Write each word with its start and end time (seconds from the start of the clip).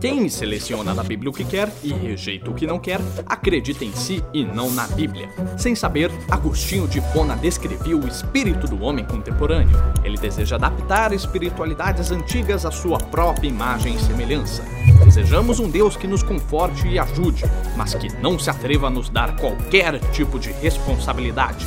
Quem 0.00 0.30
seleciona 0.30 0.94
da 0.94 1.02
Bíblia 1.02 1.28
o 1.28 1.32
que 1.32 1.44
quer 1.44 1.70
e 1.82 1.92
rejeita 1.92 2.50
o 2.50 2.54
que 2.54 2.66
não 2.66 2.78
quer, 2.78 3.00
acredita 3.26 3.84
em 3.84 3.92
si 3.92 4.24
e 4.32 4.42
não 4.42 4.70
na 4.70 4.86
Bíblia. 4.86 5.28
Sem 5.58 5.74
saber, 5.74 6.10
Agostinho 6.30 6.88
de 6.88 7.00
Hipona 7.00 7.36
descrevia 7.36 7.94
o 7.94 8.08
espírito 8.08 8.66
do 8.66 8.82
homem 8.82 9.04
contemporâneo. 9.04 9.76
Ele 10.02 10.16
deseja 10.16 10.56
adaptar 10.56 11.12
espiritualidades 11.12 12.10
antigas 12.10 12.64
à 12.64 12.70
sua 12.70 12.96
própria 12.96 13.46
imagem 13.46 13.94
e 13.94 14.00
semelhança. 14.00 14.64
Desejamos 15.04 15.60
um 15.60 15.68
Deus 15.68 15.98
que 15.98 16.06
nos 16.06 16.22
conforte 16.22 16.88
e 16.88 16.98
ajude, 16.98 17.44
mas 17.76 17.92
que 17.94 18.08
não 18.22 18.38
se 18.38 18.48
atreva 18.48 18.86
a 18.86 18.90
nos 18.90 19.10
dar 19.10 19.36
qualquer 19.36 19.98
tipo 20.12 20.38
de 20.38 20.50
responsabilidade. 20.50 21.66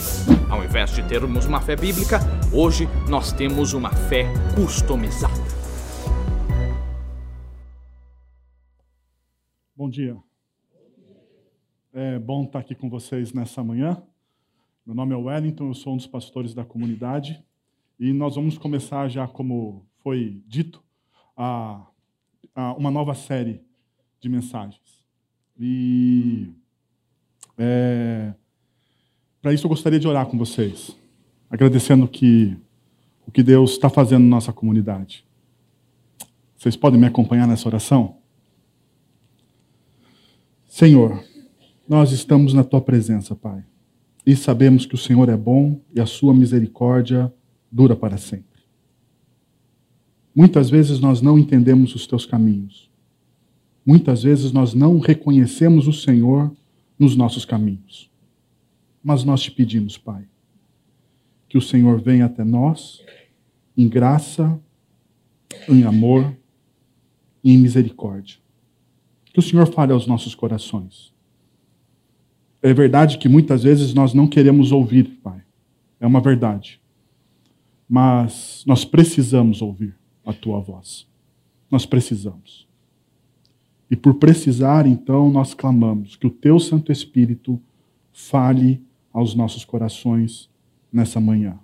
Ao 0.50 0.64
invés 0.64 0.90
de 0.90 1.04
termos 1.04 1.46
uma 1.46 1.62
fé 1.62 1.76
bíblica, 1.76 2.20
hoje 2.52 2.90
nós 3.08 3.32
temos 3.32 3.74
uma 3.74 3.92
fé 3.92 4.26
customizada. 4.56 5.43
Bom 9.84 9.90
dia. 9.90 10.16
É 11.92 12.18
bom 12.18 12.46
estar 12.46 12.60
aqui 12.60 12.74
com 12.74 12.90
vocês 12.90 13.34
nessa 13.34 13.62
manhã. 13.62 14.02
Meu 14.86 14.96
nome 14.96 15.14
é 15.14 15.18
Wellington, 15.18 15.68
eu 15.68 15.74
sou 15.74 15.92
um 15.92 15.98
dos 15.98 16.08
pastores 16.08 16.54
da 16.54 16.64
comunidade 16.64 17.44
e 18.00 18.14
nós 18.14 18.36
vamos 18.36 18.58
começar 18.58 19.10
já, 19.10 19.28
como 19.28 19.86
foi 19.98 20.42
dito, 20.48 20.82
a, 21.36 21.86
a 22.56 22.74
uma 22.76 22.90
nova 22.90 23.14
série 23.14 23.60
de 24.22 24.30
mensagens. 24.30 25.04
E 25.60 26.48
é, 27.58 28.34
para 29.42 29.52
isso 29.52 29.66
eu 29.66 29.70
gostaria 29.70 30.00
de 30.00 30.08
orar 30.08 30.28
com 30.28 30.38
vocês, 30.38 30.98
agradecendo 31.50 32.08
que, 32.08 32.56
o 33.28 33.32
que 33.34 33.44
Deus 33.44 33.72
está 33.72 33.90
fazendo 33.90 34.24
na 34.24 34.30
nossa 34.30 34.54
comunidade. 34.54 35.26
Vocês 36.56 36.78
podem 36.78 36.98
me 36.98 37.08
acompanhar 37.08 37.46
nessa 37.46 37.68
oração? 37.68 38.23
Senhor, 40.76 41.24
nós 41.88 42.12
estamos 42.12 42.52
na 42.52 42.64
tua 42.64 42.82
presença, 42.82 43.36
Pai, 43.36 43.64
e 44.26 44.36
sabemos 44.36 44.88
que 44.88 44.96
o 44.96 44.98
Senhor 44.98 45.30
é 45.30 45.38
bom 45.38 45.80
e 45.96 46.02
a 46.02 46.06
sua 46.08 46.34
misericórdia 46.34 47.32
dura 47.72 47.96
para 47.96 48.18
sempre. 48.18 48.64
Muitas 50.34 50.72
vezes 50.72 51.00
nós 51.00 51.22
não 51.22 51.38
entendemos 51.38 51.94
os 51.94 52.08
teus 52.08 52.26
caminhos. 52.26 52.90
Muitas 53.86 54.24
vezes 54.24 54.52
nós 54.52 54.74
não 54.74 54.98
reconhecemos 54.98 55.88
o 55.88 55.94
Senhor 55.94 56.52
nos 56.98 57.16
nossos 57.16 57.46
caminhos. 57.46 58.10
Mas 59.04 59.24
nós 59.24 59.44
te 59.44 59.52
pedimos, 59.52 59.96
Pai, 59.96 60.26
que 61.48 61.56
o 61.60 61.62
Senhor 61.62 62.02
venha 62.02 62.26
até 62.26 62.44
nós 62.44 63.00
em 63.78 63.88
graça, 63.88 64.60
em 65.70 65.84
amor 65.84 66.36
e 67.44 67.54
em 67.54 67.60
misericórdia 67.60 68.43
que 69.34 69.40
o 69.40 69.42
Senhor 69.42 69.66
fale 69.66 69.92
aos 69.92 70.06
nossos 70.06 70.36
corações. 70.36 71.12
É 72.62 72.72
verdade 72.74 73.18
que 73.18 73.28
muitas 73.28 73.64
vezes 73.64 73.94
nós 73.94 74.14
não 74.14 74.28
queremos 74.28 74.72
ouvir, 74.72 75.20
Pai. 75.24 75.42
É 76.00 76.06
uma 76.06 76.22
verdade. 76.22 76.80
Mas 77.90 78.64
nós 78.66 78.86
precisamos 78.86 79.62
ouvir 79.62 79.96
a 80.24 80.32
tua 80.32 80.60
voz. 80.62 81.08
Nós 81.70 81.86
precisamos. 81.86 82.68
E 83.90 83.96
por 83.96 84.14
precisar, 84.16 84.86
então, 84.86 85.30
nós 85.30 85.54
clamamos 85.54 86.16
que 86.16 86.28
o 86.28 86.30
teu 86.30 86.60
Santo 86.60 86.92
Espírito 86.92 87.60
fale 88.14 88.82
aos 89.12 89.36
nossos 89.36 89.66
corações 89.66 90.50
nessa 90.92 91.20
manhã. 91.20 91.60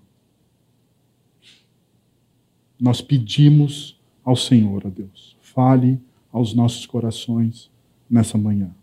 Nós 2.80 3.02
pedimos 3.02 4.00
ao 4.24 4.36
Senhor, 4.36 4.84
ó 4.86 4.90
Deus, 4.90 5.36
fale 5.42 6.00
aos 6.40 6.54
nossos 6.54 6.86
corações 6.86 7.70
nessa 8.10 8.38
manhã. 8.38 8.74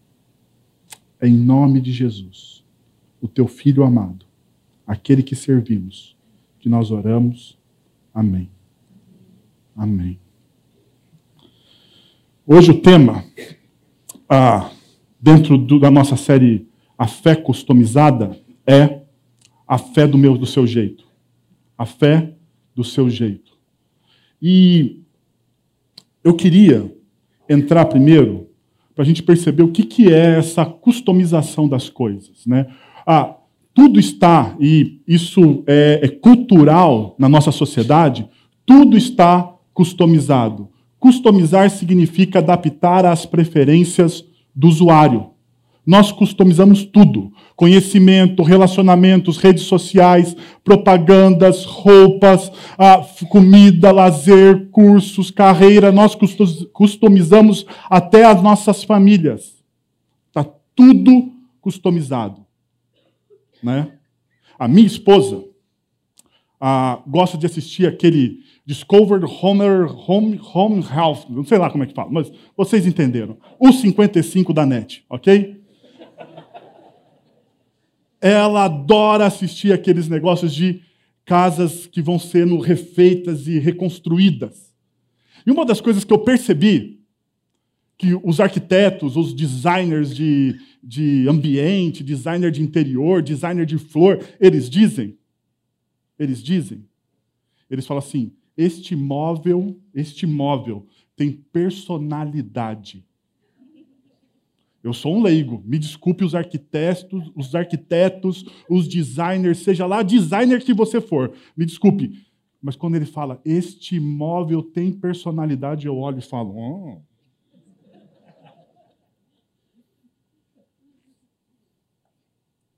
Em 1.23 1.33
nome 1.33 1.81
de 1.81 1.91
Jesus, 1.91 2.63
o 3.19 3.27
teu 3.27 3.49
filho 3.49 3.83
amado, 3.83 4.27
aquele 4.87 5.23
que 5.23 5.35
servimos, 5.35 6.15
que 6.59 6.69
nós 6.69 6.91
oramos. 6.91 7.59
Amém. 8.13 8.51
Amém. 9.75 10.21
Hoje 12.47 12.73
o 12.73 12.81
tema, 12.83 13.25
ah, 14.29 14.71
dentro 15.19 15.57
do, 15.57 15.81
da 15.81 15.91
nossa 15.91 16.15
série 16.15 16.69
A 16.99 17.09
Fé 17.09 17.35
Customizada, 17.35 18.39
é 18.67 19.01
a 19.67 19.79
fé 19.79 20.07
do 20.07 20.19
meu 20.19 20.37
do 20.37 20.45
seu 20.45 20.67
jeito. 20.67 21.07
A 21.79 21.87
fé 21.87 22.35
do 22.75 22.85
seu 22.85 23.09
jeito. 23.09 23.57
E 24.43 25.01
eu 26.23 26.35
queria 26.35 26.95
entrar 27.49 27.85
primeiro 27.87 28.49
para 28.95 29.05
a 29.05 29.07
gente 29.07 29.23
perceber 29.23 29.63
o 29.63 29.71
que, 29.71 29.83
que 29.85 30.13
é 30.13 30.39
essa 30.39 30.65
customização 30.65 31.69
das 31.69 31.89
coisas. 31.91 32.47
Né? 32.47 32.67
Ah, 33.07 33.37
tudo 33.75 34.01
está, 34.01 34.57
e 34.59 35.03
isso 35.07 35.63
é, 35.67 36.01
é 36.03 36.09
cultural 36.09 37.15
na 37.19 37.29
nossa 37.29 37.53
sociedade, 37.53 38.27
tudo 38.65 38.97
está 38.97 39.55
customizado. 39.75 40.71
Customizar 40.99 41.69
significa 41.69 42.39
adaptar 42.39 43.05
às 43.05 43.27
preferências 43.27 44.25
do 44.55 44.67
usuário. 44.67 45.27
Nós 45.87 46.11
customizamos 46.11 46.85
tudo: 46.85 47.33
conhecimento, 47.55 48.43
relacionamentos, 48.43 49.37
redes 49.37 49.63
sociais, 49.63 50.37
propagandas, 50.65 51.65
roupas, 51.65 52.51
comida, 53.29 53.93
lazer, 53.93 54.69
cursos, 54.71 55.31
carreira. 55.31 55.93
Nós 55.93 56.17
customizamos 56.73 57.65
até 57.89 58.25
as 58.25 58.43
nossas 58.43 58.83
famílias. 58.83 59.63
Está 60.27 60.45
tudo 60.75 61.33
customizado. 61.61 62.45
Né? 63.63 63.93
A 64.59 64.67
minha 64.67 64.87
esposa 64.87 65.45
gosta 67.07 67.39
de 67.39 67.47
assistir 67.47 67.87
aquele 67.87 68.41
Discovered 68.65 69.25
Homer 69.25 69.87
Home, 70.11 70.41
Home 70.53 70.83
Health, 70.83 71.27
não 71.31 71.45
sei 71.45 71.59
lá 71.59 71.71
como 71.71 71.85
é 71.85 71.87
que 71.87 71.95
fala, 71.95 72.11
mas 72.11 72.33
vocês 72.57 72.85
entenderam. 72.87 73.37
O 73.61 73.71
55 73.73 74.53
da 74.53 74.67
NET, 74.67 75.05
ok? 75.09 75.56
Ela 78.27 78.65
adora 78.65 79.25
assistir 79.25 79.73
aqueles 79.73 80.09
negócios 80.09 80.53
de 80.53 80.83
casas 81.25 81.87
que 81.87 82.03
vão 82.03 82.19
sendo 82.19 82.59
refeitas 82.59 83.47
e 83.47 83.61
reconstruídas. 83.61 84.75
E 85.47 85.51
uma 85.53 85.65
das 85.65 85.81
coisas 85.81 86.03
que 86.03 86.13
eu 86.13 86.19
percebi 86.19 87.05
que 87.97 88.19
os 88.25 88.41
arquitetos, 88.41 89.17
os 89.17 89.33
designers 89.33 90.13
de, 90.13 90.59
de 90.83 91.29
ambiente, 91.29 92.03
designer 92.03 92.51
de 92.51 92.61
interior, 92.61 93.23
designer 93.23 93.65
de 93.65 93.79
flor, 93.79 94.19
eles 94.41 94.69
dizem, 94.69 95.17
eles 96.19 96.43
dizem, 96.43 96.85
eles 97.71 97.87
falam 97.87 98.03
assim: 98.03 98.33
este 98.57 98.97
móvel, 98.97 99.81
este 99.95 100.27
móvel 100.27 100.85
tem 101.15 101.31
personalidade. 101.31 103.06
Eu 104.87 104.93
sou 104.93 105.17
um 105.17 105.23
leigo. 105.23 105.61
Me 105.67 105.81
desculpe 105.81 106.25
os 106.25 106.33
arquitetos, 106.33 107.33
os 107.35 107.57
arquitetos, 107.57 108.45
os 108.71 108.87
designers, 108.87 109.59
seja 109.59 109.85
lá 109.85 110.01
designer 110.01 110.63
que 110.63 110.73
você 110.73 111.01
for. 111.01 111.33
Me 111.57 111.67
desculpe. 111.67 112.25
Mas 112.63 112.77
quando 112.77 112.95
ele 112.95 113.05
fala, 113.05 113.41
este 113.45 113.99
móvel 113.99 114.63
tem 114.63 114.93
personalidade, 114.93 115.89
eu 115.89 115.97
olho 115.97 116.21
e 116.21 116.23
falo, 116.23 116.55
oh. 116.57 117.01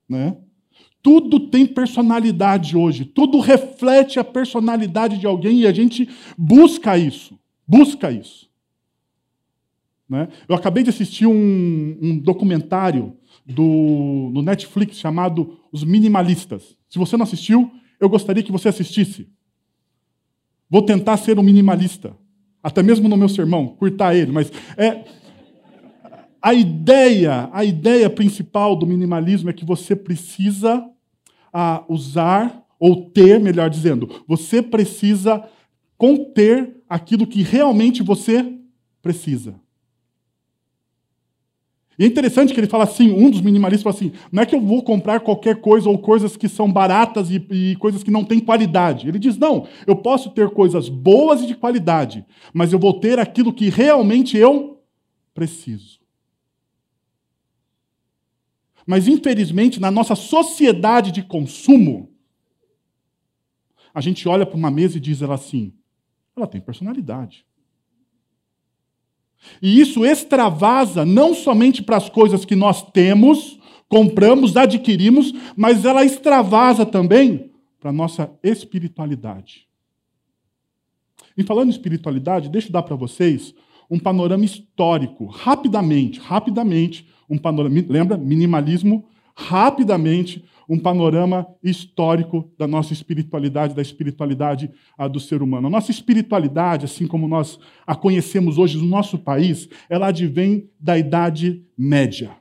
Né? 0.09 0.35
Tudo 1.03 1.39
tem 1.51 1.67
personalidade 1.67 2.75
hoje, 2.75 3.05
tudo 3.05 3.39
reflete 3.39 4.19
a 4.19 4.23
personalidade 4.23 5.19
de 5.19 5.27
alguém 5.27 5.59
e 5.59 5.67
a 5.67 5.71
gente 5.71 6.09
busca 6.35 6.97
isso, 6.97 7.39
busca 7.67 8.11
isso. 8.11 8.48
Né? 10.09 10.27
Eu 10.47 10.55
acabei 10.55 10.83
de 10.83 10.89
assistir 10.89 11.27
um, 11.27 11.97
um 12.01 12.17
documentário 12.17 13.15
do, 13.45 14.31
no 14.33 14.41
Netflix 14.41 14.97
chamado 14.97 15.59
Os 15.71 15.83
Minimalistas. 15.83 16.75
Se 16.89 16.97
você 16.97 17.15
não 17.15 17.23
assistiu, 17.23 17.71
eu 17.99 18.09
gostaria 18.09 18.41
que 18.41 18.51
você 18.51 18.69
assistisse. 18.69 19.29
Vou 20.69 20.81
tentar 20.81 21.17
ser 21.17 21.37
um 21.37 21.43
minimalista, 21.43 22.15
até 22.61 22.81
mesmo 22.81 23.07
no 23.07 23.17
meu 23.17 23.29
sermão, 23.29 23.67
curtar 23.67 24.15
ele, 24.15 24.31
mas 24.31 24.51
é 24.77 25.03
a 26.41 26.53
ideia, 26.53 27.49
a 27.51 27.65
ideia 27.65 28.09
principal 28.09 28.75
do 28.75 28.87
minimalismo 28.87 29.49
é 29.49 29.53
que 29.53 29.65
você 29.65 29.95
precisa 29.95 30.87
ah, 31.51 31.83
usar 31.89 32.63
ou 32.79 33.09
ter, 33.09 33.39
melhor 33.39 33.69
dizendo, 33.69 34.23
você 34.25 34.61
precisa 34.61 35.43
conter 35.97 36.77
aquilo 36.87 37.27
que 37.27 37.41
realmente 37.41 38.01
você 38.01 38.57
precisa. 39.01 39.59
E 41.99 42.05
é 42.05 42.07
interessante 42.07 42.53
que 42.53 42.59
ele 42.61 42.67
fala 42.67 42.85
assim, 42.85 43.11
um 43.11 43.29
dos 43.29 43.41
minimalistas 43.41 43.83
fala 43.83 43.93
assim, 43.93 44.17
não 44.31 44.41
é 44.41 44.45
que 44.45 44.55
eu 44.55 44.61
vou 44.61 44.81
comprar 44.81 45.19
qualquer 45.19 45.59
coisa 45.59 45.89
ou 45.89 45.97
coisas 45.97 46.37
que 46.37 46.47
são 46.47 46.71
baratas 46.71 47.29
e, 47.29 47.45
e, 47.51 47.75
coisas 47.75 48.01
que 48.03 48.09
não 48.09 48.23
têm 48.23 48.39
qualidade. 48.39 49.09
Ele 49.09 49.19
diz, 49.19 49.37
não, 49.37 49.67
eu 49.85 49.97
posso 49.97 50.29
ter 50.29 50.49
coisas 50.51 50.87
boas 50.87 51.41
e 51.41 51.47
de 51.47 51.55
qualidade, 51.55 52.25
mas 52.53 52.71
eu 52.71 52.79
vou 52.79 52.93
ter 53.01 53.19
aquilo 53.19 53.51
que 53.51 53.69
realmente 53.69 54.37
eu 54.37 54.81
preciso. 55.33 55.99
Mas, 58.87 59.05
infelizmente, 59.05 59.77
na 59.77 59.91
nossa 59.91 60.15
sociedade 60.15 61.11
de 61.11 61.21
consumo, 61.21 62.09
a 63.93 63.99
gente 63.99 64.25
olha 64.25 64.45
para 64.45 64.55
uma 64.55 64.71
mesa 64.71 64.95
e 64.95 65.01
diz 65.01 65.21
ela 65.21 65.35
assim: 65.35 65.73
ela 66.33 66.47
tem 66.47 66.61
personalidade. 66.61 67.45
E 69.61 69.79
isso 69.79 70.05
extravasa 70.05 71.05
não 71.05 71.33
somente 71.33 71.81
para 71.81 71.97
as 71.97 72.09
coisas 72.09 72.45
que 72.45 72.55
nós 72.55 72.83
temos, 72.91 73.59
compramos, 73.87 74.55
adquirimos, 74.55 75.33
mas 75.55 75.85
ela 75.85 76.05
extravasa 76.05 76.85
também 76.85 77.51
para 77.79 77.89
a 77.89 77.93
nossa 77.93 78.31
espiritualidade. 78.43 79.67
E 81.37 81.43
falando 81.43 81.67
em 81.67 81.71
espiritualidade, 81.71 82.49
deixa 82.49 82.67
eu 82.67 82.73
dar 82.73 82.83
para 82.83 82.95
vocês 82.95 83.53
um 83.89 83.97
panorama 83.97 84.45
histórico, 84.45 85.25
rapidamente, 85.25 86.19
rapidamente, 86.19 87.07
um 87.29 87.37
panorama, 87.37 87.83
lembra? 87.87 88.17
Minimalismo, 88.17 89.05
rapidamente, 89.35 90.43
um 90.69 90.77
panorama 90.77 91.47
histórico 91.63 92.47
da 92.55 92.67
nossa 92.67 92.93
espiritualidade, 92.93 93.73
da 93.73 93.81
espiritualidade 93.81 94.69
ah, 94.95 95.07
do 95.07 95.19
ser 95.19 95.41
humano. 95.41 95.65
A 95.65 95.69
nossa 95.69 95.89
espiritualidade, 95.89 96.85
assim 96.85 97.07
como 97.07 97.27
nós 97.27 97.59
a 97.87 97.95
conhecemos 97.95 98.59
hoje 98.59 98.77
no 98.77 98.85
nosso 98.85 99.17
país, 99.17 99.67
ela 99.89 100.07
advém 100.07 100.69
da 100.79 100.95
Idade 100.95 101.65
Média. 101.75 102.37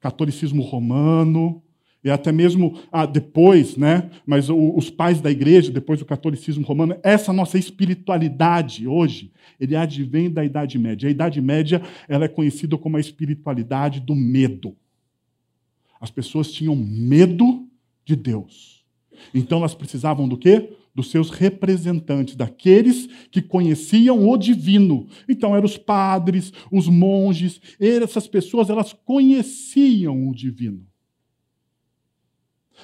Catolicismo 0.00 0.62
romano, 0.62 1.62
e 2.02 2.10
até 2.10 2.30
mesmo 2.32 2.78
ah, 2.90 3.06
depois, 3.06 3.76
né? 3.76 4.10
Mas 4.26 4.48
o, 4.48 4.76
os 4.76 4.88
pais 4.90 5.20
da 5.20 5.30
igreja, 5.30 5.70
depois 5.70 5.98
do 5.98 6.04
catolicismo 6.04 6.64
romano, 6.64 6.96
essa 7.02 7.32
nossa 7.32 7.58
espiritualidade 7.58 8.86
hoje, 8.86 9.32
ele 9.60 9.76
advém 9.76 10.30
da 10.30 10.44
Idade 10.44 10.78
Média. 10.78 11.08
A 11.08 11.12
Idade 11.12 11.40
Média 11.40 11.80
ela 12.06 12.26
é 12.26 12.28
conhecida 12.28 12.76
como 12.76 12.96
a 12.96 13.00
espiritualidade 13.00 14.00
do 14.00 14.14
medo. 14.14 14.76
As 16.04 16.10
pessoas 16.10 16.52
tinham 16.52 16.76
medo 16.76 17.66
de 18.04 18.14
Deus. 18.14 18.84
Então 19.32 19.60
elas 19.60 19.74
precisavam 19.74 20.28
do 20.28 20.36
quê? 20.36 20.76
Dos 20.94 21.10
seus 21.10 21.30
representantes, 21.30 22.36
daqueles 22.36 23.06
que 23.30 23.40
conheciam 23.40 24.28
o 24.28 24.36
divino. 24.36 25.06
Então 25.26 25.56
eram 25.56 25.64
os 25.64 25.78
padres, 25.78 26.52
os 26.70 26.88
monges, 26.88 27.58
essas 27.80 28.28
pessoas, 28.28 28.68
elas 28.68 28.92
conheciam 28.92 30.28
o 30.28 30.34
divino. 30.34 30.86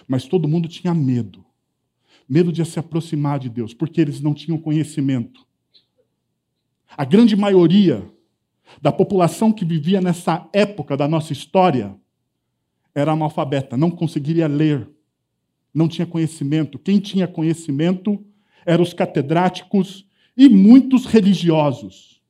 Mas 0.08 0.24
todo 0.24 0.48
mundo 0.48 0.66
tinha 0.66 0.94
medo. 0.94 1.44
Medo 2.26 2.50
de 2.50 2.64
se 2.64 2.78
aproximar 2.78 3.38
de 3.38 3.50
Deus, 3.50 3.74
porque 3.74 4.00
eles 4.00 4.22
não 4.22 4.32
tinham 4.32 4.56
conhecimento. 4.56 5.46
A 6.96 7.04
grande 7.04 7.36
maioria 7.36 8.10
da 8.80 8.90
população 8.90 9.52
que 9.52 9.66
vivia 9.66 10.00
nessa 10.00 10.48
época 10.54 10.96
da 10.96 11.06
nossa 11.06 11.34
história 11.34 12.00
era 13.00 13.12
analfabeta, 13.12 13.76
não 13.76 13.90
conseguiria 13.90 14.46
ler, 14.46 14.88
não 15.72 15.88
tinha 15.88 16.06
conhecimento. 16.06 16.78
Quem 16.78 17.00
tinha 17.00 17.26
conhecimento 17.26 18.24
eram 18.64 18.82
os 18.82 18.92
catedráticos 18.92 20.06
e 20.36 20.48
muitos 20.48 21.06
religiosos. 21.06 22.20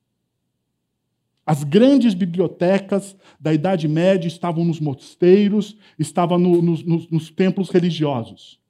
As 1.45 1.65
grandes 1.65 2.15
bibliotecas 2.15 3.17
da 3.41 3.53
Idade 3.53 3.89
Média 3.89 4.29
estavam 4.29 4.65
nos 4.65 4.79
mosteiros, 4.79 5.77
estavam 5.99 6.39
no, 6.39 6.63
nos, 6.63 6.85
nos, 6.85 7.11
nos 7.11 7.31
templos 7.31 7.71
religiosos. 7.71 8.61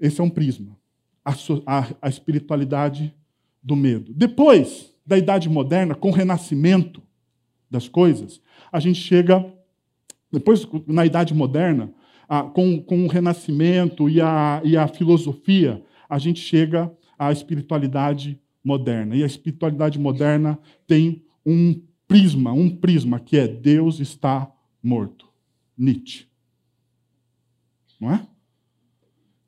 Esse 0.00 0.20
é 0.20 0.24
um 0.24 0.30
prisma, 0.30 0.76
a, 1.24 1.32
a, 1.66 1.88
a 2.02 2.08
espiritualidade 2.08 3.14
do 3.62 3.76
medo. 3.76 4.12
Depois 4.12 4.92
da 5.06 5.16
Idade 5.16 5.48
Moderna, 5.48 5.94
com 5.94 6.08
o 6.08 6.12
Renascimento, 6.12 7.00
das 7.72 7.88
coisas, 7.88 8.40
a 8.70 8.78
gente 8.78 9.00
chega, 9.00 9.44
depois, 10.30 10.68
na 10.86 11.06
Idade 11.06 11.34
Moderna, 11.34 11.92
com, 12.54 12.80
com 12.82 13.04
o 13.04 13.08
Renascimento 13.08 14.08
e 14.08 14.20
a, 14.20 14.60
e 14.62 14.76
a 14.76 14.86
filosofia, 14.86 15.82
a 16.08 16.18
gente 16.18 16.40
chega 16.40 16.92
à 17.18 17.32
espiritualidade 17.32 18.38
moderna. 18.62 19.16
E 19.16 19.22
a 19.22 19.26
espiritualidade 19.26 19.98
moderna 19.98 20.58
tem 20.86 21.24
um 21.44 21.80
prisma, 22.06 22.52
um 22.52 22.68
prisma, 22.68 23.18
que 23.18 23.36
é 23.36 23.48
Deus 23.48 24.00
está 24.00 24.52
morto. 24.82 25.28
Nietzsche. 25.76 26.26
Não 27.98 28.12
é? 28.12 28.26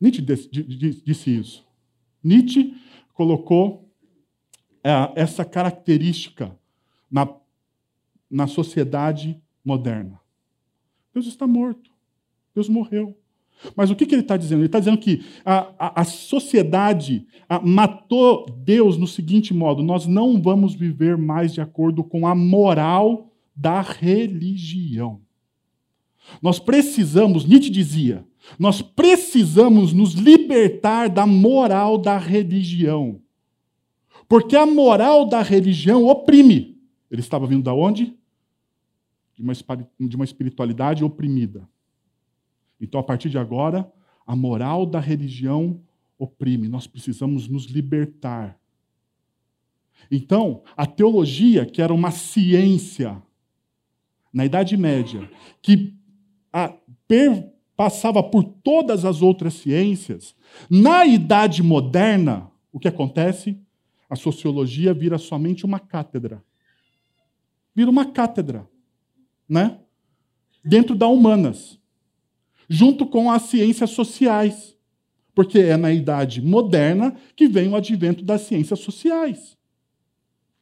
Nietzsche 0.00 0.22
disse 0.22 1.30
isso. 1.30 1.64
Nietzsche 2.22 2.74
colocou 3.12 3.90
é, 4.82 4.90
essa 5.14 5.44
característica 5.44 6.58
na 7.10 7.26
na 8.30 8.46
sociedade 8.46 9.40
moderna. 9.64 10.20
Deus 11.12 11.26
está 11.26 11.46
morto. 11.46 11.90
Deus 12.54 12.68
morreu. 12.68 13.16
Mas 13.76 13.90
o 13.90 13.96
que, 13.96 14.04
que 14.04 14.14
ele 14.14 14.22
está 14.22 14.36
dizendo? 14.36 14.60
Ele 14.60 14.66
está 14.66 14.78
dizendo 14.78 14.98
que 14.98 15.24
a, 15.44 15.70
a, 15.78 16.00
a 16.02 16.04
sociedade 16.04 17.26
a, 17.48 17.60
matou 17.60 18.46
Deus 18.64 18.96
no 18.98 19.06
seguinte 19.06 19.54
modo: 19.54 19.82
nós 19.82 20.06
não 20.06 20.40
vamos 20.40 20.74
viver 20.74 21.16
mais 21.16 21.54
de 21.54 21.60
acordo 21.60 22.02
com 22.02 22.26
a 22.26 22.34
moral 22.34 23.32
da 23.54 23.80
religião. 23.80 25.20
Nós 26.42 26.58
precisamos, 26.58 27.44
Nietzsche 27.44 27.70
dizia, 27.70 28.24
nós 28.58 28.82
precisamos 28.82 29.92
nos 29.92 30.12
libertar 30.14 31.08
da 31.08 31.26
moral 31.26 31.98
da 31.98 32.18
religião. 32.18 33.20
Porque 34.28 34.56
a 34.56 34.66
moral 34.66 35.26
da 35.26 35.42
religião 35.42 36.04
oprime. 36.04 36.73
Ele 37.10 37.20
estava 37.20 37.46
vindo 37.46 37.62
da 37.62 37.74
onde? 37.74 38.16
de 39.34 39.42
uma, 39.42 39.52
de 40.00 40.16
uma 40.16 40.24
espiritualidade 40.24 41.04
oprimida. 41.04 41.68
Então, 42.80 43.00
a 43.00 43.02
partir 43.02 43.28
de 43.28 43.38
agora, 43.38 43.90
a 44.26 44.34
moral 44.34 44.86
da 44.86 45.00
religião 45.00 45.80
oprime. 46.18 46.68
Nós 46.68 46.86
precisamos 46.86 47.48
nos 47.48 47.64
libertar. 47.64 48.58
Então, 50.10 50.62
a 50.76 50.86
teologia, 50.86 51.66
que 51.66 51.82
era 51.82 51.92
uma 51.92 52.10
ciência 52.10 53.20
na 54.32 54.44
Idade 54.44 54.76
Média, 54.76 55.28
que 55.60 55.94
passava 57.76 58.22
por 58.22 58.44
todas 58.44 59.04
as 59.04 59.22
outras 59.22 59.54
ciências, 59.54 60.34
na 60.70 61.04
Idade 61.04 61.62
Moderna, 61.62 62.50
o 62.72 62.78
que 62.78 62.88
acontece? 62.88 63.58
A 64.08 64.14
sociologia 64.14 64.94
vira 64.94 65.18
somente 65.18 65.64
uma 65.64 65.80
cátedra. 65.80 66.42
Vira 67.74 67.90
uma 67.90 68.06
cátedra 68.06 68.68
né? 69.48 69.78
dentro 70.64 70.94
da 70.94 71.06
humanas, 71.06 71.78
junto 72.68 73.06
com 73.06 73.30
as 73.30 73.42
ciências 73.42 73.90
sociais, 73.90 74.74
porque 75.34 75.58
é 75.58 75.76
na 75.76 75.92
idade 75.92 76.40
moderna 76.40 77.14
que 77.36 77.46
vem 77.46 77.68
o 77.68 77.76
advento 77.76 78.24
das 78.24 78.42
ciências 78.42 78.80
sociais. 78.80 79.56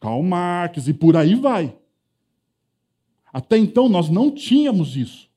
Karl 0.00 0.22
Marx 0.22 0.88
e 0.88 0.94
por 0.94 1.16
aí 1.16 1.34
vai. 1.34 1.76
Até 3.32 3.56
então 3.56 3.88
nós 3.88 4.08
não 4.08 4.30
tínhamos 4.30 4.96
isso. 4.96 5.30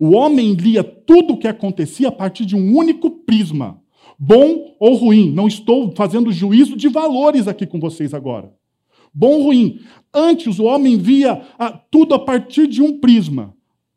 O 0.00 0.16
homem 0.16 0.54
lia 0.54 0.82
tudo 0.82 1.34
o 1.34 1.38
que 1.38 1.46
acontecia 1.46 2.08
a 2.08 2.12
partir 2.12 2.44
de 2.44 2.56
um 2.56 2.76
único 2.76 3.10
prisma, 3.10 3.80
bom 4.18 4.74
ou 4.80 4.94
ruim. 4.94 5.30
Não 5.30 5.46
estou 5.46 5.92
fazendo 5.94 6.32
juízo 6.32 6.76
de 6.76 6.88
valores 6.88 7.46
aqui 7.46 7.66
com 7.66 7.78
vocês 7.78 8.14
agora. 8.14 8.52
Bom 9.18 9.36
ou 9.36 9.44
ruim. 9.44 9.80
Antes, 10.12 10.58
o 10.58 10.64
homem 10.64 10.98
via 10.98 11.36
tudo 11.90 12.14
a 12.14 12.22
partir 12.22 12.66
de 12.66 12.82
um 12.82 13.00
prisma 13.00 13.56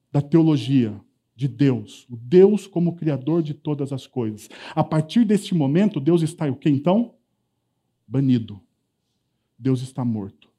da 0.10 0.22
teologia 0.22 0.98
de 1.36 1.46
Deus, 1.46 2.08
o 2.10 2.16
Deus 2.16 2.66
como 2.66 2.96
criador 2.96 3.44
de 3.44 3.54
todas 3.54 3.92
as 3.92 4.08
coisas. 4.08 4.50
A 4.74 4.82
partir 4.82 5.26
deste 5.26 5.54
momento, 5.54 6.00
Deus 6.00 6.22
está 6.22 6.46
o 6.46 6.56
que 6.56 6.70
então? 6.70 7.16
Banido. 8.08 8.62
Deus 9.58 9.82
está 9.82 10.06
morto. 10.06 10.50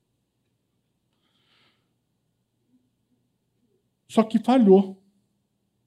Só 4.06 4.22
que 4.22 4.38
falhou. 4.38 5.02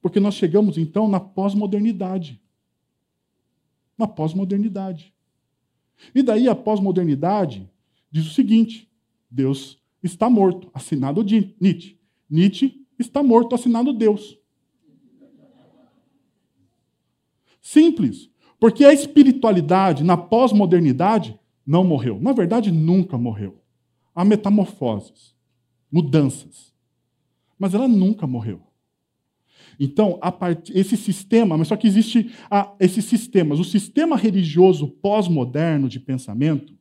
Porque 0.02 0.18
nós 0.18 0.34
chegamos 0.34 0.76
então 0.76 1.06
na 1.06 1.20
pós-modernidade. 1.20 2.42
Na 3.96 4.08
pós-modernidade. 4.08 5.14
E 6.12 6.24
daí 6.24 6.48
a 6.48 6.56
pós-modernidade 6.56 7.70
diz 8.14 8.28
o 8.28 8.30
seguinte: 8.30 8.88
Deus 9.28 9.82
está 10.00 10.30
morto, 10.30 10.70
assinado 10.72 11.24
Nietzsche. 11.24 11.98
Nietzsche 12.30 12.80
está 12.96 13.24
morto, 13.24 13.56
assinado 13.56 13.92
Deus. 13.92 14.38
Simples. 17.60 18.30
Porque 18.60 18.84
a 18.84 18.92
espiritualidade 18.92 20.04
na 20.04 20.16
pós-modernidade 20.16 21.38
não 21.66 21.82
morreu. 21.82 22.20
Na 22.20 22.32
verdade, 22.32 22.70
nunca 22.70 23.18
morreu. 23.18 23.60
Há 24.14 24.24
metamorfoses, 24.24 25.34
mudanças. 25.90 26.72
Mas 27.58 27.74
ela 27.74 27.88
nunca 27.88 28.26
morreu. 28.26 28.62
Então, 29.78 30.20
part... 30.38 30.70
esse 30.72 30.96
sistema, 30.96 31.58
mas 31.58 31.66
só 31.66 31.76
que 31.76 31.88
existe 31.88 32.30
ah, 32.48 32.72
esses 32.78 33.04
sistemas. 33.06 33.58
O 33.58 33.64
sistema 33.64 34.16
religioso 34.16 34.86
pós-moderno 34.86 35.88
de 35.88 35.98
pensamento, 35.98 36.74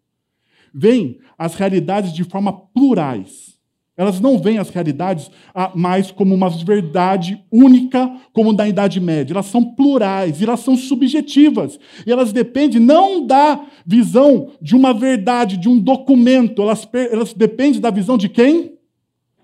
veem 0.74 1.20
as 1.38 1.56
realidades 1.56 2.14
de 2.14 2.24
forma 2.24 2.52
plurais. 2.52 3.54
Elas 3.96 4.20
não 4.20 4.40
veem 4.40 4.58
as 4.58 4.70
realidades 4.70 5.30
ah, 5.54 5.72
mais 5.76 6.10
como 6.10 6.34
uma 6.34 6.50
verdade 6.50 7.40
única, 7.52 8.12
como 8.34 8.52
na 8.52 8.68
Idade 8.68 9.00
Média. 9.00 9.34
Elas 9.34 9.46
são 9.46 9.64
plurais, 9.76 10.42
elas 10.42 10.62
são 10.62 10.76
subjetivas. 10.76 11.80
E 12.06 12.12
elas 12.12 12.34
dependem 12.34 12.80
não 12.80 13.26
da 13.26 13.64
visão 13.86 14.50
de 14.60 14.76
uma 14.76 14.94
verdade, 14.94 15.58
de 15.58 15.70
um 15.70 15.80
documento. 15.80 16.64
Elas, 16.64 16.90
elas 16.92 17.34
dependem 17.34 17.80
da 17.80 17.92
visão 17.92 18.18
de 18.18 18.30
quem? 18.30 18.80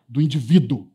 Do 0.07 0.19
indivíduo. 0.19 0.87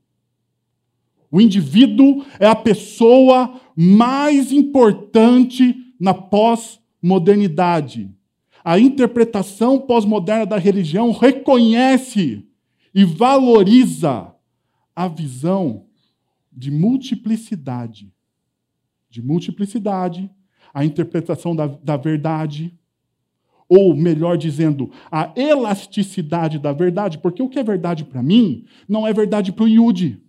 O 1.31 1.41
indivíduo 1.41 2.25
é 2.41 2.47
a 2.47 2.57
pessoa 2.57 3.61
mais 3.77 4.51
importante 4.51 5.77
na 6.01 6.13
pós-modernidade. 6.13 8.11
A 8.65 8.79
interpretação 8.79 9.79
pós-moderna 9.79 10.47
da 10.47 10.57
religião 10.57 11.13
reconhece 11.13 12.49
e 12.95 13.05
valoriza 13.05 14.35
a 14.97 15.07
visão 15.07 15.85
de 16.51 16.71
multiplicidade. 16.71 18.11
De 19.11 19.21
multiplicidade, 19.21 20.31
a 20.73 20.83
interpretação 20.83 21.55
da, 21.55 21.67
da 21.67 21.99
verdade, 21.99 22.75
ou 23.69 23.95
melhor 23.95 24.39
dizendo, 24.39 24.91
a 25.13 25.31
elasticidade 25.37 26.59
da 26.59 26.73
verdade, 26.73 27.19
porque 27.19 27.43
o 27.43 27.49
que 27.51 27.59
é 27.59 27.63
verdade 27.63 28.05
para 28.05 28.23
mim 28.23 28.65
não 28.89 29.07
é 29.07 29.13
verdade 29.13 29.53
para 29.53 29.65
o 29.65 29.69
Yudi. 29.69 30.23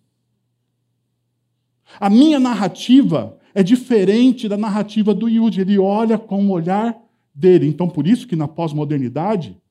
A 2.00 2.10
minha 2.10 2.40
narrativa 2.40 3.38
é 3.54 3.64
diferente 3.64 4.50
da 4.50 4.58
narrativa 4.58 5.14
do 5.14 5.30
Yudi, 5.30 5.62
ele 5.62 5.78
olha 5.80 6.18
com 6.18 6.46
o 6.46 6.52
olhar 6.52 7.05
dele. 7.36 7.68
Então, 7.68 7.90
por 7.90 8.08
isso 8.08 8.26
que 8.26 8.36
na 8.36 8.48
pós-modernidade, 8.48 9.62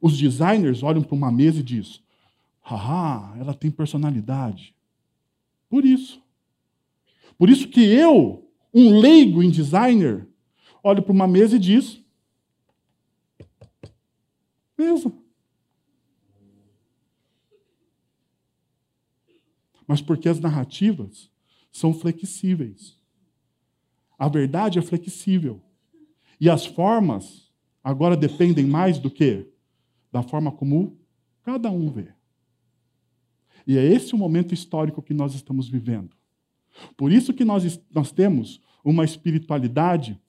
os 0.00 0.16
designers 0.16 0.82
olham 0.82 1.02
para 1.02 1.14
uma 1.14 1.32
mesa 1.32 1.58
e 1.58 1.62
dizem: 1.62 2.00
Haha, 2.62 3.36
ela 3.38 3.52
tem 3.52 3.70
personalidade. 3.70 4.74
Por 5.68 5.84
isso. 5.84 6.22
Por 7.36 7.50
isso 7.50 7.68
que 7.68 7.80
eu, 7.80 8.48
um 8.72 8.98
leigo 8.98 9.42
em 9.42 9.50
designer, 9.50 10.28
olho 10.82 11.02
para 11.02 11.12
uma 11.12 11.26
mesa 11.26 11.56
e 11.56 11.58
diz: 11.58 12.00
Mesa. 14.78 15.12
Mas 19.86 20.00
porque 20.00 20.28
as 20.28 20.38
narrativas 20.38 21.28
são 21.72 21.92
flexíveis. 21.92 22.99
A 24.20 24.28
verdade 24.28 24.78
é 24.78 24.82
flexível. 24.82 25.62
E 26.38 26.50
as 26.50 26.66
formas 26.66 27.50
agora 27.82 28.14
dependem 28.14 28.66
mais 28.66 28.98
do 28.98 29.10
que 29.10 29.46
da 30.12 30.22
forma 30.22 30.52
como 30.52 30.98
cada 31.42 31.70
um 31.70 31.88
vê. 31.88 32.08
E 33.66 33.78
é 33.78 33.82
esse 33.82 34.14
o 34.14 34.18
momento 34.18 34.52
histórico 34.52 35.00
que 35.00 35.14
nós 35.14 35.34
estamos 35.34 35.70
vivendo. 35.70 36.10
Por 36.98 37.10
isso 37.10 37.32
que 37.32 37.46
nós, 37.46 37.80
nós 37.90 38.12
temos 38.12 38.60
uma 38.84 39.06
espiritualidade 39.06 40.20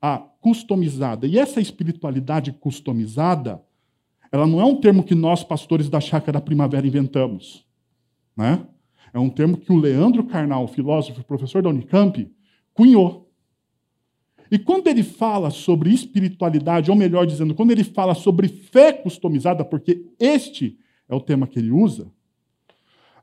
a, 0.00 0.18
customizada. 0.18 1.26
E 1.26 1.36
essa 1.36 1.60
espiritualidade 1.60 2.52
customizada, 2.52 3.60
ela 4.30 4.46
não 4.46 4.60
é 4.60 4.64
um 4.64 4.80
termo 4.80 5.02
que 5.02 5.14
nós, 5.16 5.42
pastores 5.42 5.88
da 5.88 6.00
Chácara 6.00 6.40
Primavera, 6.40 6.86
inventamos. 6.86 7.66
Né? 8.36 8.64
É 9.12 9.18
um 9.18 9.28
termo 9.28 9.56
que 9.56 9.72
o 9.72 9.76
Leandro 9.76 10.22
Carnal, 10.22 10.68
filósofo 10.68 11.20
e 11.20 11.24
professor 11.24 11.62
da 11.62 11.68
Unicamp, 11.68 12.30
cunhou. 12.72 13.19
E 14.50 14.58
quando 14.58 14.88
ele 14.88 15.02
fala 15.02 15.50
sobre 15.50 15.92
espiritualidade, 15.92 16.90
ou 16.90 16.96
melhor 16.96 17.24
dizendo, 17.26 17.54
quando 17.54 17.70
ele 17.70 17.84
fala 17.84 18.14
sobre 18.14 18.48
fé 18.48 18.92
customizada, 18.92 19.64
porque 19.64 20.06
este 20.18 20.78
é 21.08 21.14
o 21.14 21.20
tema 21.20 21.46
que 21.46 21.58
ele 21.58 21.70
usa, 21.70 22.10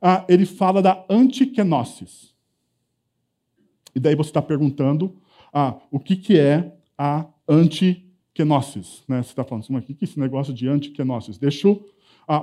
ah, 0.01 0.23
ele 0.29 0.45
fala 0.45 0.81
da 0.81 1.05
antikenosis. 1.09 2.33
E 3.93 3.99
daí 3.99 4.15
você 4.15 4.29
está 4.29 4.41
perguntando 4.41 5.15
ah, 5.51 5.75
o 5.91 5.99
que, 5.99 6.15
que 6.15 6.39
é 6.39 6.73
a 6.97 7.25
antikenosis. 7.47 9.03
Né? 9.07 9.21
Você 9.21 9.29
está 9.29 9.43
falando 9.43 9.63
assim, 9.63 9.73
mas 9.73 9.83
o 9.83 9.87
que, 9.87 9.93
é 9.93 10.03
esse 10.03 10.19
negócio 10.19 10.53
de 10.53 10.67
antikenosis? 10.67 11.37
Deixa 11.37 11.67
eu 11.67 11.85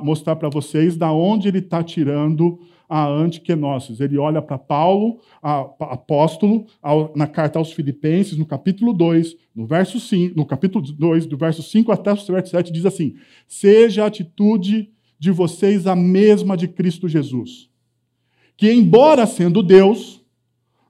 mostrar 0.03 0.37
para 0.37 0.49
vocês 0.49 0.97
da 0.97 1.13
onde 1.13 1.49
ele 1.49 1.59
está 1.59 1.83
tirando 1.83 2.59
a 2.89 3.07
antiquenosis. 3.07 4.01
Ele 4.01 4.19
olha 4.19 4.41
para 4.41 4.59
Paulo, 4.59 5.21
a, 5.43 5.61
apóstolo, 5.81 6.67
na 7.15 7.27
carta 7.27 7.59
aos 7.59 7.73
Filipenses, 7.73 8.37
no 8.37 8.47
capítulo 8.47 8.93
2, 8.93 9.37
no 9.55 9.67
verso 9.67 9.99
5, 9.99 10.37
no 10.37 10.47
capítulo 10.47 10.85
2, 10.85 11.27
do 11.27 11.37
verso 11.37 11.63
5 11.63 11.93
até 11.93 12.13
o 12.13 12.17
verso 12.17 12.51
7, 12.51 12.73
diz 12.73 12.87
assim: 12.87 13.15
Seja 13.47 14.05
a 14.05 14.07
atitude 14.07 14.91
de 15.19 15.31
vocês 15.31 15.87
a 15.87 15.97
mesma 15.97 16.57
de 16.57 16.69
Cristo 16.69 17.09
Jesus, 17.09 17.71
que, 18.57 18.71
embora 18.71 19.27
sendo 19.27 19.63
Deus, 19.63 20.25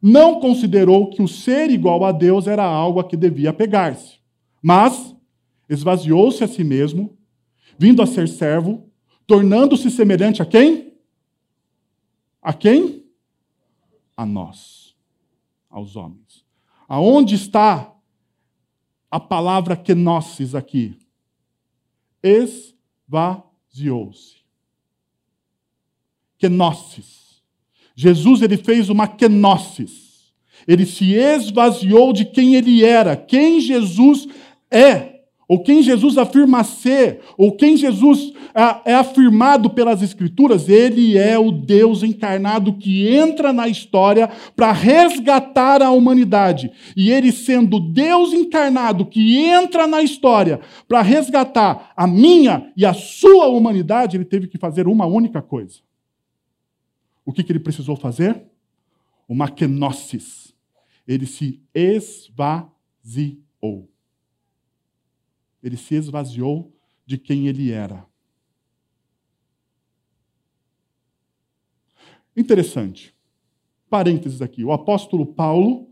não 0.03 0.41
considerou 0.41 1.09
que 1.09 1.23
o 1.23 1.29
ser 1.29 1.71
igual 1.71 2.05
a 2.05 2.13
Deus 2.13 2.47
era 2.47 2.65
algo 2.65 3.01
a 3.01 3.05
que 3.05 3.17
devia 3.17 3.53
pegar-se, 3.53 4.17
mas 4.63 5.15
esvaziou-se 5.69 6.45
a 6.45 6.49
si 6.49 6.63
mesmo, 6.63 7.17
vindo 7.79 8.03
a 8.03 8.07
ser 8.07 8.29
servo, 8.29 8.89
tornando-se 9.27 9.91
semelhante 9.91 10.43
a 10.43 10.47
quem? 10.47 10.93
A 12.41 12.53
quem? 12.53 13.05
A 14.17 14.25
nós, 14.27 14.95
aos 15.71 15.97
homens. 15.97 16.45
Aonde 16.89 17.35
está 17.35 17.93
a 19.11 19.19
palavra 19.19 19.77
kenosis 19.77 20.55
aqui? 20.55 20.99
Esvaziou-se. 22.23 23.45
Kenosis. 26.39 27.43
Jesus 27.97 28.43
ele 28.43 28.57
fez 28.57 28.89
uma 28.89 29.07
kenosis. 29.09 30.33
Ele 30.67 30.85
se 30.87 31.15
esvaziou 31.15 32.13
de 32.13 32.25
quem 32.25 32.57
ele 32.57 32.85
era, 32.85 33.17
quem 33.17 33.61
Jesus 33.61 34.27
é 34.71 35.14
ou 35.47 35.63
quem 35.63 35.83
Jesus 35.83 36.17
afirma 36.17 36.65
ser, 36.65 37.21
ou 37.37 37.53
quem 37.53 37.77
Jesus 37.77 38.33
é, 38.55 38.93
é, 38.93 38.95
afirmado 38.95 39.69
pelas 39.69 40.03
Escrituras, 40.03 40.69
ele 40.69 41.19
é 41.19 41.39
o 41.39 41.51
Deus 41.51 42.03
encarnado 42.03 42.75
que 42.75 43.09
entra 43.09 43.53
na 43.53 43.69
história 43.69 44.31
para 44.57 44.73
resgatar 44.73 45.83
a 45.83 45.91
humanidade. 45.91 46.73
E 46.97 47.11
ele, 47.11 47.31
sendo 47.31 47.79
Deus 47.79 48.33
encarnado 48.33 49.05
que 49.05 49.39
entra 49.39 49.87
na 49.87 50.03
história 50.03 50.61
para 50.89 51.03
resgatar 51.03 51.93
a 51.97 52.07
minha 52.07 52.73
e 52.77 52.87
a 52.87 52.95
sua 52.95 53.49
humanidade, 53.49 54.17
ele 54.17 54.25
teve 54.25 54.47
que 54.47 54.57
fazer 54.57 54.89
uma 54.89 55.05
única 55.05 55.43
coisa. 55.43 55.81
O 57.25 57.33
que, 57.33 57.43
que 57.43 57.53
ele 57.53 57.61
precisou 57.61 57.97
fazer? 57.97 58.43
Uma 59.29 59.49
kenosis. 59.49 60.55
Ele 61.07 61.27
se 61.27 61.61
esvaziou 61.75 62.69
ele 65.65 65.79
se 65.79 65.95
esvaziou 65.95 66.77
de 67.07 67.17
quem 67.17 67.49
ele 67.49 67.73
era. 67.73 68.07
Interessante. 72.37 73.17
Parênteses 73.89 74.43
aqui. 74.43 74.63
O 74.63 74.73
apóstolo 74.73 75.25
Paulo, 75.25 75.89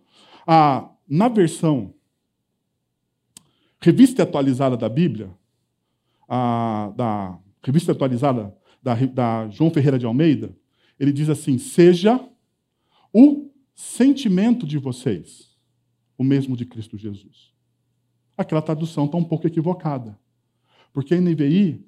na 1.09 1.29
versão 1.29 1.95
revista 3.81 4.25
atualizada 4.25 4.76
da 4.76 4.88
Bíblia, 4.91 5.35
da 6.29 7.38
revista 7.62 7.93
atualizada 7.93 8.55
da, 8.83 8.95
da 8.95 9.49
João 9.49 9.71
Ferreira 9.71 9.99
de 9.99 10.05
Almeida, 10.05 10.55
ele 11.00 11.12
diz 11.12 11.31
assim: 11.31 11.57
seja 11.57 12.21
o 13.12 13.50
sentimento 13.75 14.67
de 14.67 14.76
vocês 14.76 15.57
o 16.19 16.25
mesmo 16.25 16.57
de 16.57 16.67
Cristo 16.67 16.99
Jesus 16.99 17.51
aquela 18.42 18.62
tradução 18.62 19.06
está 19.06 19.16
um 19.16 19.25
pouco 19.25 19.46
equivocada. 19.46 20.18
Porque 20.92 21.14
a 21.14 21.20
NVI, 21.20 21.84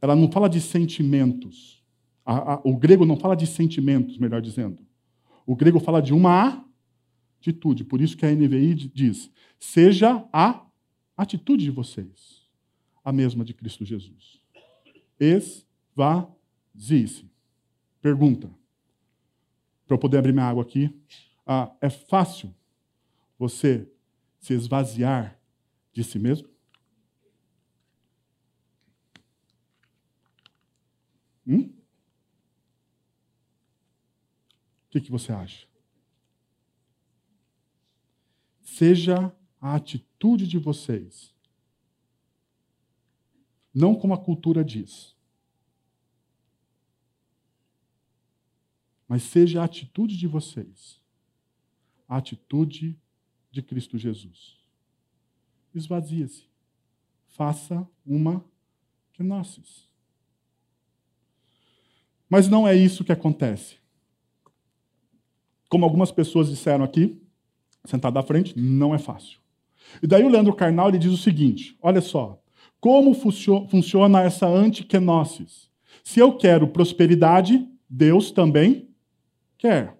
ela 0.00 0.16
não 0.16 0.30
fala 0.30 0.48
de 0.48 0.60
sentimentos. 0.60 1.82
A, 2.24 2.54
a, 2.54 2.60
o 2.64 2.76
grego 2.76 3.04
não 3.04 3.16
fala 3.16 3.34
de 3.36 3.46
sentimentos, 3.46 4.18
melhor 4.18 4.40
dizendo. 4.40 4.82
O 5.46 5.54
grego 5.54 5.80
fala 5.80 6.00
de 6.00 6.14
uma 6.14 6.64
atitude. 7.38 7.84
Por 7.84 8.00
isso 8.00 8.16
que 8.16 8.24
a 8.26 8.30
NVI 8.30 8.74
diz: 8.74 9.30
seja 9.58 10.26
a 10.32 10.64
atitude 11.16 11.64
de 11.64 11.70
vocês 11.70 12.38
a 13.04 13.12
mesma 13.12 13.44
de 13.44 13.54
Cristo 13.54 13.84
Jesus. 13.86 14.38
Esvazie-se. 15.96 17.28
Pergunta. 18.02 18.50
Para 19.86 19.94
eu 19.94 19.98
poder 19.98 20.18
abrir 20.18 20.32
minha 20.32 20.44
água 20.44 20.62
aqui. 20.62 20.94
Ah, 21.46 21.74
é 21.80 21.88
fácil 21.88 22.54
você 23.38 23.90
se 24.38 24.52
esvaziar 24.52 25.37
de 25.98 26.04
si 26.04 26.16
mesmo? 26.16 26.48
Hum? 31.44 31.62
O 34.86 34.90
que, 34.90 35.00
que 35.00 35.10
você 35.10 35.32
acha? 35.32 35.66
Seja 38.62 39.36
a 39.60 39.74
atitude 39.74 40.46
de 40.46 40.56
vocês 40.56 41.34
não 43.74 43.92
como 43.92 44.14
a 44.14 44.18
cultura 44.18 44.64
diz. 44.64 45.16
Mas 49.08 49.24
seja 49.24 49.62
a 49.62 49.64
atitude 49.64 50.16
de 50.16 50.28
vocês 50.28 51.02
a 52.06 52.18
atitude 52.18 52.96
de 53.50 53.62
Cristo 53.62 53.98
Jesus. 53.98 54.57
Esvazie-se. 55.78 56.44
Faça 57.26 57.86
uma 58.06 58.44
kenosis. 59.12 59.88
Mas 62.28 62.48
não 62.48 62.66
é 62.66 62.74
isso 62.74 63.04
que 63.04 63.12
acontece. 63.12 63.76
Como 65.68 65.84
algumas 65.84 66.10
pessoas 66.10 66.48
disseram 66.48 66.84
aqui, 66.84 67.20
sentado 67.84 68.18
à 68.18 68.22
frente, 68.22 68.58
não 68.58 68.94
é 68.94 68.98
fácil. 68.98 69.38
E 70.02 70.06
daí 70.06 70.22
o 70.22 70.28
Leandro 70.28 70.54
Carnal 70.54 70.88
ele 70.88 70.98
diz 70.98 71.12
o 71.12 71.16
seguinte: 71.16 71.76
olha 71.80 72.00
só, 72.00 72.40
como 72.80 73.14
funciona 73.14 74.22
essa 74.22 74.46
antiquenosis? 74.46 75.68
Se 76.04 76.20
eu 76.20 76.36
quero 76.36 76.68
prosperidade, 76.68 77.66
Deus 77.88 78.30
também 78.30 78.88
quer. 79.56 79.96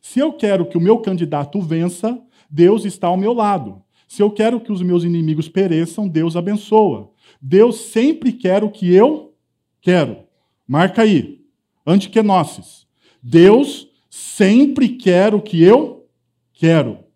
Se 0.00 0.20
eu 0.20 0.32
quero 0.32 0.66
que 0.66 0.78
o 0.78 0.80
meu 0.80 0.98
candidato 0.98 1.60
vença, 1.60 2.20
Deus 2.48 2.84
está 2.84 3.08
ao 3.08 3.16
meu 3.16 3.32
lado. 3.32 3.82
Se 4.06 4.22
eu 4.22 4.30
quero 4.30 4.60
que 4.60 4.72
os 4.72 4.82
meus 4.82 5.04
inimigos 5.04 5.48
pereçam, 5.48 6.06
Deus 6.06 6.36
abençoa. 6.36 7.10
Deus 7.40 7.76
sempre 7.76 8.32
quer 8.32 8.62
o 8.62 8.70
que 8.70 8.92
eu 8.92 9.34
quero. 9.80 10.18
Marca 10.66 11.02
aí. 11.02 11.40
Antiquenosis. 11.86 12.86
Deus 13.22 13.88
sempre 14.08 14.88
quer 14.90 15.34
o 15.34 15.40
que 15.40 15.62
eu 15.62 16.06
quero. 16.52 17.06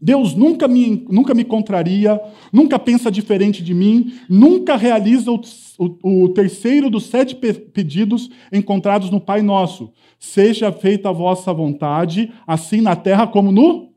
Deus 0.00 0.34
nunca 0.34 0.68
me, 0.68 1.04
nunca 1.10 1.34
me 1.34 1.44
contraria, 1.44 2.20
nunca 2.52 2.78
pensa 2.78 3.10
diferente 3.10 3.64
de 3.64 3.74
mim, 3.74 4.12
nunca 4.28 4.76
realiza 4.76 5.30
o, 5.32 5.40
o, 5.78 6.24
o 6.24 6.28
terceiro 6.28 6.88
dos 6.88 7.06
sete 7.06 7.34
pedidos 7.34 8.30
encontrados 8.52 9.10
no 9.10 9.20
Pai 9.20 9.42
Nosso. 9.42 9.92
Seja 10.18 10.70
feita 10.70 11.08
a 11.08 11.12
vossa 11.12 11.52
vontade, 11.52 12.32
assim 12.46 12.80
na 12.80 12.94
terra 12.94 13.26
como 13.26 13.50
no 13.50 13.92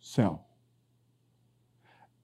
céu. 0.00 0.49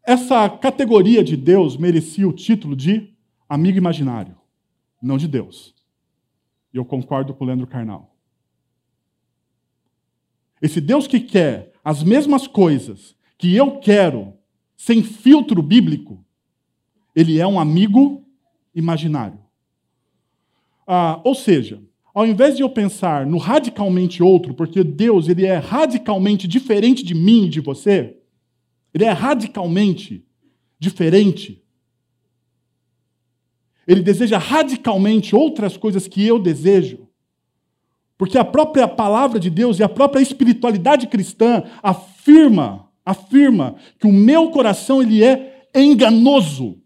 Essa 0.06 0.48
categoria 0.48 1.24
de 1.24 1.36
Deus 1.36 1.76
merecia 1.76 2.28
o 2.28 2.32
título 2.32 2.76
de 2.76 3.12
amigo 3.48 3.76
imaginário, 3.76 4.36
não 5.02 5.18
de 5.18 5.26
Deus. 5.26 5.74
E 6.72 6.76
eu 6.76 6.84
concordo 6.84 7.34
com 7.34 7.42
o 7.42 7.46
Leandro 7.48 7.66
Carnal. 7.66 8.14
Esse 10.62 10.80
Deus 10.80 11.08
que 11.08 11.18
quer 11.18 11.72
as 11.84 12.04
mesmas 12.04 12.46
coisas 12.46 13.16
que 13.36 13.56
eu 13.56 13.80
quero, 13.80 14.34
sem 14.76 15.02
filtro 15.02 15.60
bíblico, 15.60 16.24
ele 17.14 17.40
é 17.40 17.46
um 17.46 17.58
amigo 17.58 18.24
imaginário. 18.72 19.40
Ah, 20.86 21.20
ou 21.24 21.34
seja, 21.34 21.82
ao 22.14 22.24
invés 22.24 22.56
de 22.56 22.62
eu 22.62 22.70
pensar 22.70 23.26
no 23.26 23.38
radicalmente 23.38 24.22
outro, 24.22 24.54
porque 24.54 24.84
Deus 24.84 25.28
ele 25.28 25.44
é 25.44 25.56
radicalmente 25.56 26.46
diferente 26.46 27.04
de 27.04 27.14
mim 27.14 27.46
e 27.46 27.50
de 27.50 27.60
você, 27.60 28.15
ele 28.96 29.04
é 29.04 29.10
radicalmente 29.10 30.24
diferente. 30.78 31.62
Ele 33.86 34.00
deseja 34.00 34.38
radicalmente 34.38 35.36
outras 35.36 35.76
coisas 35.76 36.08
que 36.08 36.26
eu 36.26 36.38
desejo. 36.38 37.06
Porque 38.16 38.38
a 38.38 38.44
própria 38.44 38.88
palavra 38.88 39.38
de 39.38 39.50
Deus 39.50 39.78
e 39.78 39.82
a 39.82 39.88
própria 39.88 40.22
espiritualidade 40.22 41.08
cristã 41.08 41.62
afirma, 41.82 42.90
afirma 43.04 43.76
que 43.98 44.06
o 44.06 44.12
meu 44.12 44.50
coração 44.50 45.02
ele 45.02 45.22
é 45.22 45.68
enganoso. 45.74 46.80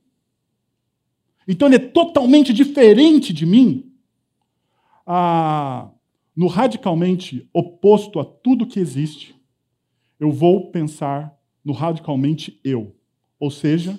Então 1.47 1.69
ele 1.69 1.77
é 1.77 1.79
totalmente 1.79 2.53
diferente 2.53 3.33
de 3.33 3.47
mim. 3.47 3.89
Ah, 5.07 5.89
no 6.35 6.49
radicalmente 6.49 7.49
oposto 7.53 8.19
a 8.19 8.25
tudo 8.25 8.67
que 8.67 8.81
existe, 8.81 9.37
eu 10.19 10.33
vou 10.33 10.73
pensar 10.73 11.40
no 11.65 11.73
radicalmente 11.73 12.61
eu, 12.65 12.97
ou 13.39 13.51
seja, 13.51 13.99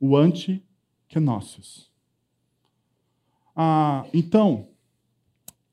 o 0.00 0.16
anti-kenosis. 0.16 1.90
Ah, 3.54 4.04
então, 4.12 4.68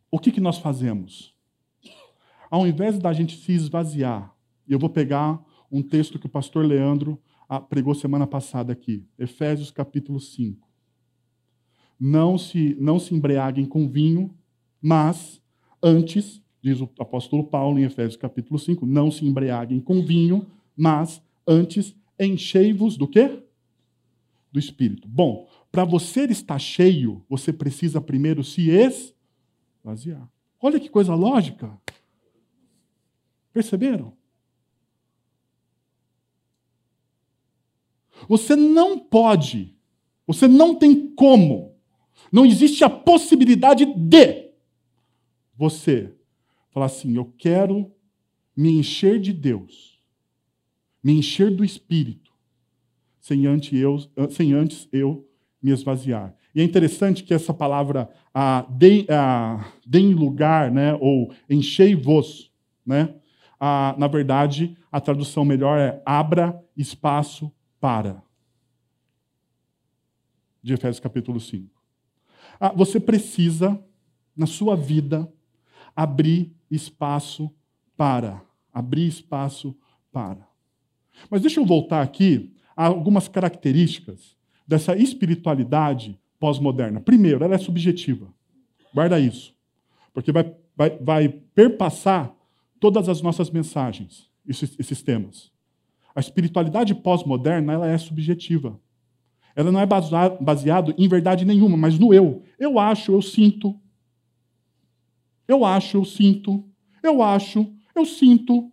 o 0.10 0.20
que, 0.20 0.32
que 0.32 0.42
nós 0.42 0.58
fazemos? 0.58 1.36
Ao 2.50 2.68
invés 2.68 3.00
da 3.00 3.12
gente 3.14 3.38
se 3.38 3.54
esvaziar, 3.54 4.36
eu 4.68 4.78
vou 4.78 4.90
pegar 4.90 5.44
um 5.72 5.82
texto 5.82 6.20
que 6.20 6.26
o 6.26 6.30
pastor 6.30 6.66
Leandro 6.66 7.20
ah, 7.48 7.60
pregou 7.60 7.96
semana 7.96 8.28
passada 8.28 8.72
aqui, 8.72 9.06
Efésios 9.18 9.72
capítulo 9.72 10.20
5. 10.20 10.70
Não 12.00 12.38
se, 12.38 12.76
não 12.80 13.00
se 13.00 13.14
embriaguem 13.14 13.66
com 13.66 13.88
vinho, 13.88 14.36
mas 14.82 15.42
antes, 15.82 16.42
diz 16.62 16.82
o 16.82 16.90
apóstolo 17.00 17.44
Paulo 17.44 17.80
em 17.80 17.84
Efésios 17.84 18.16
capítulo 18.16 18.60
5, 18.60 18.86
não 18.86 19.10
se 19.12 19.26
embriaguem 19.26 19.80
com 19.80 20.02
vinho, 20.02 20.46
mas 20.76 21.22
antes 21.48 21.96
enchei-vos 22.20 22.98
do 22.98 23.08
quê? 23.08 23.44
Do 24.52 24.60
Espírito. 24.60 25.08
Bom, 25.08 25.50
para 25.72 25.86
você 25.86 26.26
estar 26.26 26.60
cheio, 26.60 27.24
você 27.30 27.54
precisa 27.54 28.02
primeiro 28.02 28.44
se 28.44 28.70
esvaziar 28.70 29.22
Vaziar. 29.84 30.30
Olha 30.62 30.80
que 30.80 30.90
coisa 30.90 31.16
lógica. 31.16 31.76
Perceberam? 33.52 34.16
Você 38.28 38.56
não 38.56 39.00
pode, 39.00 39.76
você 40.28 40.48
não 40.48 40.76
tem 40.76 41.16
como, 41.16 41.76
não 42.32 42.46
existe 42.46 42.84
a 42.84 42.90
possibilidade 42.90 43.86
de 43.86 44.52
você 45.56 46.16
falar 46.70 46.86
assim: 46.86 47.16
eu 47.16 47.26
quero 47.38 47.92
me 48.56 48.70
encher 48.70 49.20
de 49.20 49.34
Deus, 49.34 49.91
me 51.04 51.14
encher 51.14 51.50
do 51.56 51.64
Espírito, 51.64 52.32
sem 53.20 53.46
antes 53.46 53.74
eu, 53.74 53.98
sem 54.30 54.54
antes 54.54 54.88
eu 54.92 55.28
me 55.62 55.72
esvaziar. 55.72 56.36
E 56.54 56.62
é 56.62 56.64
interessante 56.64 57.24
que 57.24 57.34
essa 57.34 57.54
palavra 57.54 58.10
ah, 58.34 58.66
deem, 58.70 59.06
ah, 59.10 59.66
lugar, 60.16 60.72
né, 60.72 60.94
ou 61.00 61.34
enchei-vos, 61.50 62.52
né, 62.86 63.16
ah, 63.60 63.96
na 63.98 64.08
verdade, 64.08 64.76
a 64.92 65.00
tradução 65.00 65.46
melhor 65.46 65.78
é 65.78 66.02
abra 66.06 66.60
espaço 66.76 67.52
para. 67.80 68.22
De 70.64 70.74
Efésios 70.74 71.00
capítulo 71.00 71.40
5. 71.40 71.70
Ah, 72.60 72.70
você 72.70 73.00
precisa, 73.00 73.80
na 74.36 74.46
sua 74.46 74.76
vida, 74.76 75.32
abrir 75.96 76.56
espaço 76.70 77.54
para. 77.96 78.42
Abrir 78.74 79.08
espaço 79.08 79.76
para. 80.12 80.51
Mas 81.30 81.42
deixa 81.42 81.60
eu 81.60 81.66
voltar 81.66 82.02
aqui 82.02 82.52
a 82.76 82.86
algumas 82.86 83.28
características 83.28 84.36
dessa 84.68 84.96
espiritualidade 84.96 86.20
pós-moderna. 86.40 87.00
Primeiro, 87.00 87.44
ela 87.44 87.56
é 87.56 87.58
subjetiva. 87.58 88.34
Guarda 88.94 89.20
isso. 89.20 89.54
Porque 90.14 90.32
vai, 90.32 90.54
vai, 90.76 90.90
vai 90.98 91.30
perpassar 91.30 92.34
todas 92.80 93.08
as 93.08 93.22
nossas 93.22 93.50
mensagens, 93.50 94.30
esses, 94.48 94.76
esses 94.80 95.02
temas. 95.02 95.52
A 96.16 96.20
espiritualidade 96.20 96.96
pós-moderna 96.96 97.74
ela 97.74 97.88
é 97.88 97.98
subjetiva. 97.98 98.80
Ela 99.56 99.72
não 99.72 99.80
é 99.80 99.86
baseada 99.86 100.94
em 100.98 101.08
verdade 101.08 101.46
nenhuma, 101.46 101.78
mas 101.78 102.00
no 102.00 102.14
eu. 102.14 102.44
Eu 102.58 102.80
acho, 102.80 103.14
eu 103.14 103.22
sinto. 103.22 103.80
Eu 105.48 105.66
acho, 105.66 105.98
eu 105.98 106.06
sinto. 106.06 106.66
Eu 107.04 107.22
acho, 107.22 107.72
eu 107.96 108.06
sinto. 108.06 108.72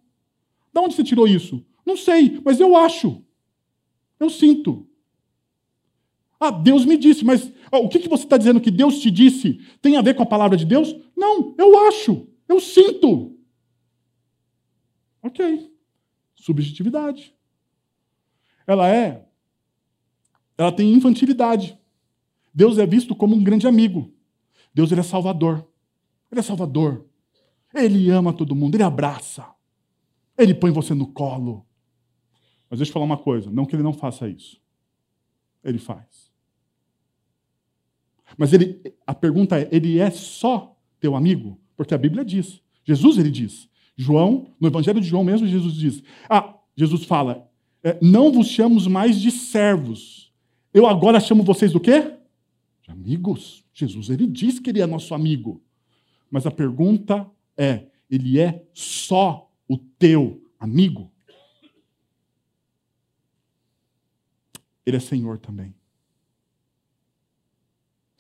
De 0.73 0.81
onde 0.81 0.95
você 0.95 1.03
tirou 1.03 1.27
isso? 1.27 1.65
Não 1.89 1.97
sei, 1.97 2.39
mas 2.45 2.61
eu 2.61 2.77
acho. 2.77 3.25
Eu 4.21 4.29
sinto. 4.29 4.87
Ah, 6.39 6.51
Deus 6.51 6.85
me 6.85 6.99
disse, 6.99 7.25
mas 7.25 7.51
oh, 7.73 7.79
o 7.79 7.89
que, 7.89 7.99
que 7.99 8.11
você 8.11 8.25
está 8.25 8.37
dizendo 8.37 8.61
que 8.61 8.71
Deus 8.71 8.99
te 8.99 9.11
disse 9.11 9.59
tem 9.81 9.97
a 9.97 10.03
ver 10.03 10.15
com 10.15 10.23
a 10.23 10.27
palavra 10.27 10.55
de 10.55 10.67
Deus? 10.67 10.95
Não, 11.17 11.55
eu 11.57 11.89
acho, 11.89 12.29
eu 12.47 12.61
sinto. 12.61 13.35
Ok. 15.23 15.73
Subjetividade. 16.35 17.35
Ela 18.67 18.95
é. 18.95 19.27
Ela 20.59 20.71
tem 20.71 20.93
infantilidade. 20.93 21.79
Deus 22.53 22.77
é 22.77 22.87
visto 22.87 23.17
como 23.17 23.35
um 23.35 23.43
grande 23.43 23.67
amigo. 23.67 24.13
Deus 24.75 24.93
ele 24.93 25.01
é 25.01 25.05
salvador. 25.05 25.67
Ele 26.31 26.41
é 26.41 26.43
salvador. 26.43 27.07
Ele 27.75 28.11
ama 28.11 28.35
todo 28.35 28.55
mundo, 28.55 28.75
ele 28.75 28.83
abraça. 28.83 29.47
Ele 30.37 30.55
põe 30.55 30.71
você 30.71 30.93
no 30.93 31.07
colo. 31.07 31.67
Mas 32.71 32.79
deixa 32.79 32.91
eu 32.91 32.95
falar 32.95 33.07
uma 33.07 33.19
coisa: 33.19 33.51
não 33.51 33.65
que 33.65 33.75
ele 33.75 33.83
não 33.83 33.93
faça 33.93 34.29
isso. 34.29 34.61
Ele 35.65 35.79
faz. 35.79 36.31
Mas 38.37 38.53
ele, 38.53 38.81
a 39.07 39.15
pergunta 39.15 39.59
é: 39.59 39.69
ele 39.73 39.99
é 39.99 40.11
só 40.11 40.77
teu 41.01 41.17
amigo? 41.17 41.59
Porque 41.77 41.95
a 41.95 41.99
Bíblia 41.99 42.25
diz. 42.25 42.63
Jesus 42.85 43.19
ele 43.19 43.31
diz. 43.31 43.69
João, 43.97 44.47
no 44.61 44.69
Evangelho 44.69 45.01
de 45.01 45.07
João 45.07 45.25
mesmo, 45.25 45.47
Jesus 45.47 45.75
diz: 45.75 46.03
Ah, 46.29 46.55
Jesus 46.77 47.05
fala: 47.05 47.49
é, 47.83 47.97
não 48.03 48.33
vos 48.33 48.49
chamamos 48.49 48.87
mais 48.87 49.21
de 49.21 49.31
servos, 49.31 50.33
Eu 50.75 50.87
agora 50.87 51.19
chamo 51.19 51.43
vocês 51.43 51.73
do 51.73 51.81
quê? 51.81 52.15
De 52.83 52.91
amigos. 52.91 53.65
Jesus, 53.73 54.11
ele 54.11 54.27
diz 54.27 54.59
que 54.59 54.69
ele 54.69 54.81
é 54.83 54.87
nosso 54.87 55.15
amigo. 55.15 55.63
Mas 56.31 56.47
a 56.47 56.51
pergunta 56.51 57.29
é: 57.57 57.87
ele 58.11 58.39
é 58.39 58.65
só 58.75 59.51
o 59.67 59.79
teu 59.79 60.43
amigo? 60.61 61.11
Ele 64.89 64.97
é 64.97 65.01
Senhor 65.01 65.37
também. 65.37 65.75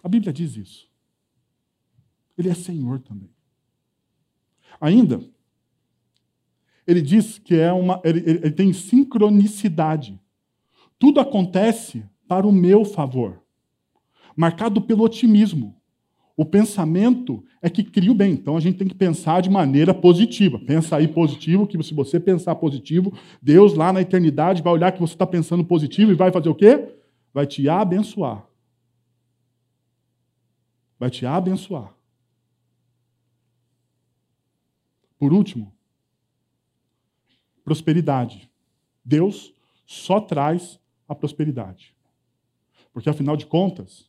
A 0.02 0.08
Bíblia 0.08 0.30
diz 0.34 0.54
isso. 0.54 0.86
Ele 2.36 2.50
é 2.50 2.54
Senhor 2.54 3.00
também. 3.00 3.30
Ainda, 4.78 5.18
ele 6.86 7.00
diz 7.00 7.38
que 7.38 7.54
é 7.54 7.72
uma, 7.72 8.02
ele, 8.04 8.20
ele 8.20 8.50
tem 8.50 8.70
sincronicidade. 8.74 10.20
Tudo 10.98 11.20
acontece 11.20 12.04
para 12.28 12.46
o 12.46 12.52
meu 12.52 12.84
favor, 12.84 13.42
marcado 14.36 14.82
pelo 14.82 15.04
otimismo. 15.04 15.77
O 16.38 16.44
pensamento 16.44 17.44
é 17.60 17.68
que 17.68 17.82
cria 17.82 18.12
o 18.12 18.14
bem. 18.14 18.30
Então 18.30 18.56
a 18.56 18.60
gente 18.60 18.78
tem 18.78 18.86
que 18.86 18.94
pensar 18.94 19.42
de 19.42 19.50
maneira 19.50 19.92
positiva. 19.92 20.56
Pensa 20.56 20.94
aí 20.94 21.08
positivo, 21.08 21.66
que 21.66 21.82
se 21.82 21.92
você 21.92 22.20
pensar 22.20 22.54
positivo, 22.54 23.12
Deus 23.42 23.74
lá 23.74 23.92
na 23.92 24.00
eternidade 24.00 24.62
vai 24.62 24.72
olhar 24.72 24.92
que 24.92 25.00
você 25.00 25.14
está 25.14 25.26
pensando 25.26 25.64
positivo 25.64 26.12
e 26.12 26.14
vai 26.14 26.30
fazer 26.30 26.48
o 26.48 26.54
quê? 26.54 26.94
Vai 27.34 27.44
te 27.44 27.68
abençoar. 27.68 28.46
Vai 30.96 31.10
te 31.10 31.26
abençoar. 31.26 31.92
Por 35.18 35.32
último, 35.32 35.74
prosperidade. 37.64 38.48
Deus 39.04 39.52
só 39.84 40.20
traz 40.20 40.78
a 41.08 41.16
prosperidade. 41.16 41.96
Porque, 42.92 43.10
afinal 43.10 43.36
de 43.36 43.44
contas, 43.44 44.08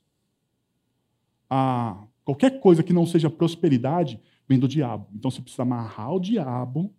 a, 1.49 2.03
qualquer 2.29 2.59
coisa 2.59 2.83
que 2.83 2.93
não 2.93 3.07
seja 3.07 3.27
prosperidade 3.27 4.21
vem 4.47 4.59
do 4.59 4.67
diabo. 4.67 5.09
Então 5.15 5.31
você 5.31 5.41
precisa 5.41 5.63
amarrar 5.63 6.13
o 6.13 6.19
diabo, 6.19 6.93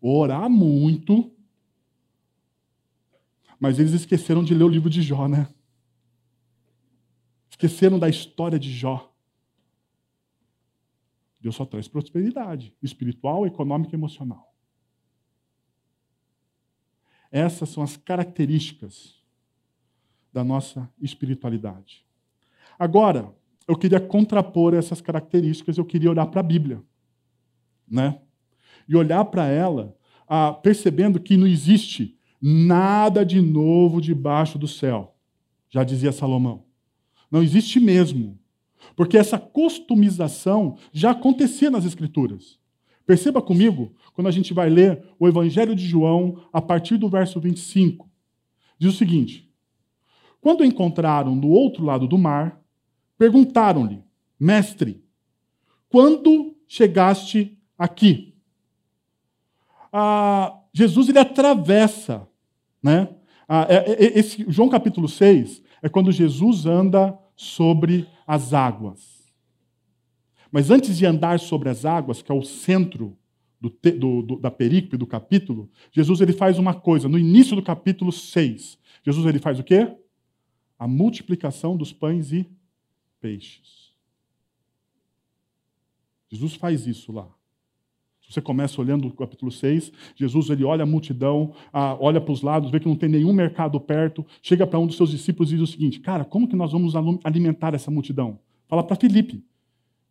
orar 0.00 0.48
muito. 0.48 1.32
Mas 3.58 3.80
eles 3.80 3.92
esqueceram 3.92 4.44
de 4.44 4.54
ler 4.54 4.62
o 4.62 4.68
livro 4.68 4.88
de 4.88 5.02
Jó, 5.02 5.26
né? 5.26 5.48
Esqueceram 7.50 7.98
da 7.98 8.08
história 8.08 8.56
de 8.56 8.70
Jó. 8.70 9.12
Deus 11.40 11.56
só 11.56 11.64
traz 11.66 11.88
prosperidade 11.88 12.72
espiritual, 12.80 13.48
econômica 13.48 13.96
e 13.96 13.98
emocional. 13.98 14.54
Essas 17.32 17.68
são 17.70 17.82
as 17.82 17.96
características 17.96 19.20
da 20.32 20.44
nossa 20.44 20.88
espiritualidade. 21.00 22.06
Agora, 22.78 23.34
eu 23.66 23.76
queria 23.76 24.00
contrapor 24.00 24.74
essas 24.74 25.00
características, 25.00 25.78
eu 25.78 25.84
queria 25.84 26.10
olhar 26.10 26.26
para 26.26 26.40
a 26.40 26.44
Bíblia, 26.44 26.82
né? 27.88 28.20
E 28.88 28.96
olhar 28.96 29.24
para 29.24 29.46
ela, 29.46 29.96
ah, 30.28 30.52
percebendo 30.52 31.18
que 31.18 31.36
não 31.36 31.46
existe 31.46 32.16
nada 32.40 33.24
de 33.24 33.40
novo 33.40 34.00
debaixo 34.00 34.58
do 34.58 34.68
céu, 34.68 35.16
já 35.68 35.82
dizia 35.82 36.12
Salomão. 36.12 36.64
Não 37.30 37.42
existe 37.42 37.80
mesmo. 37.80 38.38
Porque 38.94 39.18
essa 39.18 39.38
customização 39.38 40.76
já 40.92 41.10
acontecia 41.10 41.70
nas 41.70 41.84
Escrituras. 41.84 42.58
Perceba 43.06 43.42
comigo, 43.42 43.94
quando 44.14 44.28
a 44.28 44.30
gente 44.30 44.52
vai 44.54 44.68
ler 44.68 45.02
o 45.18 45.26
Evangelho 45.26 45.74
de 45.74 45.86
João, 45.86 46.42
a 46.52 46.60
partir 46.60 46.96
do 46.96 47.08
verso 47.08 47.40
25, 47.40 48.08
diz 48.78 48.94
o 48.94 48.96
seguinte: 48.96 49.48
Quando 50.40 50.64
encontraram 50.64 51.38
do 51.38 51.48
outro 51.48 51.84
lado 51.84 52.06
do 52.06 52.18
mar, 52.18 52.60
perguntaram-lhe, 53.18 54.02
Mestre, 54.38 55.02
quando 55.88 56.56
chegaste 56.66 57.58
aqui? 57.78 58.34
Ah, 59.92 60.60
Jesus 60.72 61.08
ele 61.08 61.18
atravessa, 61.18 62.28
né? 62.82 63.08
Ah, 63.48 63.66
é, 63.68 63.92
é, 63.92 64.18
esse, 64.18 64.44
João 64.48 64.68
capítulo 64.68 65.08
6 65.08 65.62
é 65.82 65.88
quando 65.88 66.10
Jesus 66.10 66.66
anda 66.66 67.16
sobre 67.36 68.06
as 68.26 68.52
águas. 68.52 69.32
Mas 70.50 70.70
antes 70.70 70.96
de 70.96 71.06
andar 71.06 71.38
sobre 71.38 71.68
as 71.68 71.84
águas, 71.84 72.22
que 72.22 72.32
é 72.32 72.34
o 72.34 72.42
centro 72.42 73.16
do, 73.60 73.70
do, 73.70 74.22
do, 74.22 74.36
da 74.40 74.50
perícope 74.50 74.96
do 74.96 75.06
capítulo, 75.06 75.70
Jesus 75.92 76.20
ele 76.20 76.32
faz 76.32 76.58
uma 76.58 76.74
coisa. 76.74 77.08
No 77.08 77.18
início 77.18 77.54
do 77.54 77.62
capítulo 77.62 78.12
6, 78.12 78.78
Jesus 79.04 79.26
ele 79.26 79.38
faz 79.38 79.58
o 79.58 79.64
quê? 79.64 79.94
A 80.78 80.86
multiplicação 80.86 81.76
dos 81.76 81.92
pães 81.92 82.32
e 82.32 82.46
peixes. 83.20 83.94
Jesus 86.30 86.54
faz 86.54 86.86
isso 86.86 87.12
lá. 87.12 87.28
Você 88.28 88.40
começa 88.40 88.80
olhando 88.80 89.06
o 89.06 89.12
capítulo 89.12 89.52
6, 89.52 89.92
Jesus 90.16 90.50
ele 90.50 90.64
olha 90.64 90.82
a 90.82 90.86
multidão, 90.86 91.52
olha 91.72 92.20
para 92.20 92.32
os 92.32 92.42
lados, 92.42 92.70
vê 92.70 92.80
que 92.80 92.88
não 92.88 92.96
tem 92.96 93.08
nenhum 93.08 93.32
mercado 93.32 93.78
perto, 93.78 94.26
chega 94.42 94.66
para 94.66 94.80
um 94.80 94.86
dos 94.86 94.96
seus 94.96 95.10
discípulos 95.10 95.52
e 95.52 95.56
diz 95.56 95.68
o 95.68 95.72
seguinte: 95.72 96.00
Cara, 96.00 96.24
como 96.24 96.48
que 96.48 96.56
nós 96.56 96.72
vamos 96.72 96.94
alimentar 97.22 97.72
essa 97.74 97.90
multidão? 97.90 98.40
Fala 98.66 98.82
para 98.82 98.96
Filipe. 98.96 99.44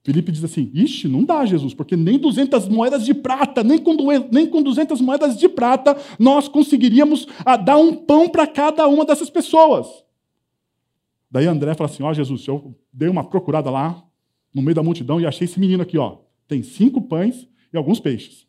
Filipe 0.01 0.31
diz 0.31 0.43
assim: 0.45 0.71
Ixi, 0.73 1.09
não 1.09 1.25
dá, 1.25 1.45
Jesus, 1.45 1.73
porque 1.73 1.97
nem 1.97 2.17
200 2.17 2.69
moedas 2.69 3.03
de 3.03 3.13
prata, 3.13 3.63
nem 3.63 3.79
com, 3.79 3.97
nem 4.31 4.47
com 4.47 4.63
200 4.63 5.01
moedas 5.01 5.37
de 5.37 5.49
prata 5.49 5.97
nós 6.17 6.47
conseguiríamos 6.47 7.27
ah, 7.45 7.57
dar 7.57 7.77
um 7.77 7.93
pão 7.93 8.29
para 8.29 8.47
cada 8.47 8.87
uma 8.87 9.03
dessas 9.03 9.29
pessoas. 9.29 10.04
Daí 11.36 11.48
André 11.48 11.76
fala 11.76 11.89
assim: 11.89 12.02
Ó, 12.02 12.10
oh, 12.10 12.13
Jesus, 12.13 12.48
eu 12.48 12.74
dei 12.93 13.10
uma 13.10 13.21
procurada 13.21 13.69
lá, 13.69 14.02
no 14.54 14.62
meio 14.62 14.74
da 14.74 14.82
multidão, 14.82 15.19
e 15.19 15.26
achei 15.26 15.43
esse 15.43 15.60
menino 15.60 15.84
aqui, 15.84 15.98
ó. 15.98 16.21
Tem 16.48 16.63
cinco 16.63 17.02
pães 17.02 17.45
e 17.74 17.76
alguns 17.76 18.00
peixes. 18.00 18.48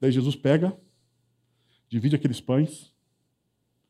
Daí 0.00 0.12
Jesus 0.12 0.36
pega, 0.36 0.78
divide 1.88 2.14
aqueles 2.14 2.40
pães, 2.40 2.94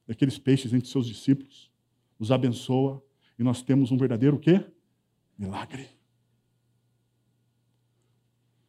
aqueles 0.08 0.38
peixes 0.38 0.72
entre 0.72 0.88
seus 0.88 1.06
discípulos, 1.06 1.70
os 2.18 2.32
abençoa, 2.32 3.04
e 3.38 3.42
nós 3.42 3.60
temos 3.60 3.92
um 3.92 3.98
verdadeiro 3.98 4.38
quê? 4.38 4.64
Milagre. 5.38 5.95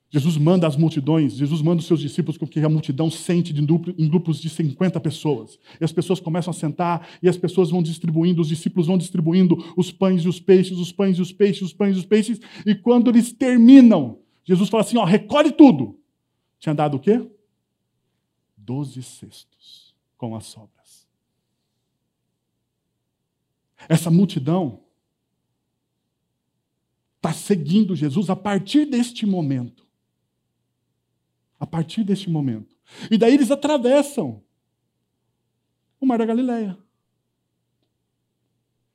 Jesus 0.09 0.37
manda 0.37 0.65
as 0.65 0.77
multidões, 0.77 1.33
Jesus 1.33 1.61
manda 1.61 1.81
os 1.81 1.85
seus 1.85 1.99
discípulos 1.99 2.37
com 2.37 2.47
que 2.47 2.61
a 2.61 2.69
multidão 2.69 3.11
sente 3.11 3.53
em 3.53 4.07
grupos 4.07 4.39
de 4.39 4.49
50 4.49 4.99
pessoas. 5.01 5.59
E 5.81 5.83
as 5.83 5.91
pessoas 5.91 6.21
começam 6.21 6.51
a 6.51 6.53
sentar 6.53 7.09
e 7.21 7.27
as 7.27 7.35
pessoas 7.35 7.71
vão 7.71 7.83
distribuindo, 7.83 8.41
os 8.41 8.47
discípulos 8.47 8.87
vão 8.87 8.97
distribuindo 8.97 9.73
os 9.75 9.91
pães 9.91 10.23
e 10.23 10.29
os 10.29 10.39
peixes, 10.39 10.77
os 10.77 10.93
pães 10.93 11.17
e 11.17 11.21
os 11.21 11.33
peixes, 11.33 11.61
os 11.63 11.73
pães 11.73 11.97
e 11.97 11.99
os 11.99 12.05
peixes. 12.05 12.39
E 12.65 12.73
quando 12.73 13.09
eles 13.09 13.33
terminam, 13.33 14.19
Jesus 14.45 14.69
fala 14.69 14.83
assim: 14.83 14.97
ó, 14.97 15.03
recolhe 15.03 15.51
tudo. 15.51 15.99
Tinha 16.57 16.73
dado 16.73 16.95
o 16.95 16.99
quê? 16.99 17.29
Doze 18.55 19.03
cestos 19.03 19.93
com 20.17 20.35
as 20.35 20.45
sobras. 20.45 21.05
Essa 23.89 24.09
multidão 24.09 24.81
está 27.17 27.33
seguindo 27.33 27.95
Jesus 27.95 28.29
a 28.29 28.35
partir 28.35 28.85
deste 28.85 29.25
momento. 29.25 29.86
A 31.59 31.65
partir 31.65 32.03
deste 32.03 32.29
momento. 32.29 32.75
E 33.09 33.17
daí 33.17 33.33
eles 33.33 33.51
atravessam 33.51 34.43
o 35.99 36.05
Mar 36.05 36.19
da 36.19 36.25
Galileia. 36.25 36.77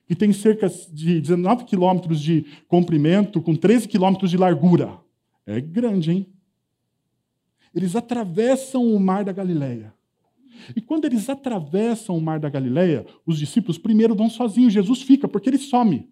Que 0.07 0.15
tem 0.15 0.33
cerca 0.33 0.69
de 0.69 1.21
19 1.21 1.65
quilômetros 1.65 2.21
de 2.21 2.45
comprimento, 2.69 3.41
com 3.41 3.55
13 3.55 3.89
quilômetros 3.89 4.31
de 4.31 4.37
largura. 4.37 5.01
É 5.47 5.61
grande, 5.61 6.11
hein? 6.13 6.33
Eles 7.75 7.97
atravessam 7.97 8.85
o 8.85 9.01
Mar 9.01 9.25
da 9.25 9.33
Galileia. 9.33 9.93
E 10.77 10.81
quando 10.81 11.07
eles 11.07 11.29
atravessam 11.29 12.17
o 12.17 12.21
Mar 12.21 12.39
da 12.39 12.49
Galileia, 12.49 13.07
os 13.27 13.39
discípulos 13.39 13.79
primeiro 13.79 14.15
vão 14.15 14.29
sozinhos, 14.29 14.73
Jesus 14.73 15.03
fica, 15.03 15.27
porque 15.27 15.49
ele 15.49 15.59
some. 15.59 16.09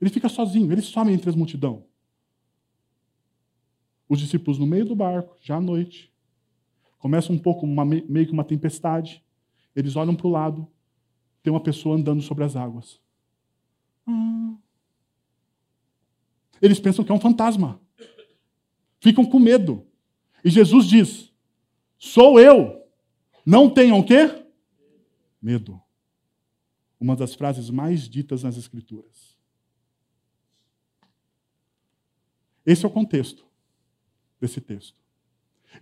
Ele 0.00 0.10
fica 0.10 0.28
sozinho, 0.28 0.70
ele 0.70 0.82
some 0.82 1.12
entre 1.12 1.30
as 1.30 1.36
multidão. 1.36 1.84
Os 4.14 4.20
discípulos 4.20 4.60
no 4.60 4.66
meio 4.66 4.84
do 4.84 4.94
barco, 4.94 5.36
já 5.42 5.56
à 5.56 5.60
noite. 5.60 6.08
Começa 7.00 7.32
um 7.32 7.38
pouco, 7.38 7.66
uma, 7.66 7.84
meio 7.84 8.26
que 8.26 8.32
uma 8.32 8.44
tempestade. 8.44 9.24
Eles 9.74 9.96
olham 9.96 10.14
para 10.14 10.28
o 10.28 10.30
lado, 10.30 10.68
tem 11.42 11.52
uma 11.52 11.60
pessoa 11.60 11.96
andando 11.96 12.22
sobre 12.22 12.44
as 12.44 12.54
águas. 12.54 13.00
Ah. 14.06 14.54
Eles 16.62 16.78
pensam 16.78 17.04
que 17.04 17.10
é 17.10 17.14
um 17.14 17.18
fantasma. 17.18 17.80
Ficam 19.00 19.26
com 19.26 19.40
medo. 19.40 19.84
E 20.44 20.48
Jesus 20.48 20.86
diz: 20.86 21.32
Sou 21.98 22.38
eu. 22.38 22.86
Não 23.44 23.68
tenham 23.68 23.98
o 23.98 24.06
quê? 24.06 24.46
Medo. 25.42 25.82
Uma 27.00 27.16
das 27.16 27.34
frases 27.34 27.68
mais 27.68 28.08
ditas 28.08 28.44
nas 28.44 28.56
Escrituras. 28.56 29.36
Esse 32.64 32.84
é 32.84 32.88
o 32.88 32.92
contexto 32.92 33.44
desse 34.44 34.60
texto. 34.60 34.94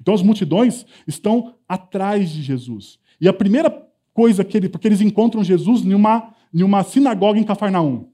Então 0.01 0.15
as 0.15 0.23
multidões 0.23 0.87
estão 1.07 1.55
atrás 1.69 2.31
de 2.31 2.43
Jesus. 2.43 2.99
E 3.21 3.29
a 3.29 3.33
primeira 3.33 3.71
coisa 4.15 4.45
que 4.45 4.57
ele. 4.57 4.69
Porque 4.69 4.89
eles 4.89 5.01
encontram 5.01 5.45
Jesus 5.45 5.85
em 5.85 5.95
uma, 5.95 6.35
em 6.53 6.63
uma 6.63 6.83
sinagoga 6.83 7.39
em 7.39 7.45
Cafarnaum. 7.45 8.09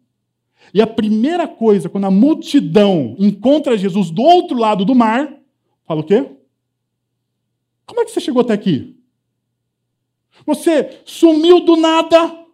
E 0.75 0.83
a 0.83 0.87
primeira 0.87 1.47
coisa, 1.47 1.89
quando 1.89 2.07
a 2.07 2.11
multidão 2.11 3.15
encontra 3.19 3.79
Jesus 3.79 4.11
do 4.11 4.23
outro 4.23 4.59
lado 4.59 4.85
do 4.85 4.95
mar, 4.95 5.33
fala 5.85 6.01
o 6.01 6.05
quê? 6.05 6.31
Como 7.87 8.01
é 8.01 8.05
que 8.05 8.11
você 8.11 8.21
chegou 8.21 8.43
até 8.43 8.53
aqui? 8.53 8.97
Você 10.45 11.01
sumiu 11.05 11.61
do 11.61 11.77
nada. 11.77 12.47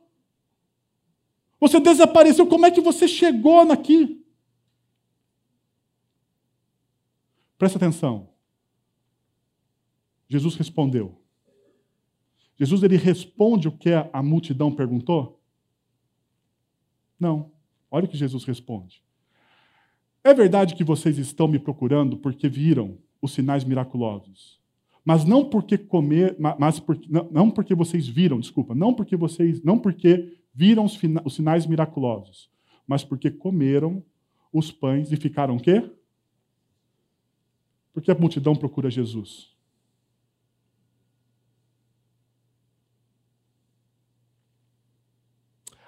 Você 1.61 1.81
desapareceu. 1.81 2.47
Como 2.47 2.67
é 2.67 2.71
que 2.71 2.81
você 2.81 3.09
chegou 3.09 3.61
aqui? 3.73 4.24
Presta 7.65 7.79
atenção. 7.79 8.29
Jesus 10.29 10.55
respondeu. 10.55 11.19
Jesus 12.59 12.83
ele 12.83 12.99
responde 12.99 13.69
o 13.69 13.73
que 13.73 13.89
a 13.91 14.23
multidão 14.23 14.71
perguntou? 14.71 15.43
Não. 17.19 17.53
Olha 17.91 18.05
o 18.05 18.09
que 18.09 18.19
Jesus 18.19 18.45
responde. 18.45 19.03
É 20.23 20.35
verdade 20.35 20.75
que 20.75 20.85
vocês 20.85 21.17
estão 21.17 21.49
me 21.49 21.59
procurando 21.59 22.19
porque 22.19 22.51
viram 22.51 22.99
os 23.23 23.33
sinais 23.33 23.65
miraculosos. 23.65 24.61
Mas 25.03 25.25
não 25.25 25.49
porque 25.49 25.79
comer, 25.79 26.37
mas 26.39 26.79
porque, 26.79 27.09
não, 27.11 27.51
porque 27.51 27.75
vocês 27.75 28.07
viram, 28.07 28.41
desculpa, 28.41 28.75
não 28.75 28.93
porque 28.93 29.17
vocês, 29.17 29.63
não 29.63 29.79
porque 29.79 30.37
viram 30.55 30.85
os, 30.85 31.01
os 31.25 31.35
sinais 31.35 31.67
miraculosos, 31.67 32.51
mas 32.87 33.03
porque 33.03 33.31
comeram 33.31 34.05
os 34.53 34.71
pães 34.71 35.11
e 35.11 35.17
ficaram 35.17 35.59
quê? 35.59 35.91
Porque 37.95 38.11
a 38.11 38.15
multidão 38.15 38.55
procura 38.55 38.91
Jesus. 38.91 39.55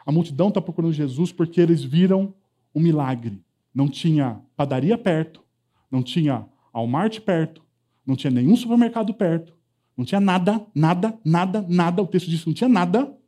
A 0.07 0.12
multidão 0.12 0.49
está 0.49 0.61
procurando 0.61 0.92
Jesus 0.92 1.33
porque 1.33 1.61
eles 1.61 1.83
viram 1.83 2.33
um 2.73 2.81
milagre. 2.81 3.45
Não 3.75 3.88
tinha 3.88 4.40
padaria 4.57 4.97
perto, 4.97 5.42
não 5.90 6.01
tinha 6.01 6.47
Walmart 6.73 7.21
perto, 7.21 7.61
não 8.07 8.14
tinha 8.14 8.31
nenhum 8.31 8.55
supermercado 8.55 9.12
perto, 9.12 9.57
não 9.97 10.05
tinha 10.05 10.21
nada, 10.21 10.64
nada, 10.73 11.19
nada, 11.25 11.66
nada. 11.69 12.03
O 12.03 12.07
texto 12.07 12.31
diz 12.31 12.42
que 12.42 12.47
não 12.47 12.55
tinha 12.55 12.69
nada. 12.69 13.19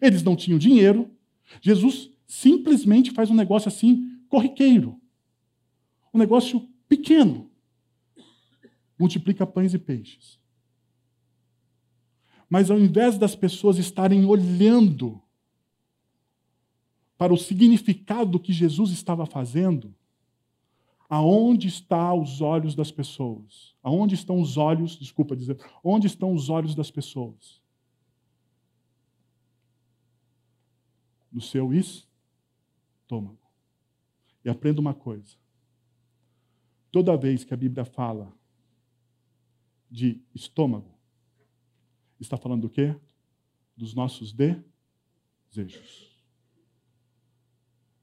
Eles 0.00 0.22
não 0.22 0.36
tinham 0.36 0.58
dinheiro. 0.58 1.10
Jesus 1.60 2.10
simplesmente 2.28 3.10
faz 3.10 3.28
um 3.28 3.34
negócio 3.34 3.66
assim, 3.66 4.20
corriqueiro. 4.28 5.00
Um 6.14 6.18
negócio 6.18 6.68
pequeno. 6.88 7.49
Multiplica 9.00 9.46
pães 9.46 9.72
e 9.72 9.78
peixes. 9.78 10.38
Mas 12.50 12.70
ao 12.70 12.78
invés 12.78 13.16
das 13.16 13.34
pessoas 13.34 13.78
estarem 13.78 14.26
olhando 14.26 15.22
para 17.16 17.32
o 17.32 17.38
significado 17.38 18.32
do 18.32 18.38
que 18.38 18.52
Jesus 18.52 18.90
estava 18.90 19.24
fazendo, 19.24 19.94
aonde 21.08 21.66
estão 21.66 22.20
os 22.20 22.42
olhos 22.42 22.74
das 22.74 22.92
pessoas? 22.92 23.74
Aonde 23.82 24.14
estão 24.14 24.38
os 24.38 24.58
olhos, 24.58 24.98
desculpa 24.98 25.34
dizer, 25.34 25.58
onde 25.82 26.06
estão 26.06 26.34
os 26.34 26.50
olhos 26.50 26.74
das 26.74 26.90
pessoas? 26.90 27.58
No 31.32 31.40
seu 31.40 31.72
estômago. 31.72 33.38
E 34.44 34.50
aprenda 34.50 34.78
uma 34.78 34.92
coisa. 34.92 35.36
Toda 36.92 37.16
vez 37.16 37.44
que 37.44 37.54
a 37.54 37.56
Bíblia 37.56 37.86
fala 37.86 38.38
de 39.90 40.20
estômago, 40.34 40.94
está 42.20 42.36
falando 42.36 42.62
do 42.62 42.70
quê? 42.70 42.94
Dos 43.76 43.94
nossos 43.94 44.32
desejos 44.32 46.10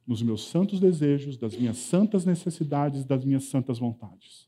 nos 0.08 0.22
meus 0.22 0.46
santos 0.46 0.80
desejos, 0.80 1.38
das 1.38 1.54
minhas 1.54 1.78
santas 1.78 2.26
necessidades, 2.26 3.04
das 3.04 3.26
minhas 3.26 3.44
santas 3.44 3.78
vontades. 3.78 4.48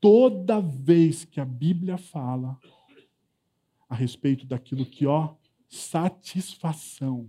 Toda 0.00 0.62
vez 0.62 1.26
que 1.26 1.40
a 1.40 1.44
Bíblia 1.44 1.98
fala 1.98 2.58
a 3.86 3.94
respeito 3.94 4.46
daquilo 4.46 4.86
que, 4.86 5.06
ó, 5.06 5.34
satisfação. 5.68 7.28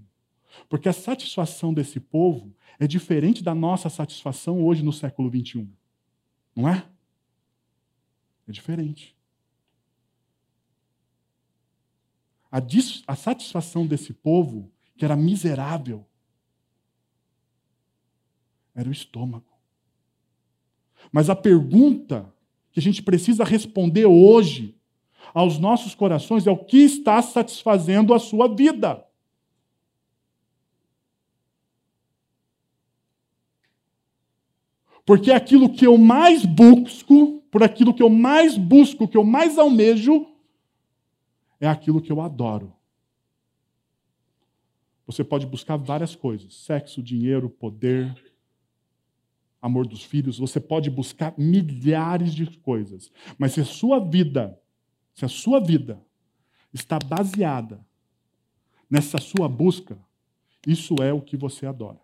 Porque 0.70 0.88
a 0.88 0.94
satisfação 0.94 1.74
desse 1.74 2.00
povo 2.00 2.56
é 2.80 2.88
diferente 2.88 3.44
da 3.44 3.54
nossa 3.54 3.90
satisfação 3.90 4.64
hoje 4.66 4.82
no 4.82 4.94
século 4.94 5.30
21. 5.30 5.70
Não 6.56 6.70
é? 6.70 6.88
É 8.48 8.52
diferente. 8.54 9.16
A, 12.52 12.60
a 13.08 13.16
satisfação 13.16 13.86
desse 13.86 14.14
povo, 14.14 14.72
que 14.98 15.06
era 15.06 15.16
miserável, 15.16 16.06
era 18.74 18.90
o 18.90 18.92
estômago. 18.92 19.46
Mas 21.12 21.30
a 21.30 21.36
pergunta 21.36 22.34
que 22.72 22.80
a 22.80 22.84
gente 22.84 23.02
precisa 23.02 23.44
responder 23.44 24.06
hoje 24.06 24.76
aos 25.34 25.58
nossos 25.58 25.94
corações 25.94 26.48
é 26.48 26.52
o 26.52 26.58
que 26.58 26.78
está 26.78 27.22
satisfazendo 27.22 28.14
a 28.14 28.20
sua 28.20 28.48
vida. 28.48 29.06
Porque 35.06 35.32
aquilo 35.32 35.70
que 35.70 35.88
eu 35.88 35.98
mais 35.98 36.46
busco, 36.46 37.42
por 37.50 37.64
aquilo 37.64 37.94
que 37.94 38.04
eu 38.04 38.10
mais 38.10 38.56
busco, 38.56 39.08
que 39.08 39.18
eu 39.18 39.24
mais 39.24 39.58
almejo, 39.58 40.28
é 41.60 41.68
aquilo 41.68 42.02
que 42.02 42.12
eu 42.12 42.22
adoro. 42.22 42.74
Você 45.06 45.24
pode 45.24 45.46
buscar 45.46 45.78
várias 45.78 46.16
coisas: 46.16 46.54
sexo, 46.54 47.02
dinheiro, 47.02 47.50
poder, 47.50 48.16
amor 49.62 49.88
dos 49.88 50.04
filhos, 50.04 50.38
você 50.38 50.60
pode 50.60 50.90
buscar 50.90 51.34
milhares 51.38 52.34
de 52.34 52.46
coisas. 52.60 53.12
Mas 53.38 53.54
se 53.54 53.62
a 53.62 53.66
sua 53.66 54.00
vida, 54.00 54.60
se 55.14 55.26
a 55.26 55.28
sua 55.28 55.60
vida 55.60 56.02
está 56.74 56.98
baseada 57.00 57.86
nessa 58.90 59.18
sua 59.18 59.50
busca, 59.50 59.98
isso 60.66 60.96
é 61.02 61.12
o 61.12 61.22
que 61.22 61.36
você 61.36 61.66
adora. 61.66 62.00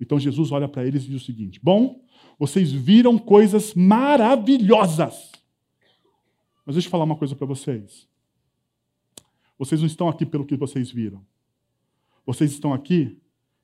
Então 0.00 0.18
Jesus 0.18 0.50
olha 0.50 0.68
para 0.68 0.86
eles 0.86 1.04
e 1.04 1.08
diz 1.08 1.22
o 1.22 1.24
seguinte: 1.24 1.60
Bom, 1.62 2.04
vocês 2.38 2.72
viram 2.72 3.18
coisas 3.18 3.74
maravilhosas. 3.74 5.30
Mas 6.64 6.74
deixa 6.76 6.88
eu 6.88 6.90
falar 6.90 7.04
uma 7.04 7.16
coisa 7.16 7.34
para 7.34 7.46
vocês. 7.46 8.08
Vocês 9.60 9.82
não 9.82 9.86
estão 9.86 10.08
aqui 10.08 10.24
pelo 10.24 10.46
que 10.46 10.56
vocês 10.56 10.90
viram. 10.90 11.20
Vocês 12.24 12.50
estão 12.50 12.72
aqui 12.72 13.18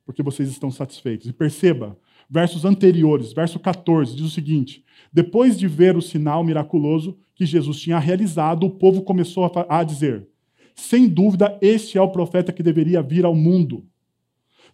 porque 0.05 0.21
vocês 0.21 0.47
estão 0.47 0.69
satisfeitos. 0.69 1.25
E 1.25 1.33
perceba, 1.33 1.97
versos 2.29 2.65
anteriores, 2.65 3.33
verso 3.33 3.59
14, 3.59 4.15
diz 4.15 4.23
o 4.23 4.29
seguinte: 4.29 4.85
Depois 5.11 5.57
de 5.57 5.67
ver 5.67 5.97
o 5.97 6.01
sinal 6.01 6.43
miraculoso 6.43 7.17
que 7.33 7.47
Jesus 7.47 7.79
tinha 7.79 7.97
realizado, 7.97 8.67
o 8.67 8.69
povo 8.69 9.01
começou 9.01 9.51
a 9.67 9.83
dizer: 9.83 10.27
Sem 10.75 11.07
dúvida, 11.07 11.57
este 11.63 11.97
é 11.97 12.01
o 12.01 12.11
profeta 12.11 12.53
que 12.53 12.61
deveria 12.61 13.01
vir 13.01 13.25
ao 13.25 13.33
mundo. 13.33 13.83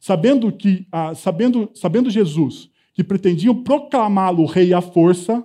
Sabendo 0.01 0.51
que, 0.51 0.85
ah, 0.91 1.15
sabendo, 1.15 1.71
sabendo 1.73 2.09
Jesus 2.09 2.69
que 2.93 3.01
pretendiam 3.01 3.63
proclamá-lo 3.63 4.45
rei 4.45 4.73
à 4.73 4.81
força, 4.81 5.41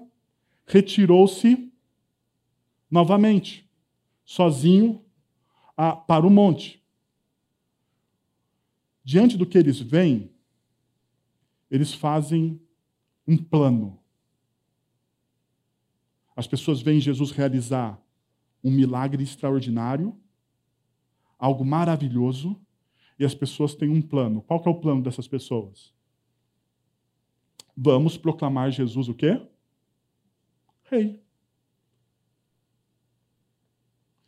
retirou-se 0.67 1.71
novamente, 2.91 3.64
sozinho, 4.25 5.05
ah, 5.81 5.95
para 5.95 6.27
o 6.27 6.31
monte. 6.31 6.85
Diante 9.05 9.37
do 9.37 9.47
que 9.47 9.57
eles 9.57 9.79
veem, 9.79 10.35
eles 11.71 11.95
fazem 11.95 12.61
um 13.27 13.37
plano. 13.37 13.97
As 16.35 16.49
pessoas 16.49 16.83
veem 16.83 17.01
Jesus 17.01 17.31
realizar 17.31 18.03
um 18.62 18.73
milagre 18.73 19.23
extraordinário, 19.23 20.19
algo 21.38 21.64
maravilhoso, 21.64 22.61
e 23.17 23.25
as 23.25 23.35
pessoas 23.35 23.77
têm 23.77 23.88
um 23.88 24.03
plano. 24.03 24.43
Qual 24.43 24.61
é 24.67 24.69
o 24.69 24.81
plano 24.81 25.03
dessas 25.03 25.29
pessoas? 25.29 25.95
Vamos 27.77 28.19
proclamar 28.19 28.73
Jesus 28.73 29.09
o 29.09 29.14
quê? 29.14 29.41
Rei. 30.85 31.23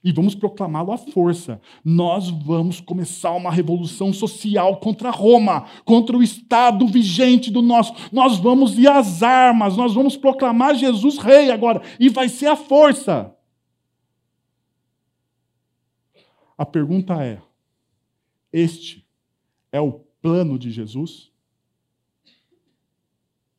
E 0.03 0.13
vamos 0.13 0.35
proclamá-lo 0.35 0.93
à 0.93 0.99
força. 0.99 1.61
Nós 1.85 2.31
vamos 2.31 2.81
começar 2.81 3.33
uma 3.33 3.51
revolução 3.51 4.13
social 4.13 4.79
contra 4.79 5.11
Roma, 5.11 5.67
contra 5.85 6.17
o 6.17 6.23
Estado 6.23 6.87
vigente 6.87 7.51
do 7.51 7.61
nosso. 7.61 7.93
Nós 8.11 8.39
vamos 8.39 8.79
ir 8.79 8.89
às 8.89 9.23
armas, 9.23 9.77
nós 9.77 9.93
vamos 9.93 10.17
proclamar 10.17 10.75
Jesus 10.75 11.19
rei 11.19 11.51
agora. 11.51 11.83
E 11.99 12.09
vai 12.09 12.31
ser 12.31 12.47
a 12.47 12.57
força. 12.57 13.35
A 16.57 16.65
pergunta 16.65 17.23
é: 17.23 17.43
este 18.51 19.07
é 19.71 19.81
o 19.81 19.93
plano 20.23 20.59
de 20.59 20.71
Jesus? 20.71 21.31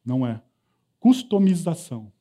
Não 0.03 0.25
é. 0.25 0.41
Customização. 0.99 2.11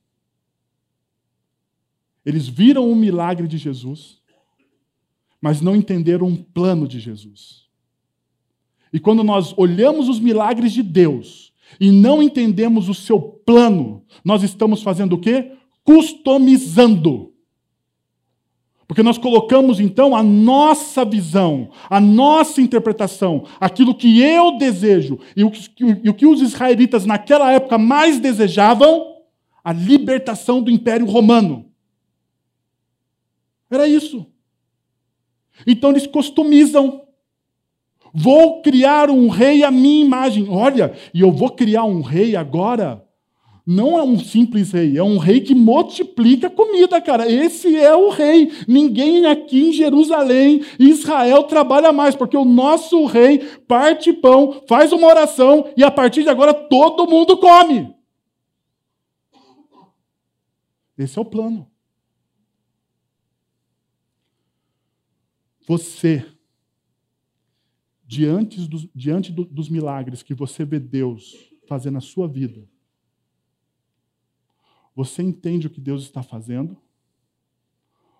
Eles 2.30 2.46
viram 2.46 2.88
o 2.88 2.94
milagre 2.94 3.48
de 3.48 3.58
Jesus, 3.58 4.18
mas 5.42 5.60
não 5.60 5.74
entenderam 5.74 6.28
um 6.28 6.36
plano 6.36 6.86
de 6.86 7.00
Jesus. 7.00 7.64
E 8.92 9.00
quando 9.00 9.24
nós 9.24 9.52
olhamos 9.56 10.08
os 10.08 10.20
milagres 10.20 10.72
de 10.72 10.80
Deus 10.80 11.52
e 11.80 11.90
não 11.90 12.22
entendemos 12.22 12.88
o 12.88 12.94
seu 12.94 13.20
plano, 13.20 14.04
nós 14.24 14.44
estamos 14.44 14.80
fazendo 14.80 15.14
o 15.14 15.18
quê? 15.18 15.50
Customizando. 15.82 17.34
Porque 18.86 19.02
nós 19.02 19.18
colocamos 19.18 19.80
então 19.80 20.14
a 20.14 20.22
nossa 20.22 21.04
visão, 21.04 21.70
a 21.88 22.00
nossa 22.00 22.60
interpretação, 22.60 23.44
aquilo 23.58 23.92
que 23.92 24.22
eu 24.22 24.56
desejo 24.56 25.18
e 25.36 25.42
o 25.42 25.50
que, 26.14 26.26
os 26.26 26.40
israelitas 26.40 27.04
naquela 27.04 27.50
época 27.50 27.76
mais 27.76 28.20
desejavam, 28.20 29.16
a 29.64 29.72
libertação 29.72 30.62
do 30.62 30.70
Império 30.70 31.06
Romano. 31.06 31.69
Era 33.70 33.86
isso. 33.86 34.26
Então 35.66 35.90
eles 35.90 36.06
customizam. 36.06 37.02
Vou 38.12 38.60
criar 38.60 39.08
um 39.08 39.28
rei 39.28 39.62
à 39.62 39.70
minha 39.70 40.04
imagem. 40.04 40.48
Olha, 40.48 40.92
e 41.14 41.20
eu 41.20 41.30
vou 41.30 41.50
criar 41.50 41.84
um 41.84 42.00
rei 42.00 42.34
agora. 42.34 43.06
Não 43.64 43.96
é 43.96 44.02
um 44.02 44.18
simples 44.18 44.72
rei, 44.72 44.98
é 44.98 45.02
um 45.02 45.16
rei 45.16 45.40
que 45.40 45.54
multiplica 45.54 46.50
comida, 46.50 47.00
cara. 47.00 47.30
Esse 47.30 47.76
é 47.76 47.94
o 47.94 48.08
rei. 48.08 48.50
Ninguém 48.66 49.26
aqui 49.26 49.68
em 49.68 49.72
Jerusalém, 49.72 50.62
Israel, 50.76 51.44
trabalha 51.44 51.92
mais, 51.92 52.16
porque 52.16 52.36
o 52.36 52.44
nosso 52.44 53.04
rei 53.04 53.38
parte 53.68 54.12
pão, 54.12 54.62
faz 54.66 54.92
uma 54.92 55.06
oração 55.06 55.70
e 55.76 55.84
a 55.84 55.90
partir 55.90 56.24
de 56.24 56.28
agora 56.28 56.52
todo 56.52 57.08
mundo 57.08 57.36
come. 57.36 57.94
Esse 60.98 61.16
é 61.16 61.22
o 61.22 61.24
plano. 61.24 61.69
Você, 65.66 66.26
diante, 68.04 68.60
dos, 68.66 68.88
diante 68.94 69.32
do, 69.32 69.44
dos 69.44 69.68
milagres 69.68 70.22
que 70.22 70.34
você 70.34 70.64
vê 70.64 70.78
Deus 70.78 71.52
fazer 71.66 71.90
na 71.90 72.00
sua 72.00 72.26
vida, 72.26 72.68
você 74.94 75.22
entende 75.22 75.66
o 75.66 75.70
que 75.70 75.80
Deus 75.80 76.02
está 76.02 76.22
fazendo? 76.22 76.76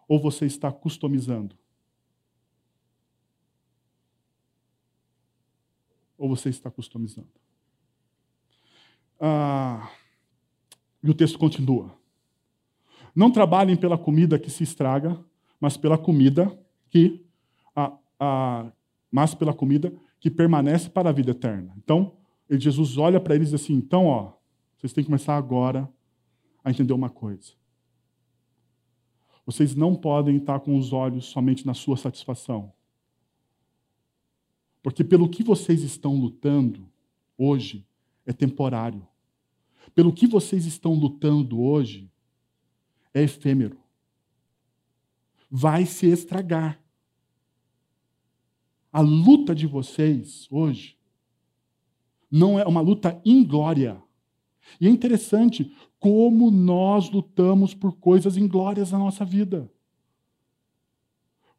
Ou 0.08 0.18
você 0.20 0.46
está 0.46 0.72
customizando? 0.72 1.56
Ou 6.16 6.28
você 6.28 6.48
está 6.48 6.70
customizando? 6.70 7.28
Ah, 9.18 9.92
e 11.02 11.10
o 11.10 11.14
texto 11.14 11.38
continua. 11.38 11.94
Não 13.14 13.30
trabalhem 13.30 13.76
pela 13.76 13.98
comida 13.98 14.38
que 14.38 14.50
se 14.50 14.62
estraga, 14.62 15.22
mas 15.60 15.76
pela 15.76 15.98
comida 15.98 16.58
que 16.88 17.26
a, 18.20 18.66
a, 18.66 18.72
mas 19.10 19.34
pela 19.34 19.54
comida 19.54 19.92
que 20.20 20.30
permanece 20.30 20.90
para 20.90 21.08
a 21.08 21.12
vida 21.12 21.30
eterna. 21.30 21.74
Então, 21.78 22.12
Jesus 22.48 22.98
olha 22.98 23.18
para 23.18 23.34
eles 23.34 23.48
e 23.48 23.52
diz 23.52 23.62
assim: 23.62 23.74
então, 23.74 24.06
ó, 24.06 24.34
vocês 24.76 24.92
têm 24.92 25.02
que 25.02 25.08
começar 25.08 25.36
agora 25.36 25.88
a 26.62 26.70
entender 26.70 26.92
uma 26.92 27.08
coisa. 27.10 27.52
Vocês 29.46 29.74
não 29.74 29.94
podem 29.94 30.36
estar 30.36 30.60
com 30.60 30.76
os 30.76 30.92
olhos 30.92 31.26
somente 31.26 31.66
na 31.66 31.74
sua 31.74 31.96
satisfação. 31.96 32.72
Porque 34.82 35.02
pelo 35.02 35.28
que 35.28 35.42
vocês 35.42 35.82
estão 35.82 36.14
lutando 36.14 36.88
hoje 37.36 37.86
é 38.24 38.32
temporário. 38.32 39.06
Pelo 39.94 40.12
que 40.12 40.26
vocês 40.26 40.66
estão 40.66 40.94
lutando 40.94 41.60
hoje 41.60 42.10
é 43.12 43.22
efêmero. 43.22 43.78
Vai 45.50 45.84
se 45.84 46.06
estragar. 46.06 46.80
A 48.92 49.00
luta 49.00 49.54
de 49.54 49.66
vocês 49.66 50.48
hoje 50.50 50.98
não 52.30 52.58
é 52.58 52.64
uma 52.64 52.80
luta 52.80 53.20
inglória. 53.24 54.02
E 54.80 54.86
é 54.86 54.90
interessante 54.90 55.74
como 55.98 56.50
nós 56.50 57.10
lutamos 57.10 57.74
por 57.74 57.92
coisas 57.92 58.36
inglórias 58.36 58.92
na 58.92 58.98
nossa 58.98 59.24
vida. 59.24 59.70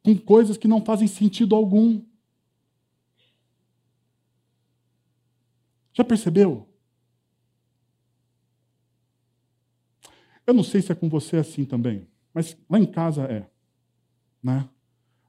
Com 0.02 0.16
coisas 0.16 0.56
que 0.56 0.66
não 0.66 0.84
fazem 0.84 1.06
sentido 1.06 1.54
algum. 1.54 2.02
Já 5.92 6.02
percebeu? 6.02 6.68
Eu 10.46 10.54
não 10.54 10.64
sei 10.64 10.82
se 10.82 10.90
é 10.90 10.94
com 10.94 11.08
você 11.08 11.36
assim 11.36 11.64
também, 11.64 12.08
mas 12.34 12.56
lá 12.68 12.78
em 12.78 12.86
casa 12.86 13.24
é. 13.24 13.48
Né? 14.42 14.68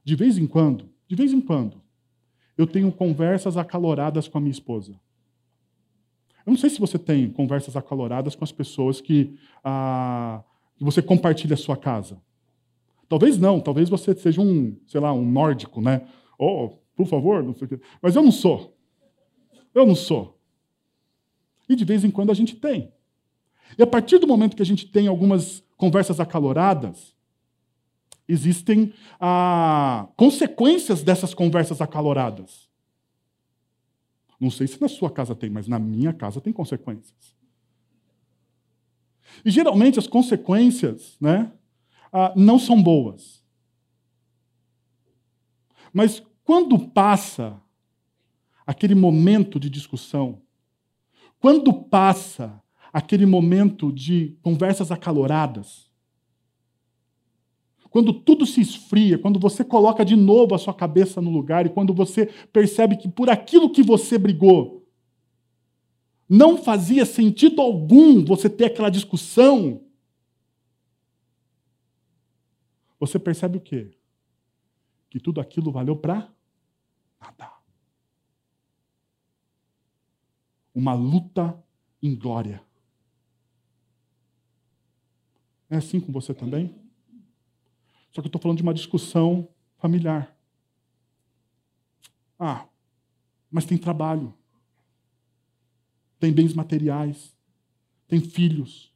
De 0.02 0.16
vez 0.16 0.38
em 0.38 0.46
quando, 0.46 0.90
de 1.06 1.14
vez 1.14 1.32
em 1.32 1.40
quando, 1.40 1.83
eu 2.56 2.66
tenho 2.66 2.90
conversas 2.92 3.56
acaloradas 3.56 4.28
com 4.28 4.38
a 4.38 4.40
minha 4.40 4.52
esposa. 4.52 4.92
Eu 6.46 6.50
não 6.50 6.58
sei 6.58 6.70
se 6.70 6.78
você 6.78 6.98
tem 6.98 7.30
conversas 7.30 7.76
acaloradas 7.76 8.34
com 8.34 8.44
as 8.44 8.52
pessoas 8.52 9.00
que, 9.00 9.34
ah, 9.62 10.42
que 10.76 10.84
você 10.84 11.00
compartilha 11.00 11.54
a 11.54 11.56
sua 11.56 11.76
casa. 11.76 12.20
Talvez 13.08 13.38
não, 13.38 13.60
talvez 13.60 13.88
você 13.88 14.14
seja 14.14 14.40
um, 14.40 14.76
sei 14.86 15.00
lá, 15.00 15.12
um 15.12 15.24
nórdico, 15.24 15.80
né? 15.80 16.06
Oh, 16.38 16.70
por 16.94 17.06
favor, 17.06 17.42
não 17.42 17.54
sei 17.54 17.66
o 17.66 17.68
quê. 17.68 17.80
Mas 18.00 18.14
eu 18.14 18.22
não 18.22 18.32
sou. 18.32 18.76
Eu 19.74 19.86
não 19.86 19.94
sou. 19.94 20.38
E 21.68 21.74
de 21.74 21.84
vez 21.84 22.04
em 22.04 22.10
quando 22.10 22.30
a 22.30 22.34
gente 22.34 22.56
tem. 22.56 22.92
E 23.78 23.82
a 23.82 23.86
partir 23.86 24.18
do 24.18 24.26
momento 24.26 24.54
que 24.54 24.62
a 24.62 24.66
gente 24.66 24.86
tem 24.86 25.06
algumas 25.06 25.64
conversas 25.76 26.20
acaloradas, 26.20 27.14
existem 28.28 28.92
ah, 29.20 30.08
consequências 30.16 31.02
dessas 31.02 31.34
conversas 31.34 31.80
acaloradas. 31.80 32.68
Não 34.40 34.50
sei 34.50 34.66
se 34.66 34.80
na 34.80 34.88
sua 34.88 35.10
casa 35.10 35.34
tem, 35.34 35.50
mas 35.50 35.68
na 35.68 35.78
minha 35.78 36.12
casa 36.12 36.40
tem 36.40 36.52
consequências. 36.52 37.34
E 39.44 39.50
geralmente 39.50 39.98
as 39.98 40.06
consequências 40.06 41.16
né, 41.20 41.52
ah, 42.12 42.32
não 42.36 42.58
são 42.58 42.82
boas. 42.82 43.42
Mas 45.92 46.22
quando 46.44 46.78
passa 46.78 47.60
aquele 48.66 48.94
momento 48.94 49.60
de 49.60 49.70
discussão, 49.70 50.42
quando 51.38 51.72
passa 51.72 52.60
aquele 52.92 53.26
momento 53.26 53.92
de 53.92 54.36
conversas 54.40 54.90
acaloradas, 54.90 55.90
quando 57.94 58.12
tudo 58.12 58.44
se 58.44 58.60
esfria, 58.60 59.16
quando 59.16 59.38
você 59.38 59.62
coloca 59.62 60.04
de 60.04 60.16
novo 60.16 60.52
a 60.52 60.58
sua 60.58 60.74
cabeça 60.74 61.20
no 61.20 61.30
lugar 61.30 61.64
e 61.64 61.68
quando 61.68 61.94
você 61.94 62.26
percebe 62.52 62.96
que 62.96 63.08
por 63.08 63.30
aquilo 63.30 63.70
que 63.70 63.84
você 63.84 64.18
brigou, 64.18 64.84
não 66.28 66.58
fazia 66.58 67.06
sentido 67.06 67.62
algum 67.62 68.24
você 68.24 68.50
ter 68.50 68.64
aquela 68.64 68.90
discussão, 68.90 69.80
você 72.98 73.16
percebe 73.16 73.58
o 73.58 73.60
quê? 73.60 73.92
Que 75.08 75.20
tudo 75.20 75.40
aquilo 75.40 75.70
valeu 75.70 75.94
para 75.94 76.28
nada. 77.20 77.52
Uma 80.74 80.94
luta 80.94 81.56
em 82.02 82.16
glória. 82.16 82.60
É 85.70 85.76
assim 85.76 86.00
com 86.00 86.10
você 86.10 86.34
também? 86.34 86.83
Só 88.14 88.22
que 88.22 88.26
eu 88.26 88.28
estou 88.28 88.40
falando 88.40 88.58
de 88.58 88.62
uma 88.62 88.72
discussão 88.72 89.48
familiar. 89.76 90.32
Ah, 92.38 92.64
mas 93.50 93.64
tem 93.64 93.76
trabalho, 93.76 94.32
tem 96.20 96.32
bens 96.32 96.54
materiais, 96.54 97.36
tem 98.06 98.20
filhos. 98.20 98.94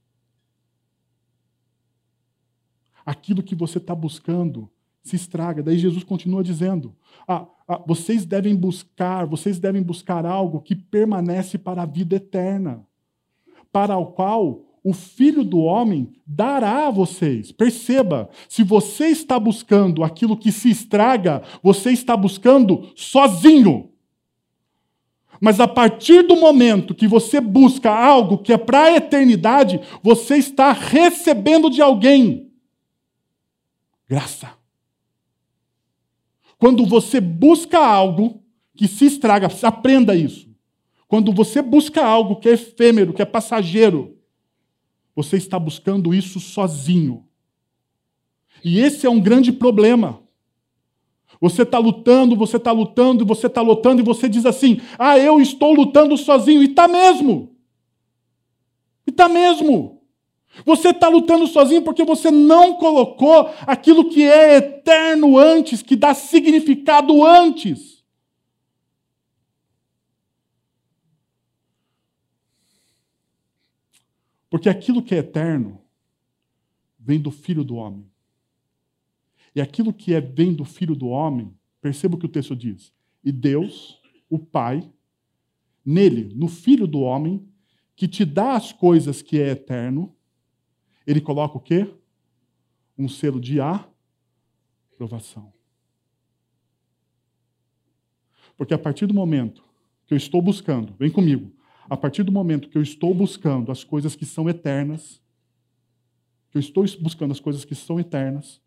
Aquilo 3.05 3.43
que 3.43 3.57
você 3.57 3.79
está 3.79 3.95
buscando 3.95 4.71
se 5.03 5.17
estraga. 5.17 5.63
Daí 5.65 5.79
Jesus 5.79 6.05
continua 6.05 6.45
dizendo: 6.45 6.95
ah, 7.27 7.49
ah, 7.67 7.83
vocês 7.85 8.25
devem 8.25 8.55
buscar, 8.55 9.27
vocês 9.27 9.59
devem 9.59 9.83
buscar 9.83 10.25
algo 10.25 10.61
que 10.61 10.77
permanece 10.77 11.59
para 11.59 11.83
a 11.83 11.87
vida 11.87 12.17
eterna, 12.17 12.87
para 13.73 13.97
o 13.97 14.13
qual 14.13 14.68
o 14.83 14.93
Filho 14.93 15.45
do 15.45 15.59
Homem 15.59 16.13
dará 16.27 16.87
a 16.87 16.91
vocês. 16.91 17.53
Perceba, 17.53 18.29
se 18.49 18.63
você 18.63 19.09
está 19.09 19.39
buscando 19.39 20.05
aquilo 20.05 20.37
que 20.37 20.53
se 20.53 20.71
estraga, 20.71 21.43
você 21.63 21.91
está 21.91 22.17
buscando 22.17 22.91
sozinho. 22.95 23.91
Mas 25.41 25.61
a 25.61 25.69
partir 25.69 26.27
do 26.27 26.37
momento 26.37 26.95
que 26.95 27.07
você 27.07 27.41
busca 27.41 27.91
algo 27.91 28.39
que 28.39 28.53
é 28.53 28.59
para 28.59 28.85
a 28.85 28.97
eternidade, 28.97 29.81
você 30.03 30.37
está 30.37 30.73
recebendo 30.73 31.71
de 31.71 31.81
alguém 31.81 32.51
graça. 34.09 34.53
Quando 36.59 36.85
você 36.87 37.21
busca 37.21 37.79
algo 37.79 38.43
que 38.75 38.89
se 38.89 39.05
estraga, 39.05 39.49
aprenda 39.63 40.15
isso. 40.17 40.49
Quando 41.07 41.33
você 41.33 41.63
busca 41.63 42.05
algo 42.05 42.37
que 42.37 42.49
é 42.49 42.53
efêmero, 42.53 43.13
que 43.13 43.23
é 43.23 43.25
passageiro, 43.25 44.18
você 45.19 45.37
está 45.37 45.59
buscando 45.59 46.15
isso 46.15 46.39
sozinho. 46.39 47.27
E 48.63 48.79
esse 48.79 49.05
é 49.05 49.11
um 49.11 49.19
grande 49.19 49.51
problema. 49.51 50.23
Você 51.41 51.63
está 51.63 51.77
lutando, 51.77 52.37
você 52.37 52.57
está 52.57 52.71
lutando, 52.71 53.27
você 53.27 53.49
está 53.49 53.61
lutando, 53.61 54.01
e 54.01 54.05
você 54.05 54.29
diz 54.29 54.47
assim: 54.47 54.81
Ah, 54.97 55.19
eu 55.19 55.41
estou 55.41 55.75
lutando 55.75 56.17
sozinho. 56.17 56.63
E 56.63 56.67
está 56.67 56.87
mesmo. 56.87 57.51
E 59.05 59.11
está 59.11 59.29
mesmo. 59.29 60.01
Você 60.65 60.91
está 60.91 61.09
lutando 61.09 61.49
sozinho 61.49 61.83
porque 61.83 62.05
você 62.05 62.31
não 62.31 62.75
colocou 62.75 63.51
aquilo 63.63 64.09
que 64.09 64.23
é 64.23 64.59
eterno 64.59 65.37
antes, 65.37 65.83
que 65.83 65.97
dá 65.97 66.15
significado 66.15 67.27
antes. 67.27 67.98
Porque 74.51 74.69
aquilo 74.69 75.03
que 75.03 75.15
é 75.15 75.19
eterno 75.19 75.81
vem 76.99 77.21
do 77.21 77.31
Filho 77.31 77.65
do 77.65 77.77
Homem. 77.77 78.11
E 79.55 79.61
aquilo 79.61 79.93
que 79.93 80.15
é 80.15 80.21
vem 80.21 80.55
do 80.55 80.65
Filho 80.65 80.95
do 80.95 81.09
Homem, 81.09 81.55
perceba 81.81 82.17
o 82.17 82.19
que 82.19 82.27
o 82.27 82.31
texto 82.31 82.55
diz. 82.55 82.93
E 83.25 83.33
Deus, 83.33 84.01
o 84.29 84.39
Pai, 84.39 84.89
nele, 85.85 86.33
no 86.35 86.49
Filho 86.49 86.87
do 86.87 87.01
Homem, 87.01 87.47
que 87.97 88.07
te 88.07 88.25
dá 88.25 88.55
as 88.55 88.73
coisas 88.73 89.23
que 89.23 89.41
é 89.41 89.51
eterno, 89.51 90.15
ele 91.07 91.21
coloca 91.21 91.57
o 91.57 91.61
quê? 91.61 91.93
Um 92.97 93.09
selo 93.09 93.41
de 93.41 93.59
aprovação. 93.61 95.53
Porque 98.57 98.75
a 98.75 98.79
partir 98.79 99.07
do 99.07 99.15
momento 99.15 99.65
que 100.07 100.15
eu 100.15 100.19
estou 100.19 100.43
buscando, 100.43 100.95
vem 100.99 101.11
comigo, 101.11 101.53
a 101.89 101.97
partir 101.97 102.23
do 102.23 102.33
momento 102.33 102.69
que 102.69 102.77
eu 102.77 102.83
estou 102.83 103.15
buscando 103.15 103.73
as 103.73 103.83
coisas 103.83 104.15
que 104.15 104.27
são 104.27 104.49
eternas, 104.49 105.21
que 106.51 106.59
eu 106.59 106.61
estou 106.61 106.85
buscando 107.01 107.33
as 107.33 107.41
coisas 107.41 107.65
que 107.65 107.75
são 107.75 107.99
eternas, 107.99 108.61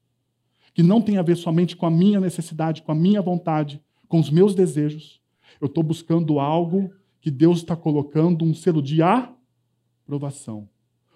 que 0.73 0.81
não 0.81 1.01
tem 1.01 1.17
a 1.17 1.21
ver 1.21 1.35
somente 1.35 1.75
com 1.75 1.85
a 1.85 1.91
minha 1.91 2.19
necessidade, 2.19 2.81
com 2.81 2.91
a 2.91 2.95
minha 2.95 3.21
vontade, 3.21 3.81
com 4.07 4.19
os 4.19 4.29
meus 4.29 4.55
desejos, 4.55 5.21
eu 5.59 5.67
estou 5.67 5.83
buscando 5.83 6.39
algo 6.39 6.91
que 7.19 7.29
Deus 7.29 7.59
está 7.59 7.75
colocando 7.75 8.43
um 8.43 8.53
selo 8.53 8.81
de 8.81 9.01
aprovação. 9.01 10.67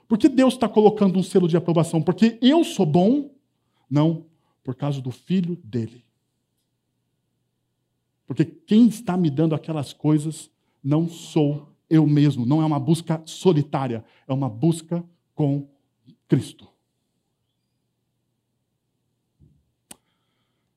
Por 0.08 0.18
que 0.18 0.30
Deus 0.30 0.54
está 0.54 0.70
colocando 0.70 1.18
um 1.18 1.24
selo 1.24 1.48
de 1.48 1.58
aprovação? 1.58 2.02
Porque 2.02 2.38
eu 2.42 2.64
sou 2.64 2.86
bom? 2.86 3.32
Não, 3.90 4.26
por 4.64 4.76
causa 4.76 5.02
do 5.02 5.12
filho 5.12 5.58
dele. 5.64 6.04
Porque 8.28 8.46
quem 8.46 8.88
está 8.88 9.18
me 9.18 9.30
dando 9.30 9.56
aquelas 9.56 9.94
coisas 9.94 10.52
não 10.84 11.08
sou 11.08 11.75
eu 11.90 12.06
mesmo, 12.08 12.46
não 12.46 12.62
é 12.62 12.66
uma 12.66 12.80
busca 12.80 13.22
solitária, 13.26 14.04
é 14.28 14.34
uma 14.34 14.50
busca 14.50 15.04
com 15.34 15.68
Cristo. 16.28 16.68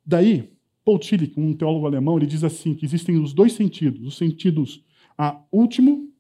Daí, 0.05 0.51
Paul 0.85 0.99
Tillich, 0.99 1.39
um 1.39 1.53
teólogo 1.53 1.87
alemão, 1.87 2.17
ele 2.17 2.27
diz 2.27 2.43
assim 2.43 2.75
que 2.75 2.87
existem 2.87 3.19
os 3.19 3.35
dois 3.35 3.53
sentidos, 3.53 4.07
os 4.07 4.17
sentidos 4.17 4.83
a 5.17 5.39
último, 5.53 6.11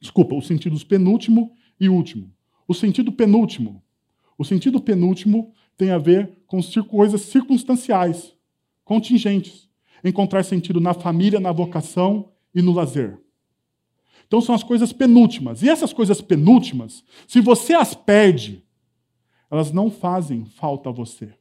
desculpa, 0.00 0.36
os 0.36 0.46
sentidos 0.46 0.84
penúltimo 0.84 1.52
e 1.80 1.88
último. 1.88 2.32
O 2.68 2.74
sentido 2.74 3.10
penúltimo. 3.10 3.82
O 4.38 4.44
sentido 4.44 4.80
penúltimo 4.80 5.52
tem 5.76 5.90
a 5.90 5.98
ver 5.98 6.38
com 6.46 6.60
coisas 6.88 7.22
circunstanciais, 7.22 8.34
contingentes. 8.84 9.68
Encontrar 10.04 10.44
sentido 10.44 10.80
na 10.80 10.94
família, 10.94 11.40
na 11.40 11.50
vocação 11.50 12.30
e 12.54 12.62
no 12.62 12.72
lazer. 12.72 13.20
Então 14.26 14.40
são 14.40 14.54
as 14.54 14.62
coisas 14.62 14.92
penúltimas. 14.92 15.62
E 15.62 15.68
essas 15.68 15.92
coisas 15.92 16.20
penúltimas, 16.20 17.04
se 17.26 17.40
você 17.40 17.74
as 17.74 17.94
perde, 17.94 18.64
elas 19.50 19.72
não 19.72 19.90
fazem 19.90 20.44
falta 20.44 20.88
a 20.88 20.92
você. 20.92 21.32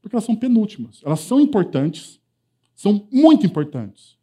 Porque 0.00 0.16
elas 0.16 0.24
são 0.24 0.36
penúltimas. 0.36 1.00
Elas 1.04 1.20
são 1.20 1.40
importantes, 1.40 2.20
são 2.74 3.06
muito 3.12 3.44
importantes. 3.44 4.16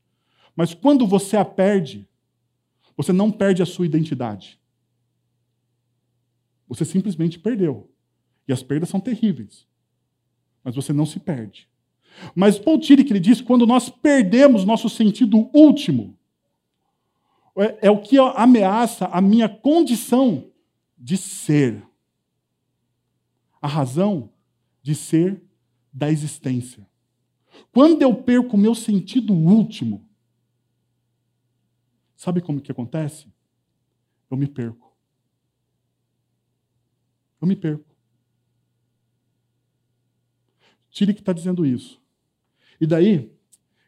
Mas 0.55 0.73
quando 0.73 1.05
você 1.05 1.37
a 1.37 1.45
perde, 1.45 2.07
você 2.95 3.11
não 3.11 3.31
perde 3.31 3.61
a 3.61 3.65
sua 3.65 3.85
identidade. 3.85 4.59
Você 6.67 6.85
simplesmente 6.85 7.39
perdeu. 7.39 7.91
E 8.47 8.53
as 8.53 8.63
perdas 8.63 8.89
são 8.89 8.99
terríveis. 8.99 9.67
Mas 10.63 10.75
você 10.75 10.93
não 10.93 11.05
se 11.05 11.19
perde. 11.19 11.67
Mas 12.35 12.57
Paul 12.57 12.79
Tillich, 12.79 13.11
ele 13.11 13.19
diz, 13.19 13.41
quando 13.41 13.65
nós 13.65 13.89
perdemos 13.89 14.65
nosso 14.65 14.89
sentido 14.89 15.49
último, 15.53 16.17
é, 17.55 17.87
é 17.87 17.91
o 17.91 18.01
que 18.01 18.17
ameaça 18.17 19.05
a 19.05 19.21
minha 19.21 19.47
condição 19.47 20.51
de 20.97 21.17
ser. 21.17 21.83
A 23.61 23.67
razão 23.67 24.31
de 24.81 24.93
ser 24.95 25.41
da 25.91 26.09
existência. 26.09 26.87
Quando 27.71 28.01
eu 28.01 28.15
perco 28.15 28.55
o 28.55 28.59
meu 28.59 28.75
sentido 28.75 29.33
último, 29.33 30.07
sabe 32.15 32.41
como 32.41 32.59
que 32.59 32.71
acontece? 32.71 33.27
Eu 34.29 34.37
me 34.37 34.47
perco. 34.47 34.91
Eu 37.39 37.47
me 37.47 37.55
perco. 37.55 37.93
Tire 40.89 41.13
que 41.13 41.19
está 41.19 41.33
dizendo 41.33 41.65
isso. 41.65 42.01
E 42.79 42.87
daí, 42.87 43.31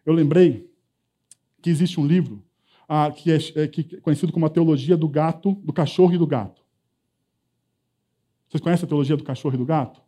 eu 0.06 0.14
lembrei 0.14 0.72
que 1.62 1.70
existe 1.70 2.00
um 2.00 2.06
livro 2.06 2.44
ah, 2.88 3.12
que, 3.12 3.32
é, 3.32 3.38
é, 3.56 3.68
que 3.68 3.96
é 3.96 4.00
conhecido 4.00 4.32
como 4.32 4.46
a 4.46 4.50
teologia 4.50 4.96
do 4.96 5.08
gato, 5.08 5.54
do 5.64 5.74
cachorro 5.74 6.14
e 6.14 6.18
do 6.18 6.28
gato. 6.28 6.64
Vocês 8.48 8.62
conhecem 8.62 8.86
a 8.86 8.90
teologia 8.90 9.18
do 9.18 9.24
cachorro 9.24 9.56
e 9.56 9.58
do 9.58 9.66
gato? 9.66 10.02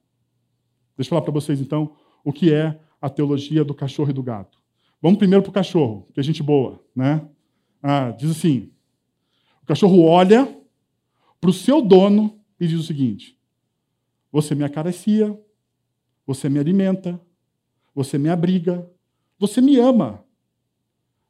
Deixa 0.96 1.08
eu 1.08 1.10
falar 1.10 1.22
para 1.22 1.34
vocês, 1.34 1.60
então, 1.60 1.96
o 2.24 2.32
que 2.32 2.54
é 2.54 2.80
a 3.02 3.10
teologia 3.10 3.64
do 3.64 3.74
cachorro 3.74 4.10
e 4.10 4.14
do 4.14 4.24
gato. 4.24 4.58
Vamos 5.02 5.20
primeiro 5.20 5.44
para 5.44 5.50
o 5.50 5.54
cachorro, 5.54 6.08
que 6.14 6.20
é 6.20 6.24
gente 6.24 6.42
boa, 6.42 6.84
né? 6.96 7.28
Ah, 7.82 8.12
diz 8.12 8.32
assim: 8.32 8.72
o 9.62 9.66
cachorro 9.66 10.04
olha 10.04 10.58
para 11.40 11.50
o 11.50 11.54
seu 11.54 11.82
dono 11.82 12.40
e 12.60 12.68
diz 12.68 12.80
o 12.80 12.84
seguinte: 12.84 13.38
você 14.32 14.56
me 14.56 14.64
acaricia, 14.64 15.40
você 16.26 16.50
me 16.50 16.60
alimenta, 16.60 17.20
você 17.94 18.18
me 18.18 18.30
abriga, 18.30 18.90
você 19.40 19.62
me 19.62 19.78
ama. 19.78 20.24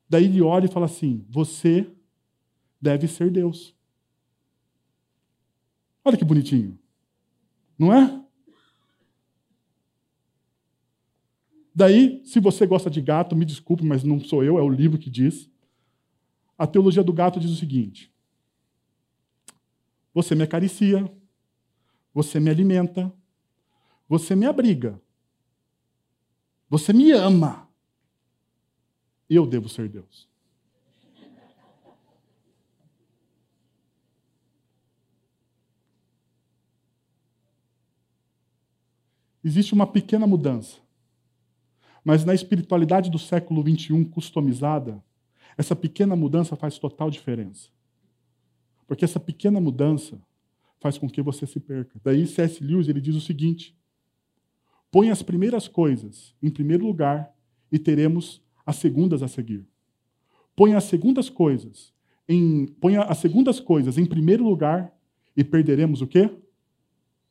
Daí 0.10 0.26
ele 0.26 0.42
olha 0.42 0.66
e 0.66 0.72
fala 0.72 0.86
assim: 0.86 1.26
Você 1.30 1.90
deve 2.82 3.08
ser 3.08 3.30
Deus. 3.30 3.76
Olha 6.04 6.18
que 6.18 6.26
bonitinho. 6.26 6.78
Não 7.78 7.94
é? 7.94 8.24
Daí, 11.76 12.24
se 12.26 12.40
você 12.40 12.66
gosta 12.66 12.90
de 12.90 13.02
gato, 13.02 13.36
me 13.36 13.46
desculpe, 13.46 13.84
mas 13.84 14.04
não 14.04 14.20
sou 14.20 14.44
eu, 14.44 14.58
é 14.58 14.62
o 14.62 14.70
livro 14.70 14.98
que 14.98 15.10
diz. 15.10 15.50
A 16.58 16.66
teologia 16.66 17.04
do 17.04 17.14
gato 17.14 17.40
diz 17.40 17.52
o 17.52 17.56
seguinte: 17.56 18.12
Você 20.14 20.34
me 20.34 20.44
acaricia, 20.44 21.12
você 22.14 22.40
me 22.40 22.50
alimenta. 22.50 23.14
Você 24.10 24.36
me 24.36 24.46
abriga. 24.46 25.00
Você 26.70 26.94
me 26.94 27.12
ama. 27.12 27.67
Eu 29.30 29.46
devo 29.46 29.68
ser 29.68 29.90
Deus. 29.90 30.28
Existe 39.44 39.74
uma 39.74 39.88
pequena 39.88 40.28
mudança. 40.28 40.78
Mas 42.04 42.26
na 42.26 42.34
espiritualidade 42.34 43.10
do 43.10 43.20
século 43.20 43.62
XXI, 43.62 44.04
customizada, 44.06 45.04
essa 45.58 45.76
pequena 45.76 46.16
mudança 46.16 46.56
faz 46.56 46.78
total 46.78 47.10
diferença. 47.10 47.70
Porque 48.86 49.06
essa 49.06 49.20
pequena 49.20 49.60
mudança 49.60 50.22
faz 50.80 50.98
com 50.98 51.10
que 51.10 51.22
você 51.22 51.46
se 51.46 51.60
perca. 51.60 52.00
Daí 52.04 52.26
C.S. 52.28 52.64
Lewis 52.64 52.88
ele 52.88 53.02
diz 53.02 53.16
o 53.16 53.22
seguinte: 53.22 53.76
põe 54.92 55.10
as 55.10 55.22
primeiras 55.22 55.68
coisas 55.68 56.36
em 56.42 56.50
primeiro 56.50 56.86
lugar 56.86 57.34
e 57.72 57.80
teremos 57.80 58.42
as 58.68 58.76
segundas 58.76 59.24
a 59.24 59.28
seguir. 59.30 59.66
Põe 60.56 60.76
as 60.76 60.84
segundas 60.84 61.30
coisas 61.30 61.94
em 62.28 62.66
põe 62.66 62.98
as 62.98 63.18
segundas 63.20 63.60
coisas 63.60 63.98
em 63.98 64.06
primeiro 64.06 64.44
lugar 64.44 64.94
e 65.36 65.44
perderemos 65.44 66.02
o 66.02 66.08
quê? 66.08 66.30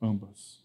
Ambas. 0.01 0.65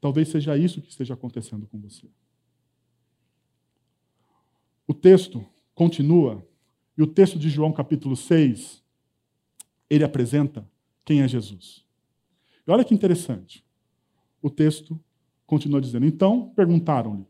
Talvez 0.00 0.28
seja 0.28 0.56
isso 0.56 0.82
que 0.82 0.90
esteja 0.90 1.14
acontecendo 1.14 1.66
com 1.66 1.80
você. 1.80 2.06
O 4.86 4.94
texto 4.94 5.44
continua 5.74 6.46
e 6.96 7.02
o 7.02 7.06
texto 7.06 7.38
de 7.38 7.48
João, 7.48 7.72
capítulo 7.72 8.16
6, 8.16 8.82
ele 9.88 10.04
apresenta 10.04 10.68
quem 11.04 11.22
é 11.22 11.28
Jesus. 11.28 11.84
E 12.66 12.70
olha 12.70 12.84
que 12.84 12.94
interessante. 12.94 13.64
O 14.42 14.50
texto 14.50 15.00
continua 15.48 15.80
dizendo: 15.80 16.06
Então 16.06 16.52
perguntaram-lhe: 16.54 17.26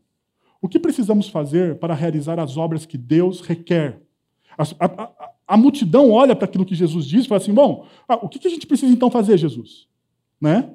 O 0.61 0.69
que 0.69 0.77
precisamos 0.77 1.27
fazer 1.29 1.79
para 1.79 1.95
realizar 1.95 2.39
as 2.39 2.57
obras 2.57 2.85
que 2.85 2.97
Deus 2.97 3.41
requer? 3.41 3.99
A, 4.55 4.63
a, 4.85 5.03
a, 5.03 5.31
a 5.47 5.57
multidão 5.57 6.11
olha 6.11 6.35
para 6.35 6.45
aquilo 6.45 6.65
que 6.65 6.75
Jesus 6.75 7.05
diz 7.07 7.25
e 7.25 7.27
fala 7.27 7.41
assim: 7.41 7.53
Bom, 7.53 7.87
ah, 8.07 8.19
o 8.21 8.29
que, 8.29 8.45
a 8.45 8.51
gente 8.51 8.67
precisa 8.67 8.93
então 8.93 9.09
fazer, 9.09 9.37
Jesus? 9.37 9.87
Né? 10.39 10.69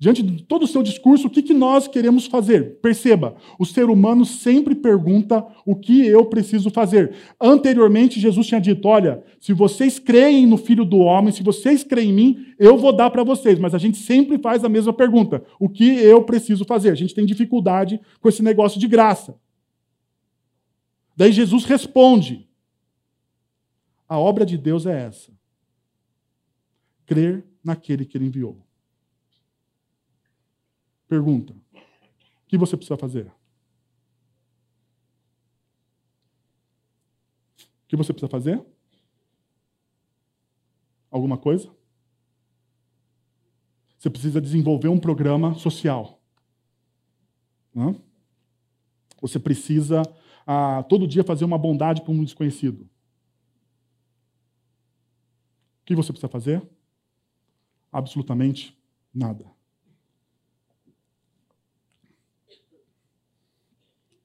Diante 0.00 0.22
de 0.22 0.44
todo 0.44 0.62
o 0.62 0.66
seu 0.68 0.80
discurso, 0.80 1.26
o 1.26 1.30
que, 1.30 1.42
que 1.42 1.52
nós 1.52 1.88
queremos 1.88 2.26
fazer? 2.26 2.78
Perceba, 2.80 3.34
o 3.58 3.66
ser 3.66 3.90
humano 3.90 4.24
sempre 4.24 4.72
pergunta 4.72 5.44
o 5.66 5.74
que 5.74 6.06
eu 6.06 6.24
preciso 6.26 6.70
fazer. 6.70 7.16
Anteriormente, 7.40 8.20
Jesus 8.20 8.46
tinha 8.46 8.60
dito: 8.60 8.86
olha, 8.86 9.24
se 9.40 9.52
vocês 9.52 9.98
creem 9.98 10.46
no 10.46 10.56
Filho 10.56 10.84
do 10.84 10.98
Homem, 10.98 11.32
se 11.32 11.42
vocês 11.42 11.82
creem 11.82 12.10
em 12.10 12.12
mim, 12.12 12.46
eu 12.60 12.78
vou 12.78 12.94
dar 12.94 13.10
para 13.10 13.24
vocês. 13.24 13.58
Mas 13.58 13.74
a 13.74 13.78
gente 13.78 13.98
sempre 13.98 14.38
faz 14.38 14.64
a 14.64 14.68
mesma 14.68 14.92
pergunta: 14.92 15.42
o 15.58 15.68
que 15.68 15.98
eu 15.98 16.22
preciso 16.22 16.64
fazer? 16.64 16.90
A 16.90 16.94
gente 16.94 17.12
tem 17.12 17.26
dificuldade 17.26 18.00
com 18.20 18.28
esse 18.28 18.42
negócio 18.42 18.78
de 18.78 18.86
graça. 18.86 19.34
Daí 21.16 21.32
Jesus 21.32 21.64
responde: 21.64 22.48
a 24.08 24.16
obra 24.16 24.46
de 24.46 24.56
Deus 24.56 24.86
é 24.86 25.06
essa: 25.06 25.32
crer 27.04 27.44
naquele 27.64 28.04
que 28.04 28.16
ele 28.16 28.26
enviou. 28.26 28.67
Pergunta: 31.08 31.54
o 31.54 32.48
que 32.48 32.58
você 32.58 32.76
precisa 32.76 32.98
fazer? 32.98 33.26
O 37.56 37.88
que 37.88 37.96
você 37.96 38.12
precisa 38.12 38.30
fazer? 38.30 38.62
Alguma 41.10 41.38
coisa? 41.38 41.74
Você 43.98 44.10
precisa 44.10 44.40
desenvolver 44.40 44.88
um 44.88 45.00
programa 45.00 45.54
social. 45.54 46.22
Você 49.20 49.38
precisa 49.40 50.02
ah, 50.46 50.82
todo 50.84 51.08
dia 51.08 51.24
fazer 51.24 51.44
uma 51.44 51.58
bondade 51.58 52.02
para 52.02 52.12
um 52.12 52.22
desconhecido. 52.22 52.82
O 55.82 55.84
que 55.86 55.94
você 55.96 56.12
precisa 56.12 56.28
fazer? 56.28 56.62
Absolutamente 57.90 58.78
nada. 59.12 59.57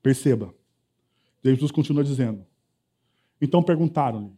Perceba. 0.03 0.53
Jesus 1.43 1.71
continua 1.71 2.03
dizendo. 2.03 2.45
Então 3.41 3.63
perguntaram-lhe: 3.63 4.37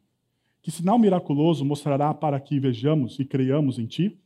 Que 0.61 0.71
sinal 0.71 0.97
miraculoso 0.99 1.65
mostrará 1.65 2.13
para 2.13 2.39
que 2.39 2.59
vejamos 2.59 3.19
e 3.19 3.25
creiamos 3.25 3.79
em 3.79 3.87
ti? 3.87 4.21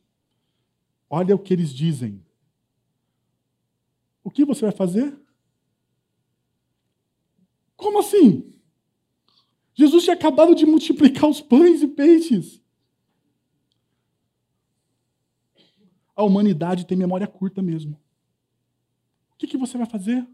Olha 1.08 1.34
o 1.34 1.38
que 1.38 1.52
eles 1.52 1.74
dizem. 1.74 2.24
O 4.22 4.30
que 4.30 4.44
você 4.44 4.66
vai 4.66 4.72
fazer? 4.72 5.18
Como 7.74 7.98
assim? 7.98 8.52
Jesus 9.74 10.04
tinha 10.04 10.14
acabado 10.14 10.54
de 10.54 10.66
multiplicar 10.66 11.28
os 11.28 11.40
pães 11.40 11.82
e 11.82 11.88
peixes. 11.88 12.60
A 16.14 16.22
humanidade 16.22 16.86
tem 16.86 16.98
memória 16.98 17.26
curta 17.26 17.62
mesmo. 17.62 17.98
O 19.32 19.36
que, 19.38 19.46
que 19.46 19.56
você 19.56 19.78
vai 19.78 19.86
fazer? 19.86 20.28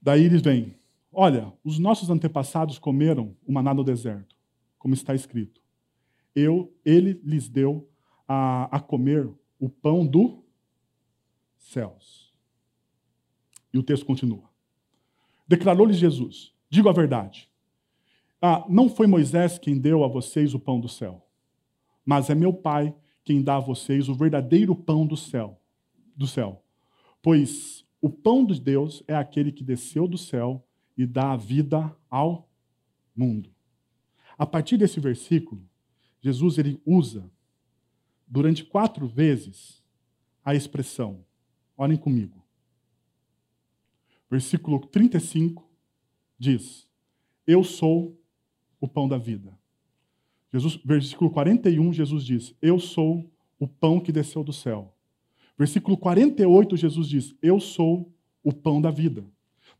Daí 0.00 0.24
eles 0.24 0.42
vêm. 0.42 0.76
Olha, 1.12 1.52
os 1.64 1.78
nossos 1.78 2.10
antepassados 2.10 2.78
comeram 2.78 3.36
o 3.46 3.52
maná 3.52 3.74
no 3.74 3.82
deserto, 3.82 4.36
como 4.78 4.94
está 4.94 5.14
escrito. 5.14 5.60
Eu, 6.34 6.72
ele 6.84 7.20
lhes 7.24 7.48
deu 7.48 7.88
a, 8.26 8.76
a 8.76 8.80
comer 8.80 9.28
o 9.58 9.68
pão 9.68 10.06
do 10.06 10.44
céus. 11.56 12.32
E 13.72 13.78
o 13.78 13.82
texto 13.82 14.06
continua. 14.06 14.48
Declarou-lhes 15.46 15.96
Jesus: 15.96 16.52
Digo 16.70 16.88
a 16.88 16.92
verdade. 16.92 17.50
Ah, 18.40 18.64
não 18.68 18.88
foi 18.88 19.06
Moisés 19.06 19.58
quem 19.58 19.78
deu 19.78 20.04
a 20.04 20.08
vocês 20.08 20.54
o 20.54 20.60
pão 20.60 20.78
do 20.78 20.88
céu, 20.88 21.26
mas 22.04 22.30
é 22.30 22.34
meu 22.34 22.52
Pai 22.52 22.94
quem 23.24 23.42
dá 23.42 23.56
a 23.56 23.60
vocês 23.60 24.08
o 24.08 24.14
verdadeiro 24.14 24.76
pão 24.76 25.04
do 25.04 25.16
céu, 25.16 25.60
do 26.16 26.26
céu. 26.26 26.62
Pois 27.20 27.84
o 28.00 28.08
pão 28.08 28.44
de 28.44 28.60
Deus 28.60 29.02
é 29.08 29.14
aquele 29.14 29.50
que 29.50 29.64
desceu 29.64 30.06
do 30.06 30.18
céu 30.18 30.64
e 30.96 31.06
dá 31.06 31.32
a 31.32 31.36
vida 31.36 31.94
ao 32.08 32.48
mundo. 33.14 33.50
A 34.36 34.46
partir 34.46 34.76
desse 34.76 35.00
versículo, 35.00 35.62
Jesus 36.20 36.58
ele 36.58 36.80
usa 36.86 37.30
durante 38.26 38.64
quatro 38.64 39.06
vezes 39.06 39.82
a 40.44 40.54
expressão. 40.54 41.24
Olhem 41.76 41.96
comigo. 41.96 42.44
Versículo 44.30 44.78
35 44.86 45.68
diz: 46.38 46.88
Eu 47.46 47.64
sou 47.64 48.16
o 48.80 48.86
pão 48.86 49.08
da 49.08 49.18
vida. 49.18 49.58
Jesus, 50.52 50.76
versículo 50.84 51.30
41, 51.30 51.92
Jesus 51.92 52.24
diz: 52.24 52.54
Eu 52.62 52.78
sou 52.78 53.30
o 53.58 53.66
pão 53.66 54.00
que 54.00 54.12
desceu 54.12 54.44
do 54.44 54.52
céu. 54.52 54.94
Versículo 55.58 55.96
48, 55.96 56.76
Jesus 56.76 57.08
diz: 57.08 57.34
Eu 57.42 57.58
sou 57.58 58.14
o 58.44 58.52
pão 58.52 58.80
da 58.80 58.90
vida. 58.90 59.26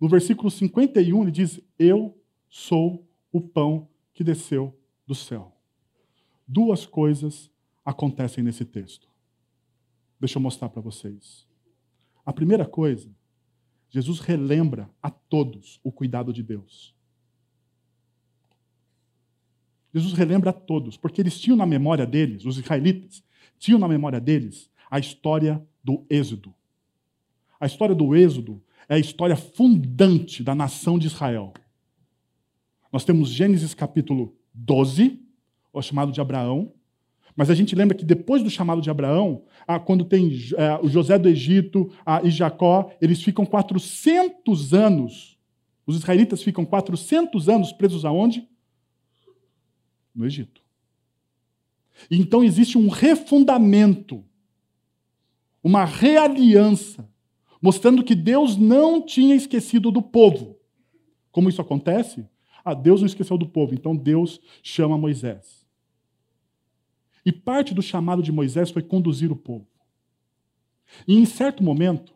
No 0.00 0.08
versículo 0.08 0.50
51, 0.50 1.22
ele 1.22 1.30
diz: 1.30 1.60
Eu 1.78 2.20
sou 2.50 3.06
o 3.30 3.40
pão 3.40 3.88
que 4.12 4.24
desceu 4.24 4.76
do 5.06 5.14
céu. 5.14 5.56
Duas 6.46 6.84
coisas 6.84 7.48
acontecem 7.84 8.42
nesse 8.42 8.64
texto. 8.64 9.08
Deixa 10.18 10.38
eu 10.38 10.42
mostrar 10.42 10.68
para 10.68 10.82
vocês. 10.82 11.46
A 12.26 12.32
primeira 12.32 12.66
coisa, 12.66 13.08
Jesus 13.88 14.18
relembra 14.18 14.90
a 15.00 15.10
todos 15.10 15.78
o 15.84 15.92
cuidado 15.92 16.32
de 16.32 16.42
Deus. 16.42 16.92
Jesus 19.94 20.12
relembra 20.12 20.50
a 20.50 20.52
todos, 20.52 20.96
porque 20.96 21.20
eles 21.20 21.40
tinham 21.40 21.56
na 21.56 21.64
memória 21.64 22.04
deles, 22.04 22.44
os 22.44 22.58
israelitas, 22.58 23.22
tinham 23.58 23.78
na 23.78 23.88
memória 23.88 24.20
deles 24.20 24.67
a 24.90 24.98
história 24.98 25.64
do 25.82 26.04
Êxodo. 26.08 26.54
A 27.60 27.66
história 27.66 27.94
do 27.94 28.14
Êxodo 28.14 28.62
é 28.88 28.94
a 28.94 28.98
história 28.98 29.36
fundante 29.36 30.42
da 30.42 30.54
nação 30.54 30.98
de 30.98 31.06
Israel. 31.06 31.52
Nós 32.92 33.04
temos 33.04 33.28
Gênesis 33.28 33.74
capítulo 33.74 34.36
12, 34.54 35.20
o 35.72 35.82
chamado 35.82 36.10
de 36.10 36.20
Abraão, 36.20 36.72
mas 37.36 37.50
a 37.50 37.54
gente 37.54 37.76
lembra 37.76 37.96
que 37.96 38.04
depois 38.04 38.42
do 38.42 38.50
chamado 38.50 38.80
de 38.80 38.90
Abraão, 38.90 39.44
quando 39.84 40.04
tem 40.04 40.28
é, 40.56 40.74
o 40.82 40.88
José 40.88 41.16
do 41.16 41.28
Egito 41.28 41.88
e 42.24 42.30
Jacó, 42.30 42.90
eles 43.00 43.22
ficam 43.22 43.46
400 43.46 44.74
anos, 44.74 45.38
os 45.86 45.94
israelitas 45.96 46.42
ficam 46.42 46.64
400 46.64 47.48
anos 47.48 47.72
presos 47.72 48.04
aonde? 48.04 48.48
No 50.12 50.26
Egito. 50.26 50.62
Então 52.10 52.42
existe 52.42 52.76
um 52.76 52.88
refundamento 52.88 54.24
uma 55.62 55.84
realiança, 55.84 57.08
mostrando 57.60 58.04
que 58.04 58.14
Deus 58.14 58.56
não 58.56 59.04
tinha 59.04 59.34
esquecido 59.34 59.90
do 59.90 60.02
povo. 60.02 60.58
Como 61.30 61.48
isso 61.48 61.60
acontece? 61.60 62.26
Ah, 62.64 62.74
Deus 62.74 63.00
não 63.00 63.06
esqueceu 63.06 63.36
do 63.36 63.48
povo, 63.48 63.74
então 63.74 63.96
Deus 63.96 64.40
chama 64.62 64.98
Moisés. 64.98 65.66
E 67.24 67.32
parte 67.32 67.74
do 67.74 67.82
chamado 67.82 68.22
de 68.22 68.32
Moisés 68.32 68.70
foi 68.70 68.82
conduzir 68.82 69.30
o 69.30 69.36
povo. 69.36 69.66
E 71.06 71.14
em 71.14 71.26
certo 71.26 71.62
momento, 71.62 72.14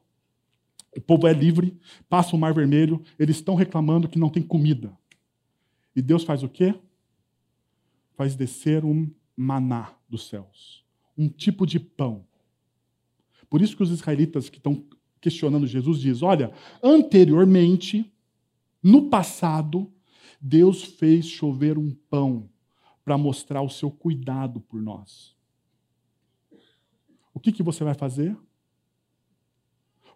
o 0.96 1.00
povo 1.00 1.26
é 1.26 1.32
livre, 1.32 1.78
passa 2.08 2.34
o 2.34 2.38
Mar 2.38 2.54
Vermelho, 2.54 3.02
eles 3.18 3.36
estão 3.36 3.54
reclamando 3.54 4.08
que 4.08 4.18
não 4.18 4.30
tem 4.30 4.42
comida. 4.42 4.96
E 5.94 6.00
Deus 6.00 6.24
faz 6.24 6.42
o 6.42 6.48
quê? 6.48 6.74
Faz 8.14 8.34
descer 8.34 8.84
um 8.84 9.10
maná 9.36 9.94
dos 10.08 10.28
céus, 10.28 10.84
um 11.16 11.28
tipo 11.28 11.66
de 11.66 11.80
pão 11.80 12.24
por 13.52 13.60
isso 13.60 13.76
que 13.76 13.82
os 13.82 13.90
israelitas 13.90 14.48
que 14.48 14.56
estão 14.56 14.82
questionando 15.20 15.66
Jesus 15.66 16.00
diz: 16.00 16.22
olha, 16.22 16.54
anteriormente, 16.82 18.10
no 18.82 19.10
passado, 19.10 19.92
Deus 20.40 20.82
fez 20.82 21.26
chover 21.26 21.76
um 21.76 21.94
pão 22.08 22.48
para 23.04 23.18
mostrar 23.18 23.60
o 23.60 23.68
seu 23.68 23.90
cuidado 23.90 24.58
por 24.58 24.80
nós. 24.80 25.36
O 27.34 27.38
que, 27.38 27.52
que 27.52 27.62
você 27.62 27.84
vai 27.84 27.92
fazer? 27.92 28.34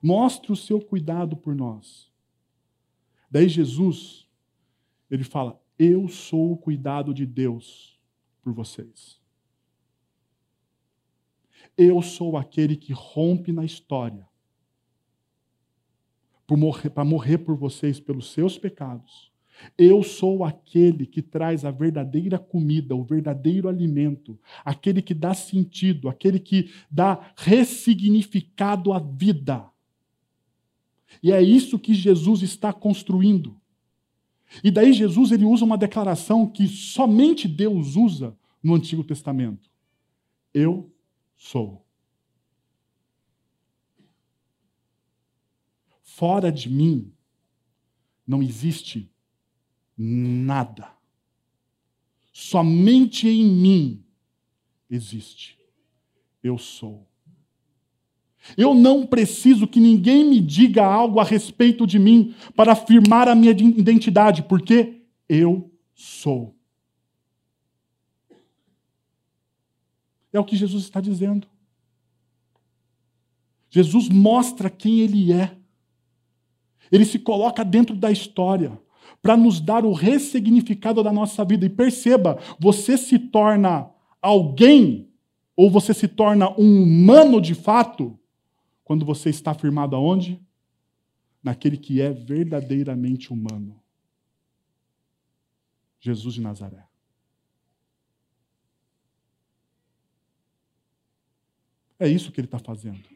Mostre 0.01 0.51
o 0.51 0.57
seu 0.57 0.81
cuidado 0.81 1.37
por 1.37 1.55
nós. 1.55 2.11
Daí 3.31 3.51
Jesus, 3.51 4.27
ele 5.11 5.25
fala: 5.25 5.63
Eu 5.79 6.09
sou 6.09 6.53
o 6.53 6.57
cuidado 6.57 7.13
de 7.13 7.27
Deus 7.27 8.01
por 8.41 8.55
vocês. 8.55 9.16
Eu 11.77 12.01
sou 12.01 12.37
aquele 12.37 12.77
que 12.77 12.93
rompe 12.93 13.53
na 13.53 13.65
história 13.65 14.27
para 16.47 16.57
morrer, 16.57 16.93
morrer 17.05 17.39
por 17.39 17.57
vocês 17.57 18.01
pelos 18.01 18.31
seus 18.33 18.57
pecados. 18.57 19.31
Eu 19.77 20.03
sou 20.03 20.45
aquele 20.45 21.07
que 21.07 21.23
traz 21.23 21.65
a 21.65 21.71
verdadeira 21.71 22.39
comida, 22.39 22.95
o 22.95 23.05
verdadeiro 23.05 23.69
alimento, 23.69 24.39
aquele 24.65 25.01
que 25.03 25.15
dá 25.15 25.35
sentido, 25.35 26.09
aquele 26.09 26.39
que 26.39 26.71
dá 26.91 27.33
ressignificado 27.37 28.93
à 28.93 28.99
vida. 28.99 29.67
E 31.23 31.33
é 31.33 31.43
isso 31.43 31.79
que 31.79 31.95
Jesus 31.95 32.43
está 32.43 32.73
construindo. 32.73 33.59
E 34.63 34.71
daí 34.71 34.93
Jesus 34.93 35.33
ele 35.33 35.45
usa 35.45 35.65
uma 35.65 35.79
declaração 35.79 36.47
que 36.47 36.69
somente 36.69 37.49
Deus 37.49 37.97
usa 37.97 38.37
no 38.63 38.75
Antigo 38.75 39.03
Testamento. 39.03 39.71
Eu 40.53 40.91
sou. 41.37 41.87
Fora 46.03 46.51
de 46.51 46.71
mim 46.71 47.13
não 48.27 48.43
existe 48.43 49.13
nada. 49.97 50.91
Somente 52.33 53.29
em 53.29 53.45
mim 53.45 54.05
existe. 54.91 55.59
Eu 56.43 56.57
sou. 56.57 57.07
Eu 58.57 58.75
não 58.75 59.07
preciso 59.07 59.67
que 59.67 59.81
ninguém 59.81 60.25
me 60.25 60.41
diga 60.41 60.85
algo 60.85 61.21
a 61.21 61.25
respeito 61.25 61.87
de 61.87 61.99
mim 61.99 62.35
para 62.55 62.73
afirmar 62.73 63.29
a 63.29 63.35
minha 63.35 63.53
identidade, 63.53 64.43
porque 64.43 65.03
eu 65.29 65.71
sou. 65.95 66.56
É 70.37 70.41
o 70.41 70.45
que 70.45 70.55
Jesus 70.55 70.85
está 70.85 71.01
dizendo. 71.01 71.49
Jesus 73.71 74.11
mostra 74.11 74.69
quem 74.69 75.01
ele 75.01 75.33
é. 75.33 75.57
Ele 76.93 77.07
se 77.07 77.19
coloca 77.19 77.65
dentro 77.65 77.97
da 77.97 78.11
história 78.13 78.79
para 79.23 79.35
nos 79.35 79.61
dar 79.61 79.85
o 79.87 79.95
ressignificado 79.95 81.03
da 81.03 81.11
nossa 81.11 81.43
vida. 81.43 81.65
E 81.65 81.71
perceba, 81.71 82.39
você 82.61 82.99
se 82.99 83.19
torna 83.19 83.91
alguém 84.21 85.09
ou 85.57 85.71
você 85.71 85.95
se 85.95 86.07
torna 86.07 86.51
um 86.61 86.83
humano 86.83 87.41
de 87.41 87.55
fato 87.55 88.19
quando 88.85 89.07
você 89.07 89.31
está 89.31 89.55
firmado 89.55 89.97
aonde? 89.97 90.39
Naquele 91.43 91.79
que 91.79 91.99
é 92.03 92.13
verdadeiramente 92.13 93.33
humano. 93.33 93.81
Jesus 95.99 96.35
de 96.35 96.43
Nazaré. 96.43 96.85
É 101.99 102.09
isso 102.09 102.31
que 102.31 102.41
ele 102.41 102.47
está 102.47 102.59
fazendo. 102.59 103.09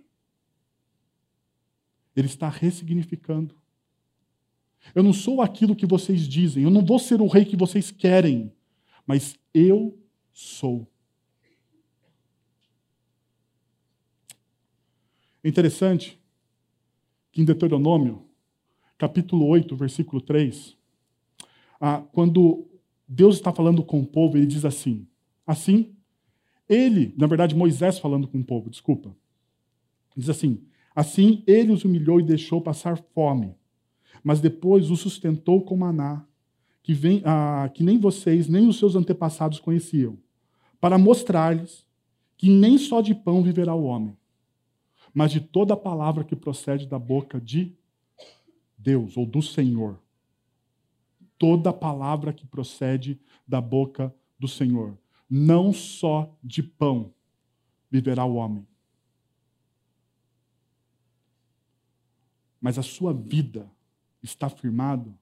Ele 2.17 2.27
está 2.27 2.49
ressignificando. 2.49 3.55
Eu 4.95 5.03
não 5.03 5.13
sou 5.13 5.43
aquilo 5.43 5.77
que 5.77 5.87
vocês 5.87 6.27
dizem, 6.27 6.63
eu 6.63 6.71
não 6.71 6.85
vou 6.85 6.99
ser 6.99 7.21
o 7.21 7.27
rei 7.27 7.45
que 7.45 7.57
vocês 7.57 7.91
querem, 7.91 8.53
mas 9.07 9.39
eu 9.53 9.99
sou. 10.33 10.91
É 15.45 15.49
interessante 15.49 16.19
que 17.31 17.41
em 17.41 17.45
Deuteronômio, 17.45 18.27
capítulo 18.99 19.47
8, 19.47 19.77
versículo 19.77 20.21
3, 20.21 20.77
ah, 21.81 22.03
quando 22.13 22.69
Deus 23.07 23.37
está 23.37 23.53
falando 23.53 23.83
com 23.83 24.01
o 24.01 24.07
povo, 24.07 24.37
ele 24.37 24.47
diz 24.47 24.65
assim: 24.65 25.07
Assim, 25.47 25.97
ele, 26.71 27.13
na 27.19 27.27
verdade, 27.27 27.57
Moisés 27.57 27.99
falando 27.99 28.29
com 28.29 28.39
o 28.39 28.45
povo, 28.45 28.71
desculpa, 28.71 29.15
diz 30.17 30.31
assim: 30.31 30.63
Assim 30.95 31.43
ele 31.47 31.73
os 31.73 31.85
humilhou 31.85 32.21
e 32.21 32.23
deixou 32.23 32.61
passar 32.61 32.97
fome, 33.13 33.55
mas 34.23 34.41
depois 34.41 34.91
os 34.91 35.01
sustentou 35.01 35.63
com 35.63 35.77
maná, 35.77 36.25
que, 36.83 36.95
vem, 36.95 37.23
ah, 37.25 37.69
que 37.75 37.83
nem 37.83 37.99
vocês, 37.99 38.49
nem 38.49 38.69
os 38.69 38.79
seus 38.79 38.95
antepassados 38.95 39.59
conheciam, 39.59 40.17
para 40.81 40.97
mostrar-lhes 40.97 41.85
que 42.37 42.49
nem 42.49 42.79
só 42.79 43.01
de 43.01 43.15
pão 43.15 43.43
viverá 43.43 43.75
o 43.75 43.85
homem, 43.85 44.17
mas 45.13 45.33
de 45.33 45.41
toda 45.41 45.75
a 45.75 45.77
palavra 45.77 46.25
que 46.25 46.37
procede 46.37 46.87
da 46.87 46.99
boca 46.99 47.41
de 47.41 47.75
Deus 48.79 49.17
ou 49.17 49.27
do 49.27 49.43
Senhor. 49.43 49.99
Toda 51.37 51.73
palavra 51.73 52.33
que 52.33 52.47
procede 52.47 53.21
da 53.47 53.61
boca 53.61 54.15
do 54.39 54.49
Senhor. 54.49 54.97
Não 55.31 55.73
só 55.73 56.37
de 56.43 56.63
pão 56.63 57.15
viverá 57.91 58.25
o 58.25 58.35
homem, 58.35 58.67
mas 62.61 62.79
a 62.79 62.83
sua 62.83 63.15
vida 63.15 63.71
está 64.23 64.49
firmada 64.49 65.17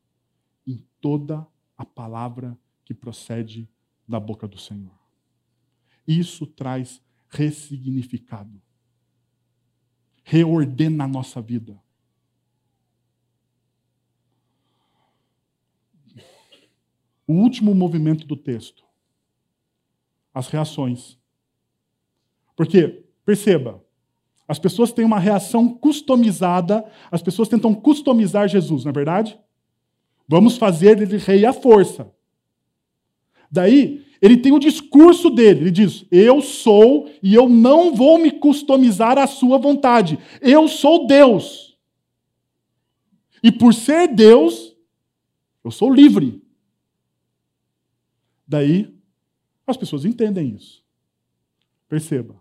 em 0.67 0.83
toda 1.01 1.47
a 1.77 1.85
palavra 1.85 2.59
que 2.85 2.95
procede 2.95 3.69
da 4.09 4.19
boca 4.19 4.49
do 4.49 4.59
Senhor. 4.59 4.99
Isso 6.07 6.47
traz 6.47 7.03
ressignificado 7.29 8.61
reordena 10.29 11.05
a 11.05 11.09
nossa 11.09 11.41
vida. 11.41 11.83
O 17.27 17.33
último 17.33 17.75
movimento 17.75 18.27
do 18.27 18.37
texto. 18.37 18.85
As 20.39 20.47
reações. 20.47 21.19
Porque, 22.55 23.05
perceba, 23.25 23.85
as 24.47 24.57
pessoas 24.57 24.93
têm 24.93 25.05
uma 25.05 25.19
reação 25.19 25.69
customizada, 25.69 26.85
as 27.11 27.21
pessoas 27.21 27.49
tentam 27.49 27.75
customizar 27.75 28.47
Jesus, 28.47 28.85
não 28.85 28.91
é 28.91 28.93
verdade? 28.93 29.37
Vamos 30.29 30.57
fazer 30.57 31.03
ele 31.03 31.17
rei 31.17 31.45
à 31.45 31.53
força. 31.53 32.09
Daí, 33.51 34.07
ele 34.23 34.37
tem 34.37 34.53
o 34.53 34.61
discurso 34.61 35.29
dele. 35.29 35.63
Ele 35.63 35.71
diz: 35.73 36.07
Eu 36.09 36.41
sou 36.41 37.11
e 37.21 37.35
eu 37.35 37.49
não 37.49 37.93
vou 37.97 38.17
me 38.17 38.31
customizar 38.31 39.19
à 39.19 39.27
sua 39.27 39.59
vontade. 39.59 40.21
Eu 40.41 40.69
sou 40.69 41.05
Deus. 41.05 41.77
E 43.43 43.51
por 43.51 43.75
ser 43.75 44.07
Deus, 44.15 44.77
eu 45.65 45.73
sou 45.73 45.93
livre. 45.93 46.41
Daí, 48.47 48.97
as 49.71 49.77
pessoas 49.77 50.05
entendem 50.05 50.55
isso. 50.55 50.85
Perceba. 51.89 52.41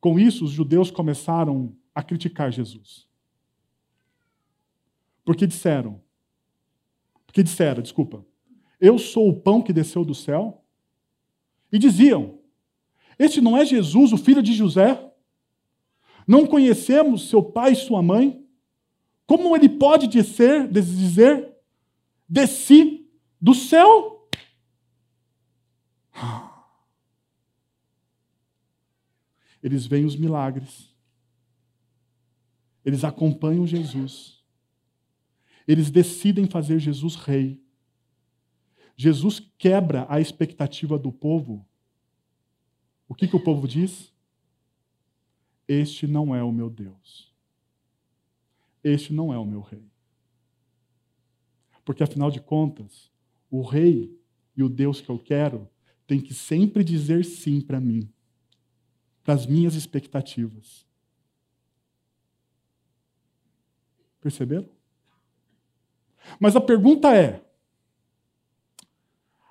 Com 0.00 0.18
isso, 0.18 0.44
os 0.44 0.50
judeus 0.50 0.90
começaram 0.90 1.74
a 1.94 2.02
criticar 2.02 2.50
Jesus. 2.50 3.06
Porque 5.24 5.46
disseram, 5.46 6.00
porque 7.26 7.42
disseram, 7.42 7.82
desculpa, 7.82 8.24
eu 8.80 8.98
sou 8.98 9.28
o 9.28 9.40
pão 9.40 9.62
que 9.62 9.72
desceu 9.72 10.04
do 10.04 10.14
céu 10.14 10.64
e 11.70 11.78
diziam: 11.78 12.38
Este 13.18 13.40
não 13.40 13.56
é 13.56 13.64
Jesus, 13.64 14.12
o 14.12 14.18
filho 14.18 14.42
de 14.42 14.52
José? 14.52 15.10
Não 16.26 16.46
conhecemos 16.46 17.28
seu 17.28 17.42
pai 17.42 17.72
e 17.72 17.76
sua 17.76 18.02
mãe? 18.02 18.44
Como 19.26 19.54
ele 19.56 19.68
pode 19.68 20.08
dizer, 20.08 20.68
dizer 20.68 21.56
desci 22.28 23.08
do 23.40 23.54
céu? 23.54 24.11
Eles 29.62 29.86
veem 29.86 30.04
os 30.04 30.16
milagres. 30.16 30.92
Eles 32.84 33.04
acompanham 33.04 33.66
Jesus. 33.66 34.42
Eles 35.66 35.90
decidem 35.90 36.46
fazer 36.46 36.78
Jesus 36.78 37.14
rei. 37.14 37.62
Jesus 38.96 39.40
quebra 39.58 40.06
a 40.08 40.20
expectativa 40.20 40.98
do 40.98 41.12
povo. 41.12 41.66
O 43.08 43.14
que, 43.14 43.28
que 43.28 43.36
o 43.36 43.42
povo 43.42 43.66
diz? 43.68 44.12
Este 45.66 46.06
não 46.06 46.34
é 46.34 46.42
o 46.42 46.52
meu 46.52 46.68
Deus. 46.68 47.32
Este 48.82 49.12
não 49.12 49.32
é 49.32 49.38
o 49.38 49.44
meu 49.44 49.60
rei. 49.60 49.84
Porque, 51.84 52.02
afinal 52.02 52.30
de 52.30 52.40
contas, 52.40 53.10
o 53.50 53.62
rei 53.62 54.18
e 54.56 54.62
o 54.62 54.68
Deus 54.68 55.00
que 55.00 55.10
eu 55.10 55.18
quero 55.18 55.68
tem 56.06 56.20
que 56.20 56.34
sempre 56.34 56.84
dizer 56.84 57.24
sim 57.24 57.60
para 57.60 57.80
mim, 57.80 58.08
para 59.22 59.34
as 59.34 59.46
minhas 59.46 59.74
expectativas. 59.74 60.86
Perceberam? 64.20 64.68
Mas 66.38 66.54
a 66.54 66.60
pergunta 66.60 67.14
é: 67.14 67.44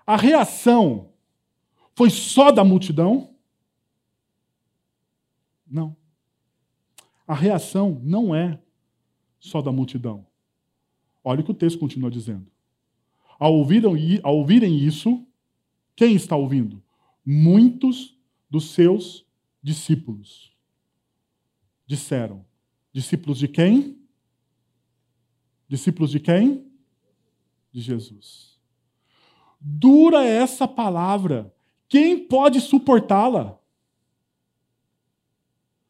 a 0.05 0.15
reação 0.15 1.11
foi 1.93 2.09
só 2.09 2.51
da 2.51 2.63
multidão? 2.63 3.35
Não. 5.67 5.95
A 7.27 7.33
reação 7.33 7.99
não 8.03 8.35
é 8.35 8.59
só 9.39 9.61
da 9.61 9.71
multidão. 9.71 10.25
Olha 11.23 11.41
o 11.41 11.43
que 11.43 11.51
o 11.51 11.55
texto 11.55 11.79
continua 11.79 12.09
dizendo. 12.09 12.51
Ao, 13.39 13.53
ouvirem, 13.53 14.19
ao 14.23 14.37
ouvirem 14.37 14.77
isso, 14.77 15.25
quem 15.95 16.15
está 16.15 16.35
ouvindo? 16.35 16.81
Muitos 17.25 18.17
dos 18.49 18.71
seus 18.71 19.25
discípulos. 19.61 20.55
Disseram. 21.85 22.45
Discípulos 22.91 23.37
de 23.37 23.47
quem? 23.47 23.97
Discípulos 25.67 26.11
de 26.11 26.19
quem? 26.19 26.69
De 27.71 27.79
Jesus. 27.79 28.59
Dura 29.59 30.23
essa 30.25 30.67
palavra. 30.67 31.53
Quem 31.87 32.27
pode 32.27 32.59
suportá-la? 32.59 33.59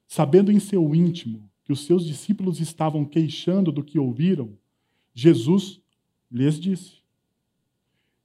Sabendo 0.07 0.51
em 0.51 0.59
seu 0.59 0.93
íntimo 0.93 1.49
que 1.63 1.71
os 1.71 1.85
seus 1.85 2.05
discípulos 2.05 2.59
estavam 2.59 3.05
queixando 3.05 3.71
do 3.71 3.83
que 3.83 3.97
ouviram, 3.97 4.57
Jesus 5.13 5.81
lhes 6.29 6.59
disse: 6.59 6.97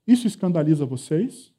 Isso 0.06 0.26
escandaliza 0.26 0.84
vocês? 0.84 1.54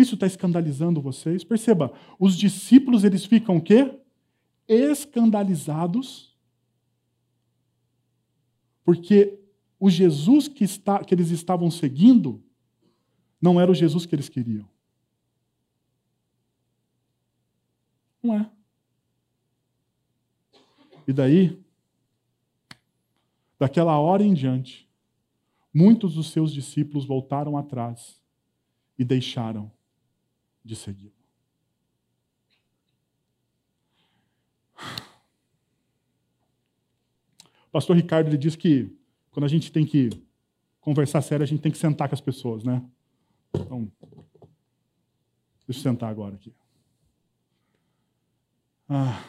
Isso 0.00 0.14
está 0.14 0.26
escandalizando 0.26 1.00
vocês? 1.00 1.44
Perceba, 1.44 1.92
os 2.18 2.36
discípulos 2.36 3.04
eles 3.04 3.24
ficam 3.24 3.58
o 3.58 3.62
quê? 3.62 3.98
Escandalizados 4.66 6.30
Porque 8.90 9.38
o 9.78 9.88
Jesus 9.88 10.48
que, 10.48 10.64
está, 10.64 11.04
que 11.04 11.14
eles 11.14 11.30
estavam 11.30 11.70
seguindo 11.70 12.42
não 13.40 13.60
era 13.60 13.70
o 13.70 13.74
Jesus 13.74 14.04
que 14.04 14.14
eles 14.14 14.28
queriam. 14.28 14.68
Não 18.20 18.34
é. 18.34 18.50
E 21.06 21.12
daí, 21.12 21.62
daquela 23.58 23.96
hora 23.96 24.24
em 24.24 24.34
diante, 24.34 24.88
muitos 25.72 26.14
dos 26.14 26.32
seus 26.32 26.52
discípulos 26.52 27.06
voltaram 27.06 27.56
atrás 27.56 28.20
e 28.98 29.04
deixaram 29.04 29.70
de 30.64 30.76
segui-lo. 30.76 31.12
O 37.68 37.72
pastor 37.72 37.96
Ricardo 37.96 38.28
ele 38.28 38.36
diz 38.36 38.56
que 38.56 38.96
quando 39.30 39.44
a 39.44 39.48
gente 39.48 39.70
tem 39.70 39.86
que 39.86 40.10
conversar 40.80 41.22
sério, 41.22 41.44
a 41.44 41.46
gente 41.46 41.62
tem 41.62 41.70
que 41.70 41.78
sentar 41.78 42.08
com 42.08 42.14
as 42.14 42.20
pessoas, 42.20 42.64
né? 42.64 42.84
Então, 43.54 43.90
deixa 45.66 45.68
eu 45.68 45.74
sentar 45.74 46.10
agora 46.10 46.34
aqui. 46.34 46.52
Ah. 48.88 49.24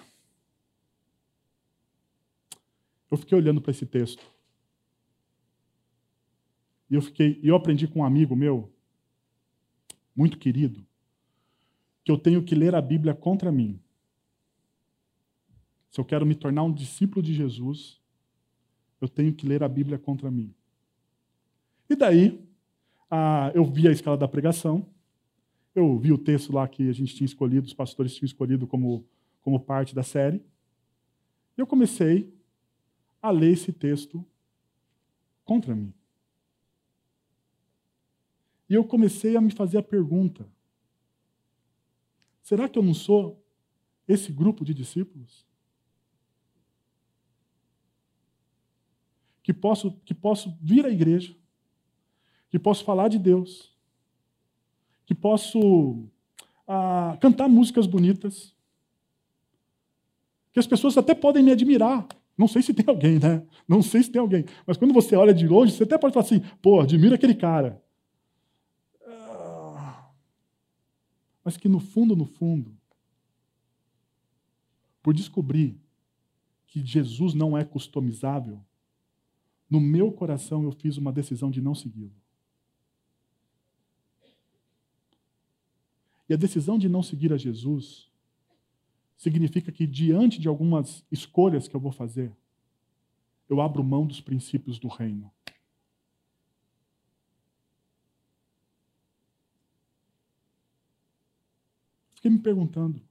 Eu 3.12 3.18
fiquei 3.18 3.38
olhando 3.38 3.62
para 3.62 3.72
esse 3.72 3.86
texto. 3.86 4.26
E 6.90 6.96
eu 6.96 7.02
fiquei, 7.02 7.40
eu 7.44 7.56
aprendi 7.56 7.88
com 7.88 8.00
um 8.00 8.04
amigo 8.04 8.36
meu, 8.36 8.74
muito 10.16 10.38
querido, 10.38 10.86
que 12.04 12.12
eu 12.12 12.18
tenho 12.18 12.44
que 12.44 12.56
ler 12.56 12.74
a 12.76 12.82
Bíblia 12.82 13.14
contra 13.14 13.52
mim. 13.52 13.80
Se 15.90 16.00
eu 16.00 16.06
quero 16.06 16.26
me 16.26 16.36
tornar 16.36 16.64
um 16.64 16.74
discípulo 16.74 17.22
de 17.22 17.34
Jesus, 17.34 18.00
eu 19.00 19.10
tenho 19.10 19.34
que 19.34 19.46
ler 19.46 19.62
a 19.64 19.68
Bíblia 19.68 20.00
contra 20.00 20.32
mim. 20.32 20.54
E 21.90 21.96
daí, 21.96 22.42
eu 23.54 23.66
vi 23.66 23.88
a 23.88 23.92
escala 23.92 24.18
da 24.18 24.28
pregação, 24.28 24.88
eu 25.76 25.98
vi 25.98 26.12
o 26.12 26.18
texto 26.18 26.54
lá 26.54 26.68
que 26.68 26.90
a 26.90 26.94
gente 26.94 27.16
tinha 27.16 27.26
escolhido, 27.26 27.68
os 27.68 27.74
pastores 27.74 28.16
tinham 28.16 28.26
escolhido 28.28 28.66
como, 28.66 29.06
como 29.42 29.60
parte 29.60 29.94
da 29.94 30.04
série. 30.04 30.44
E 31.58 31.62
eu 31.62 31.68
comecei 31.68 32.34
a 33.22 33.30
ler 33.30 33.52
esse 33.52 33.72
texto 33.72 34.26
contra 35.44 35.76
mim. 35.76 35.94
E 38.70 38.74
eu 38.74 38.86
comecei 38.86 39.36
a 39.36 39.42
me 39.42 39.52
fazer 39.52 39.78
a 39.78 39.84
pergunta: 39.84 40.48
será 42.42 42.68
que 42.68 42.78
eu 42.78 42.84
não 42.84 42.94
sou 42.94 43.44
esse 44.08 44.32
grupo 44.32 44.66
de 44.66 44.74
discípulos? 44.74 45.46
Que 49.44 49.54
posso, 49.54 49.92
que 50.06 50.14
posso 50.14 50.56
vir 50.62 50.86
à 50.86 50.90
igreja, 50.90 51.36
que 52.50 52.60
posso 52.60 52.84
falar 52.84 53.08
de 53.08 53.18
Deus, 53.18 53.76
que 55.06 55.16
posso 55.16 56.06
ah, 56.68 57.18
cantar 57.20 57.50
músicas 57.50 57.88
bonitas, 57.88 58.56
que 60.54 60.60
as 60.60 60.68
pessoas 60.68 60.98
até 60.98 61.16
podem 61.16 61.44
me 61.44 61.52
admirar. 61.52 62.08
Não 62.38 62.48
sei 62.48 62.62
se 62.62 62.74
tem 62.74 62.86
alguém, 62.88 63.20
né? 63.20 63.44
Não 63.68 63.82
sei 63.82 64.04
se 64.04 64.10
tem 64.10 64.20
alguém. 64.20 64.46
Mas 64.66 64.78
quando 64.78 64.94
você 64.94 65.16
olha 65.16 65.34
de 65.34 65.48
longe, 65.48 65.74
você 65.74 65.84
até 65.84 65.98
pode 65.98 66.14
falar 66.14 66.26
assim: 66.26 66.42
pô, 66.62 66.80
admira 66.80 67.16
aquele 67.16 67.36
cara. 67.36 67.82
Ah, 69.06 70.10
mas 71.52 71.58
que 71.58 71.68
no 71.68 71.82
fundo, 71.82 72.16
no 72.16 72.26
fundo, 72.26 72.74
por 75.04 75.14
descobrir 75.14 75.78
que 76.66 76.80
Jesus 76.80 77.34
não 77.34 77.58
é 77.58 77.66
customizável, 77.66 78.64
no 79.70 79.82
meu 79.82 80.14
coração 80.14 80.64
eu 80.64 80.72
fiz 80.72 80.96
uma 80.96 81.12
decisão 81.12 81.52
de 81.52 81.60
não 81.60 81.76
segui-lo. 81.76 82.16
E 86.30 86.34
a 86.34 86.38
decisão 86.38 86.78
de 86.78 86.88
não 86.88 87.04
seguir 87.04 87.34
a 87.34 87.38
Jesus 87.38 88.10
significa 89.18 89.74
que, 89.74 89.86
diante 89.86 90.40
de 90.40 90.48
algumas 90.48 91.04
escolhas 91.12 91.68
que 91.68 91.76
eu 91.76 91.82
vou 91.82 91.92
fazer, 91.92 92.32
eu 93.50 93.60
abro 93.60 93.84
mão 93.84 94.08
dos 94.08 94.22
princípios 94.22 94.80
do 94.80 94.88
reino. 94.88 95.30
Fiquei 102.22 102.30
me 102.30 102.38
perguntando: 102.38 103.02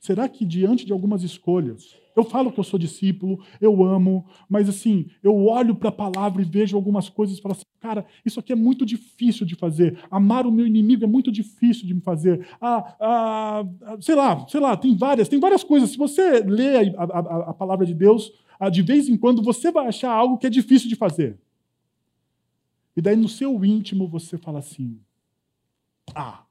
será 0.00 0.26
que, 0.26 0.42
diante 0.42 0.86
de 0.86 0.92
algumas 0.92 1.22
escolhas, 1.22 1.94
eu 2.16 2.24
falo 2.24 2.50
que 2.50 2.58
eu 2.58 2.64
sou 2.64 2.78
discípulo, 2.78 3.44
eu 3.60 3.84
amo, 3.84 4.24
mas 4.48 4.70
assim, 4.70 5.10
eu 5.22 5.36
olho 5.44 5.76
para 5.76 5.90
a 5.90 5.92
palavra 5.92 6.40
e 6.40 6.46
vejo 6.46 6.74
algumas 6.74 7.10
coisas 7.10 7.36
e 7.36 7.42
falo 7.42 7.52
assim, 7.52 7.66
Cara, 7.78 8.06
isso 8.24 8.40
aqui 8.40 8.54
é 8.54 8.56
muito 8.56 8.86
difícil 8.86 9.44
de 9.44 9.54
fazer. 9.54 10.02
Amar 10.10 10.46
o 10.46 10.50
meu 10.50 10.66
inimigo 10.66 11.04
é 11.04 11.06
muito 11.06 11.30
difícil 11.30 11.86
de 11.86 11.92
me 11.92 12.00
fazer. 12.00 12.48
Ah, 12.58 12.96
ah, 12.98 13.64
sei 14.00 14.14
lá, 14.14 14.48
sei 14.48 14.60
lá, 14.60 14.74
tem 14.76 14.96
várias, 14.96 15.28
tem 15.28 15.38
várias 15.38 15.62
coisas. 15.62 15.90
Se 15.90 15.98
você 15.98 16.40
lê 16.40 16.88
a, 16.96 17.02
a, 17.02 17.50
a 17.50 17.54
palavra 17.54 17.84
de 17.84 17.92
Deus, 17.92 18.32
ah, 18.58 18.70
de 18.70 18.80
vez 18.80 19.10
em 19.10 19.16
quando 19.16 19.42
você 19.42 19.70
vai 19.70 19.86
achar 19.86 20.10
algo 20.10 20.38
que 20.38 20.46
é 20.46 20.50
difícil 20.50 20.88
de 20.88 20.96
fazer. 20.96 21.38
E 22.96 23.02
daí 23.02 23.14
no 23.14 23.28
seu 23.28 23.62
íntimo 23.62 24.08
você 24.08 24.38
fala 24.38 24.60
assim: 24.60 24.98
Ah, 26.14 26.45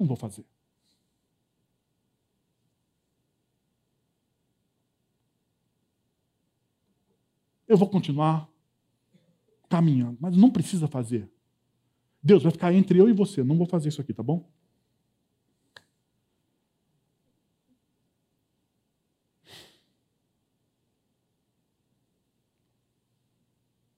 não 0.00 0.06
vou 0.06 0.16
fazer. 0.16 0.44
Eu 7.68 7.76
vou 7.76 7.88
continuar 7.88 8.50
caminhando, 9.68 10.18
mas 10.20 10.36
não 10.36 10.50
precisa 10.50 10.88
fazer. 10.88 11.30
Deus 12.22 12.42
vai 12.42 12.50
ficar 12.50 12.72
entre 12.72 12.98
eu 12.98 13.08
e 13.08 13.12
você, 13.12 13.44
não 13.44 13.56
vou 13.56 13.66
fazer 13.66 13.90
isso 13.90 14.00
aqui, 14.00 14.12
tá 14.12 14.22
bom? 14.22 14.50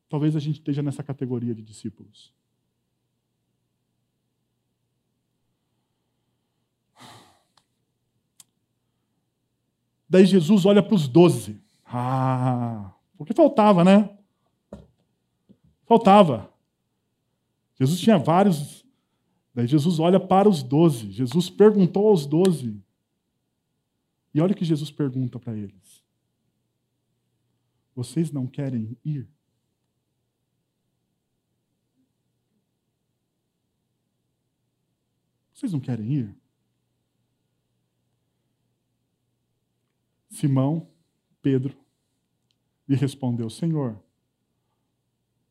Talvez 0.09 0.37
a 0.37 0.41
gente 0.41 0.57
esteja 0.57 0.83
nessa 0.83 1.03
categoria 1.03 1.55
de 1.55 1.63
discípulos. 1.63 2.35
Daí 10.13 10.27
Jesus 10.27 10.67
olha 10.67 10.83
para 10.83 10.95
os 10.95 11.09
doze. 11.09 11.59
Ah, 11.87 12.93
porque 13.17 13.33
faltava, 13.33 13.83
né? 13.83 14.15
Faltava. 15.87 16.53
Jesus 17.81 17.99
tinha 17.99 18.19
vários. 18.19 18.85
Daí 19.55 19.67
Jesus 19.67 19.99
olha 19.99 20.21
para 20.21 20.51
os 20.51 20.63
doze. 20.63 21.11
Jesus 21.11 21.49
perguntou 21.49 22.09
aos 22.09 22.27
doze. 22.27 22.79
E 24.35 24.41
olha 24.43 24.53
o 24.53 24.55
que 24.55 24.67
Jesus 24.67 24.91
pergunta 24.91 25.39
para 25.39 25.57
eles: 25.57 26.05
Vocês 27.97 28.31
não 28.31 28.47
querem 28.47 28.95
ir? 29.03 29.27
Vocês 35.55 35.73
não 35.73 35.81
querem 35.81 36.13
ir? 36.13 36.42
Simão, 40.33 40.89
Pedro, 41.43 41.77
lhe 42.89 42.97
respondeu: 42.97 43.51
Senhor, 43.51 44.03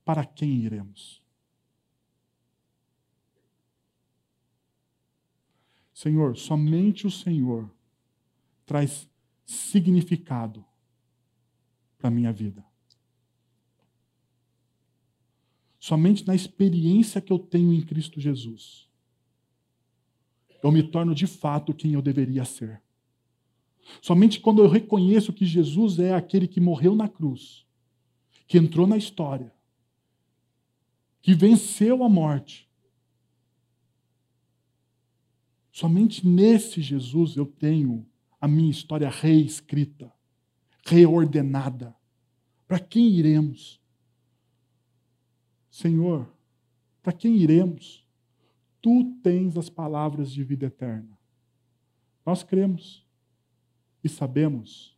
para 0.03 0.25
quem 0.25 0.63
iremos? 0.63 1.21
Senhor, 5.93 6.35
somente 6.35 7.05
o 7.05 7.11
Senhor 7.11 7.69
traz 8.65 9.07
significado 9.45 10.65
para 11.99 12.07
a 12.07 12.11
minha 12.11 12.33
vida. 12.33 12.65
Somente 15.79 16.25
na 16.25 16.33
experiência 16.33 17.21
que 17.21 17.31
eu 17.31 17.37
tenho 17.37 17.71
em 17.71 17.81
Cristo 17.81 18.19
Jesus, 18.19 18.89
eu 20.63 20.71
me 20.71 20.81
torno 20.81 21.13
de 21.13 21.27
fato 21.27 21.73
quem 21.73 21.93
eu 21.93 22.01
deveria 22.01 22.45
ser. 22.45 22.81
Somente 23.99 24.39
quando 24.39 24.61
eu 24.61 24.69
reconheço 24.69 25.33
que 25.33 25.45
Jesus 25.45 25.99
é 25.99 26.13
aquele 26.13 26.47
que 26.47 26.61
morreu 26.61 26.95
na 26.95 27.07
cruz, 27.07 27.65
que 28.47 28.57
entrou 28.57 28.85
na 28.85 28.97
história, 28.97 29.53
que 31.21 31.33
venceu 31.33 32.03
a 32.03 32.09
morte. 32.09 32.69
Somente 35.71 36.27
nesse 36.27 36.81
Jesus 36.81 37.35
eu 37.35 37.45
tenho 37.45 38.05
a 38.39 38.47
minha 38.47 38.69
história 38.69 39.09
reescrita, 39.09 40.11
reordenada. 40.85 41.95
Para 42.67 42.79
quem 42.79 43.07
iremos? 43.09 43.79
Senhor, 45.69 46.31
para 47.01 47.13
quem 47.13 47.37
iremos? 47.37 48.05
Tu 48.81 49.15
tens 49.23 49.57
as 49.57 49.69
palavras 49.69 50.31
de 50.31 50.43
vida 50.43 50.65
eterna. 50.65 51.17
Nós 52.25 52.43
cremos 52.43 53.05
e 54.03 54.09
sabemos 54.09 54.97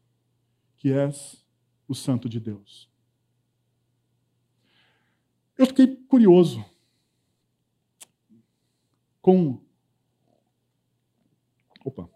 que 0.77 0.91
és 0.91 1.43
o 1.87 1.95
Santo 1.95 2.27
de 2.27 2.39
Deus. 2.39 2.89
Eu 5.57 5.67
fiquei 5.67 5.95
curioso 6.07 6.63
com. 9.21 9.59
Opa. 11.85 12.09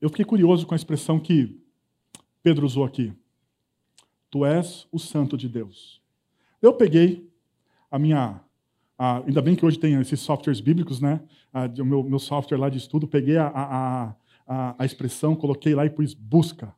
Eu 0.00 0.08
fiquei 0.08 0.24
curioso 0.24 0.66
com 0.66 0.74
a 0.74 0.76
expressão 0.76 1.18
que 1.18 1.60
Pedro 2.42 2.64
usou 2.64 2.84
aqui. 2.84 3.12
Tu 4.30 4.46
és 4.46 4.86
o 4.92 4.98
Santo 4.98 5.36
de 5.36 5.48
Deus. 5.48 6.00
Eu 6.62 6.74
peguei 6.74 7.28
a 7.90 7.98
minha. 7.98 8.40
A, 8.96 9.18
ainda 9.18 9.42
bem 9.42 9.56
que 9.56 9.64
hoje 9.64 9.78
tem 9.78 9.94
esses 10.00 10.20
softwares 10.20 10.60
bíblicos, 10.60 11.00
né? 11.00 11.20
O 11.78 11.84
meu, 11.84 12.02
meu 12.02 12.18
software 12.18 12.58
lá 12.58 12.68
de 12.68 12.78
estudo, 12.78 13.08
peguei 13.08 13.36
a, 13.38 13.48
a, 13.48 14.14
a, 14.52 14.74
a 14.82 14.84
expressão, 14.84 15.36
coloquei 15.36 15.76
lá 15.76 15.86
e 15.86 15.90
pus 15.90 16.12
busca. 16.12 16.74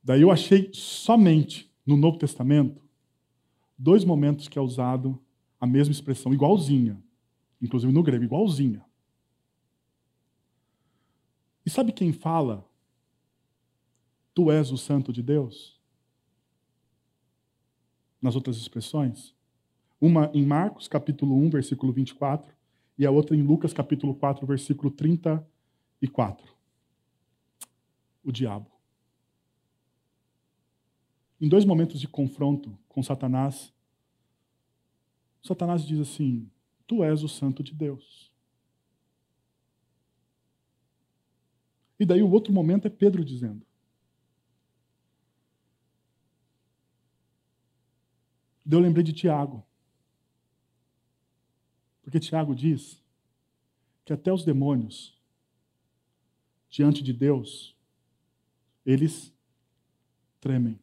Daí 0.00 0.22
eu 0.22 0.30
achei 0.30 0.70
somente 0.72 1.68
no 1.84 1.96
Novo 1.96 2.18
Testamento 2.18 2.80
dois 3.76 4.04
momentos 4.04 4.46
que 4.46 4.56
é 4.56 4.62
usado 4.62 5.20
a 5.60 5.66
mesma 5.66 5.90
expressão, 5.90 6.32
igualzinha. 6.32 7.02
Inclusive 7.60 7.92
no 7.92 8.04
grego, 8.04 8.22
igualzinha. 8.22 8.84
E 11.64 11.70
sabe 11.70 11.90
quem 11.90 12.12
fala? 12.12 12.64
Tu 14.32 14.52
és 14.52 14.70
o 14.70 14.78
santo 14.78 15.12
de 15.12 15.20
Deus? 15.20 15.80
Nas 18.22 18.36
outras 18.36 18.56
expressões. 18.56 19.34
Uma 20.00 20.30
em 20.32 20.46
Marcos, 20.46 20.86
capítulo 20.86 21.34
1, 21.38 21.50
versículo 21.50 21.92
24, 21.92 22.54
e 22.96 23.04
a 23.04 23.10
outra 23.10 23.34
em 23.34 23.42
Lucas, 23.42 23.72
capítulo 23.72 24.14
4, 24.14 24.46
versículo 24.46 24.92
34. 26.00 26.54
O 28.22 28.32
diabo. 28.32 28.70
Em 31.40 31.48
dois 31.48 31.64
momentos 31.64 32.00
de 32.00 32.08
confronto 32.08 32.78
com 32.88 33.02
Satanás, 33.02 33.72
Satanás 35.42 35.86
diz 35.86 36.00
assim: 36.00 36.50
Tu 36.86 37.04
és 37.04 37.22
o 37.22 37.28
santo 37.28 37.62
de 37.62 37.72
Deus. 37.72 38.32
E 41.98 42.04
daí 42.04 42.22
o 42.22 42.30
outro 42.30 42.52
momento 42.52 42.86
é 42.86 42.90
Pedro 42.90 43.24
dizendo: 43.24 43.66
eu 48.74 48.80
lembrei 48.80 49.04
de 49.04 49.12
Tiago. 49.12 49.64
Porque 52.02 52.20
Tiago 52.20 52.54
diz 52.54 53.02
que 54.04 54.12
até 54.12 54.32
os 54.32 54.44
demônios, 54.44 55.15
diante 56.76 57.02
de 57.02 57.10
Deus, 57.10 57.74
eles 58.84 59.34
tremem. 60.38 60.78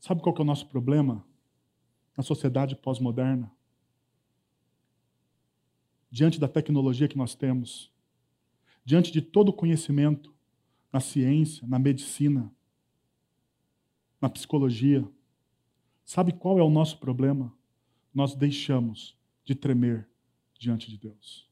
Sabe 0.00 0.22
qual 0.22 0.34
é 0.38 0.40
o 0.40 0.44
nosso 0.44 0.66
problema 0.68 1.22
na 2.16 2.22
sociedade 2.22 2.74
pós-moderna? 2.74 3.52
Diante 6.10 6.40
da 6.40 6.48
tecnologia 6.48 7.06
que 7.06 7.18
nós 7.18 7.34
temos, 7.34 7.92
diante 8.82 9.12
de 9.12 9.20
todo 9.20 9.50
o 9.50 9.52
conhecimento 9.52 10.34
na 10.90 10.98
ciência, 10.98 11.68
na 11.68 11.78
medicina, 11.78 12.50
na 14.18 14.30
psicologia, 14.30 15.06
sabe 16.06 16.32
qual 16.32 16.58
é 16.58 16.62
o 16.62 16.70
nosso 16.70 16.98
problema? 16.98 17.54
Nós 18.14 18.34
deixamos 18.34 19.20
de 19.44 19.54
tremer 19.54 20.08
diante 20.58 20.90
de 20.90 20.98
Deus. 20.98 21.50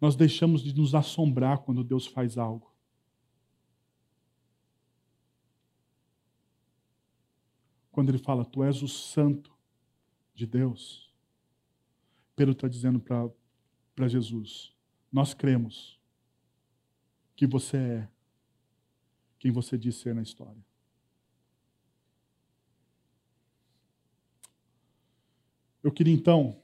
Nós 0.00 0.14
deixamos 0.14 0.62
de 0.62 0.74
nos 0.74 0.94
assombrar 0.94 1.58
quando 1.58 1.82
Deus 1.82 2.06
faz 2.06 2.36
algo. 2.36 2.76
quando 7.96 8.10
ele 8.10 8.18
fala, 8.18 8.44
Tu 8.44 8.62
és 8.62 8.82
o 8.82 8.88
santo 8.88 9.50
de 10.34 10.46
Deus, 10.46 11.10
Pedro 12.36 12.52
está 12.52 12.68
dizendo 12.68 13.00
para 13.00 14.06
Jesus: 14.06 14.76
Nós 15.10 15.32
cremos 15.32 15.98
que 17.34 17.46
você 17.46 17.78
é 17.78 18.08
quem 19.38 19.50
você 19.50 19.78
diz 19.78 19.94
ser 19.96 20.14
na 20.14 20.20
história. 20.20 20.62
Eu 25.86 25.92
queria 25.92 26.12
então 26.12 26.60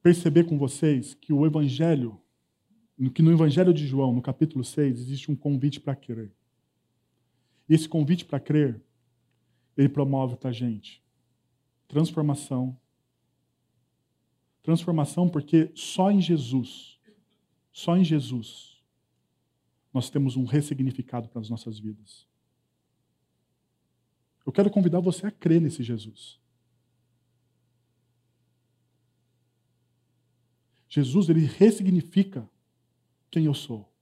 perceber 0.00 0.44
com 0.44 0.56
vocês 0.56 1.12
que 1.12 1.32
o 1.32 1.44
Evangelho, 1.44 2.20
que 3.12 3.20
no 3.20 3.32
Evangelho 3.32 3.74
de 3.74 3.84
João, 3.84 4.12
no 4.12 4.22
capítulo 4.22 4.62
6, 4.62 5.00
existe 5.00 5.28
um 5.32 5.34
convite 5.34 5.80
para 5.80 5.96
crer. 5.96 6.30
E 7.68 7.74
esse 7.74 7.88
convite 7.88 8.24
para 8.24 8.38
crer, 8.38 8.80
ele 9.76 9.88
promove 9.88 10.36
para 10.36 10.50
a 10.50 10.52
gente 10.52 11.02
transformação. 11.88 12.78
Transformação 14.62 15.28
porque 15.28 15.72
só 15.74 16.12
em 16.12 16.20
Jesus, 16.20 16.96
só 17.72 17.96
em 17.96 18.04
Jesus, 18.04 18.80
nós 19.92 20.10
temos 20.10 20.36
um 20.36 20.44
ressignificado 20.44 21.28
para 21.28 21.40
as 21.40 21.50
nossas 21.50 21.80
vidas. 21.80 22.32
Eu 24.44 24.52
quero 24.52 24.70
convidar 24.70 25.00
você 25.00 25.26
a 25.26 25.30
crer 25.30 25.60
nesse 25.60 25.82
Jesus. 25.82 26.38
Jesus, 30.88 31.28
ele 31.28 31.44
ressignifica 31.44 32.48
quem 33.30 33.46
eu 33.46 33.54
sou. 33.54 33.92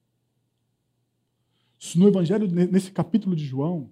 No 1.97 2.07
Evangelho, 2.07 2.47
nesse 2.47 2.93
capítulo 2.93 3.35
de 3.35 3.45
João, 3.45 3.91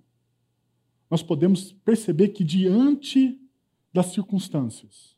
nós 1.11 1.22
podemos 1.22 1.72
perceber 1.72 2.28
que 2.28 2.44
diante 2.44 3.40
das 3.92 4.07
circunstâncias 4.07 5.16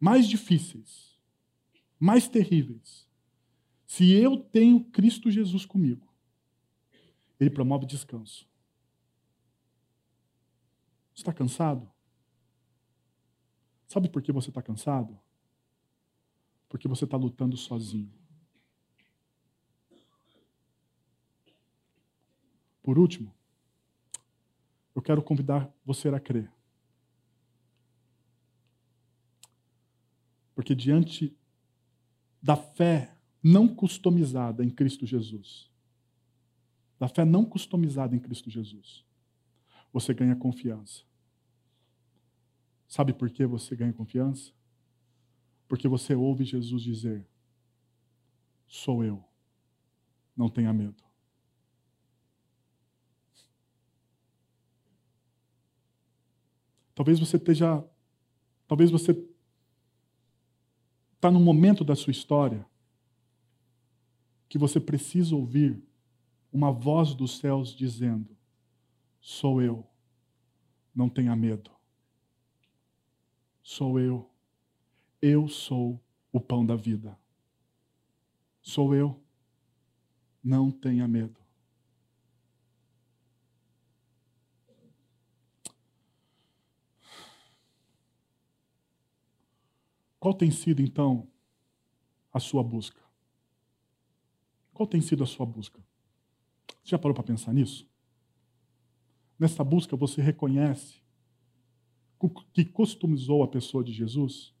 mais 0.00 0.28
difíceis, 0.28 1.18
mais 1.98 2.28
terríveis, 2.28 3.06
se 3.84 4.12
eu 4.12 4.36
tenho 4.38 4.84
Cristo 4.84 5.30
Jesus 5.30 5.66
comigo, 5.66 6.06
Ele 7.40 7.50
promove 7.50 7.84
descanso. 7.84 8.46
Você 11.18 11.22
está 11.22 11.32
cansado? 11.32 11.90
Sabe 13.88 14.08
por 14.08 14.22
que 14.22 14.30
você 14.30 14.50
está 14.50 14.62
cansado? 14.62 15.18
Porque 16.68 16.86
você 16.86 17.06
está 17.06 17.16
lutando 17.16 17.56
sozinho. 17.56 18.14
Por 22.80 23.00
último, 23.00 23.34
eu 24.94 25.02
quero 25.02 25.20
convidar 25.20 25.68
você 25.84 26.08
a 26.08 26.20
crer. 26.20 26.48
Porque 30.54 30.72
diante 30.72 31.36
da 32.40 32.54
fé 32.54 33.12
não 33.42 33.66
customizada 33.66 34.64
em 34.64 34.70
Cristo 34.70 35.04
Jesus, 35.04 35.68
da 36.96 37.08
fé 37.08 37.24
não 37.24 37.44
customizada 37.44 38.14
em 38.14 38.20
Cristo 38.20 38.48
Jesus, 38.48 39.04
você 39.92 40.14
ganha 40.14 40.36
confiança. 40.36 41.07
Sabe 42.88 43.12
por 43.12 43.30
que 43.30 43.44
você 43.44 43.76
ganha 43.76 43.92
confiança? 43.92 44.50
Porque 45.68 45.86
você 45.86 46.14
ouve 46.14 46.44
Jesus 46.44 46.82
dizer: 46.82 47.28
Sou 48.66 49.04
eu, 49.04 49.22
não 50.34 50.48
tenha 50.48 50.72
medo. 50.72 51.04
Talvez 56.94 57.20
você 57.20 57.36
esteja. 57.36 57.86
Talvez 58.66 58.90
você 58.90 59.12
está 61.14 61.30
num 61.30 61.42
momento 61.42 61.84
da 61.84 61.94
sua 61.94 62.10
história 62.10 62.66
que 64.48 64.58
você 64.58 64.80
precisa 64.80 65.36
ouvir 65.36 65.82
uma 66.50 66.72
voz 66.72 67.14
dos 67.14 67.38
céus 67.38 67.76
dizendo: 67.76 68.34
Sou 69.20 69.60
eu, 69.60 69.86
não 70.94 71.08
tenha 71.08 71.36
medo. 71.36 71.77
Sou 73.70 74.00
eu, 74.00 74.26
eu 75.20 75.46
sou 75.46 76.00
o 76.32 76.40
pão 76.40 76.64
da 76.64 76.74
vida. 76.74 77.18
Sou 78.62 78.94
eu, 78.94 79.22
não 80.42 80.70
tenha 80.70 81.06
medo. 81.06 81.38
Qual 90.18 90.32
tem 90.32 90.50
sido, 90.50 90.80
então, 90.80 91.28
a 92.32 92.40
sua 92.40 92.62
busca? 92.62 93.02
Qual 94.72 94.86
tem 94.86 95.02
sido 95.02 95.22
a 95.22 95.26
sua 95.26 95.44
busca? 95.44 95.78
Você 96.82 96.92
já 96.92 96.98
parou 96.98 97.14
para 97.14 97.22
pensar 97.22 97.52
nisso? 97.52 97.86
Nessa 99.38 99.62
busca 99.62 99.94
você 99.94 100.22
reconhece 100.22 101.06
que 102.52 102.64
customizou 102.64 103.42
a 103.42 103.48
pessoa 103.48 103.84
de 103.84 103.92
Jesus? 103.92 104.54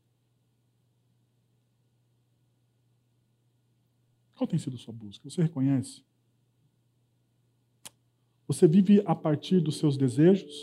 Qual 4.34 4.46
tem 4.46 4.58
sido 4.58 4.76
a 4.76 4.78
sua 4.78 4.94
busca? 4.94 5.28
Você 5.28 5.42
reconhece? 5.42 6.04
Você 8.46 8.68
vive 8.68 9.02
a 9.04 9.14
partir 9.14 9.60
dos 9.60 9.76
seus 9.76 9.96
desejos, 9.96 10.54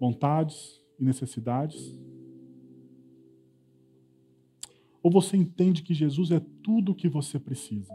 vontades 0.00 0.82
e 0.98 1.04
necessidades? 1.04 1.94
Ou 5.02 5.10
você 5.10 5.36
entende 5.36 5.82
que 5.82 5.94
Jesus 5.94 6.32
é 6.32 6.40
tudo 6.62 6.92
o 6.92 6.94
que 6.94 7.08
você 7.08 7.38
precisa? 7.38 7.94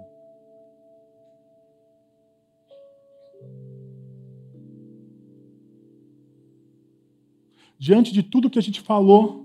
Diante 7.82 8.14
de 8.14 8.22
tudo 8.22 8.48
que 8.48 8.60
a 8.60 8.62
gente 8.62 8.80
falou 8.80 9.44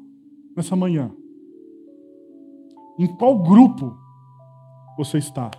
nessa 0.54 0.76
manhã, 0.76 1.10
em 2.98 3.06
qual 3.16 3.42
grupo 3.42 3.96
você 4.94 5.16
está? 5.16 5.50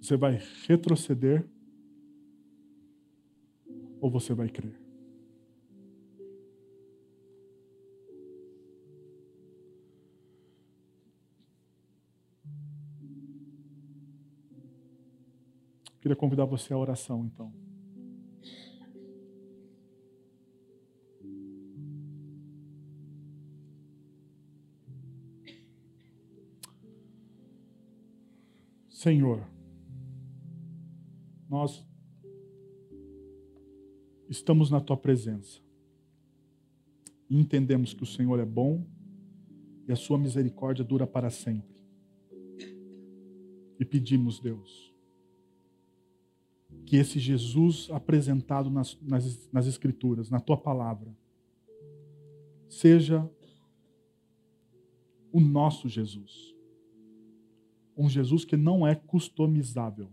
Você 0.00 0.16
vai 0.16 0.40
retroceder 0.66 1.46
ou 4.00 4.10
você 4.10 4.32
vai 4.32 4.48
crer? 4.48 4.80
Queria 16.00 16.16
convidar 16.16 16.46
você 16.46 16.72
à 16.72 16.78
oração, 16.78 17.26
então. 17.26 17.63
Senhor, 29.04 29.46
nós 31.48 31.86
estamos 34.28 34.70
na 34.70 34.80
tua 34.80 34.96
presença 34.96 35.64
entendemos 37.30 37.92
que 37.92 38.02
o 38.02 38.06
Senhor 38.06 38.38
é 38.38 38.44
bom 38.44 38.86
e 39.86 39.92
a 39.92 39.96
sua 39.96 40.18
misericórdia 40.18 40.84
dura 40.84 41.06
para 41.06 41.30
sempre. 41.30 41.74
E 43.78 43.84
pedimos, 43.84 44.38
Deus, 44.38 44.94
que 46.86 46.96
esse 46.96 47.18
Jesus 47.18 47.88
apresentado 47.90 48.70
nas, 48.70 48.98
nas, 49.02 49.50
nas 49.52 49.66
Escrituras, 49.66 50.30
na 50.30 50.40
tua 50.40 50.56
palavra, 50.56 51.14
seja 52.68 53.28
o 55.32 55.40
nosso 55.40 55.88
Jesus. 55.88 56.54
Um 57.96 58.08
Jesus 58.08 58.44
que 58.44 58.56
não 58.56 58.86
é 58.86 58.94
customizável, 58.94 60.08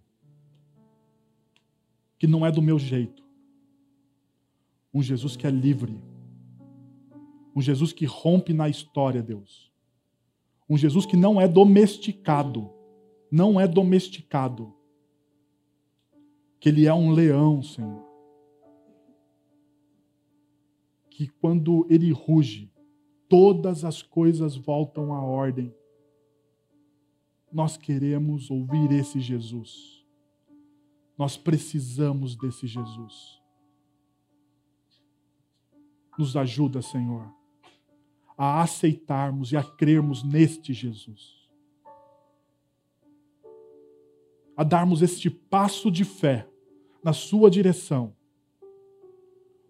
que 2.17 2.27
não 2.27 2.45
é 2.45 2.51
do 2.51 2.61
meu 2.61 2.77
jeito. 2.77 3.23
Um 4.93 5.01
Jesus 5.01 5.35
que 5.35 5.47
é 5.47 5.49
livre. 5.49 5.99
Um 7.55 7.61
Jesus 7.61 7.91
que 7.91 8.05
rompe 8.05 8.53
na 8.53 8.69
história, 8.69 9.21
Deus. 9.23 9.71
Um 10.69 10.77
Jesus 10.77 11.05
que 11.05 11.17
não 11.17 11.39
é 11.39 11.47
domesticado. 11.47 12.69
Não 13.31 13.59
é 13.59 13.67
domesticado 13.67 14.73
que 16.61 16.69
Ele 16.69 16.85
é 16.85 16.93
um 16.93 17.11
leão, 17.11 17.63
Senhor. 17.63 18.05
Que 21.09 21.27
quando 21.27 21.87
Ele 21.89 22.11
ruge, 22.11 22.71
todas 23.27 23.83
as 23.83 24.03
coisas 24.03 24.55
voltam 24.55 25.11
à 25.11 25.21
ordem. 25.21 25.73
Nós 27.51 27.75
queremos 27.75 28.49
ouvir 28.49 28.91
esse 28.91 29.19
Jesus. 29.19 30.05
Nós 31.17 31.37
precisamos 31.37 32.35
desse 32.35 32.65
Jesus. 32.65 33.41
Nos 36.17 36.35
ajuda, 36.35 36.81
Senhor, 36.81 37.31
a 38.37 38.61
aceitarmos 38.61 39.51
e 39.51 39.57
a 39.57 39.63
crermos 39.63 40.23
neste 40.23 40.73
Jesus. 40.73 41.49
A 44.55 44.63
darmos 44.63 45.01
este 45.01 45.29
passo 45.29 45.91
de 45.91 46.03
fé 46.03 46.47
na 47.03 47.13
sua 47.13 47.49
direção. 47.49 48.15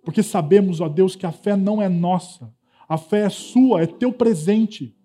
Porque 0.03 0.23
sabemos, 0.23 0.81
ó 0.81 0.89
Deus, 0.89 1.15
que 1.15 1.25
a 1.25 1.31
fé 1.31 1.55
não 1.55 1.81
é 1.81 1.87
nossa, 1.87 2.53
a 2.87 2.97
fé 2.97 3.25
é 3.25 3.29
sua, 3.29 3.83
é 3.83 3.87
teu 3.87 4.11
presente. 4.11 4.95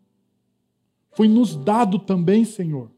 Foi 1.16 1.26
nos 1.26 1.56
dado 1.56 1.98
também, 1.98 2.44
Senhor. 2.44 2.90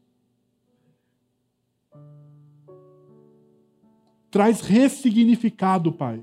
Traz 4.29 4.59
ressignificado, 4.59 5.91
Pai. 5.93 6.21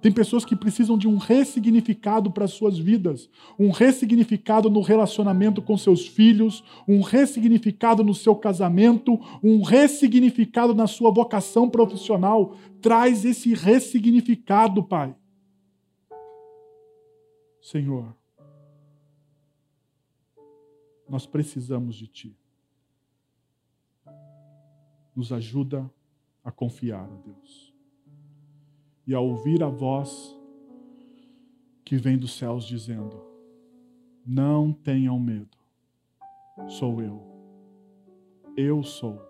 Tem 0.00 0.10
pessoas 0.10 0.46
que 0.46 0.56
precisam 0.56 0.96
de 0.96 1.06
um 1.06 1.18
ressignificado 1.18 2.30
para 2.30 2.44
as 2.44 2.52
suas 2.52 2.78
vidas, 2.78 3.28
um 3.58 3.70
ressignificado 3.70 4.70
no 4.70 4.80
relacionamento 4.80 5.60
com 5.60 5.76
seus 5.76 6.06
filhos, 6.06 6.64
um 6.88 7.02
ressignificado 7.02 8.02
no 8.02 8.14
seu 8.14 8.34
casamento, 8.34 9.20
um 9.42 9.62
ressignificado 9.62 10.74
na 10.74 10.86
sua 10.86 11.10
vocação 11.10 11.68
profissional. 11.68 12.56
Traz 12.80 13.26
esse 13.26 13.52
ressignificado, 13.52 14.82
Pai. 14.82 15.14
Senhor, 17.60 18.14
nós 21.08 21.26
precisamos 21.26 21.94
de 21.94 22.06
Ti. 22.06 22.36
Nos 25.14 25.32
ajuda 25.32 25.90
a 26.44 26.52
confiar, 26.52 27.04
a 27.04 27.16
Deus 27.16 27.76
e 29.06 29.14
a 29.14 29.20
ouvir 29.20 29.62
a 29.62 29.68
voz 29.68 30.36
que 31.84 31.96
vem 31.96 32.18
dos 32.18 32.36
céus 32.36 32.64
dizendo: 32.64 33.22
Não 34.26 34.72
tenham 34.72 35.18
medo, 35.18 35.56
sou 36.68 37.00
eu. 37.00 37.22
Eu 38.56 38.82
sou. 38.82 39.20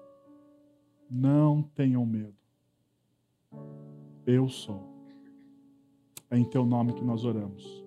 Não 1.11 1.63
tenham 1.63 2.07
medo. 2.07 2.35
Eu 4.25 4.49
sou. 4.49 4.95
É 6.31 6.39
em 6.39 6.45
teu 6.45 6.65
nome 6.65 6.95
que 6.95 7.05
nós 7.05 7.25
oramos. 7.25 7.85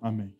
Amém. 0.00 0.32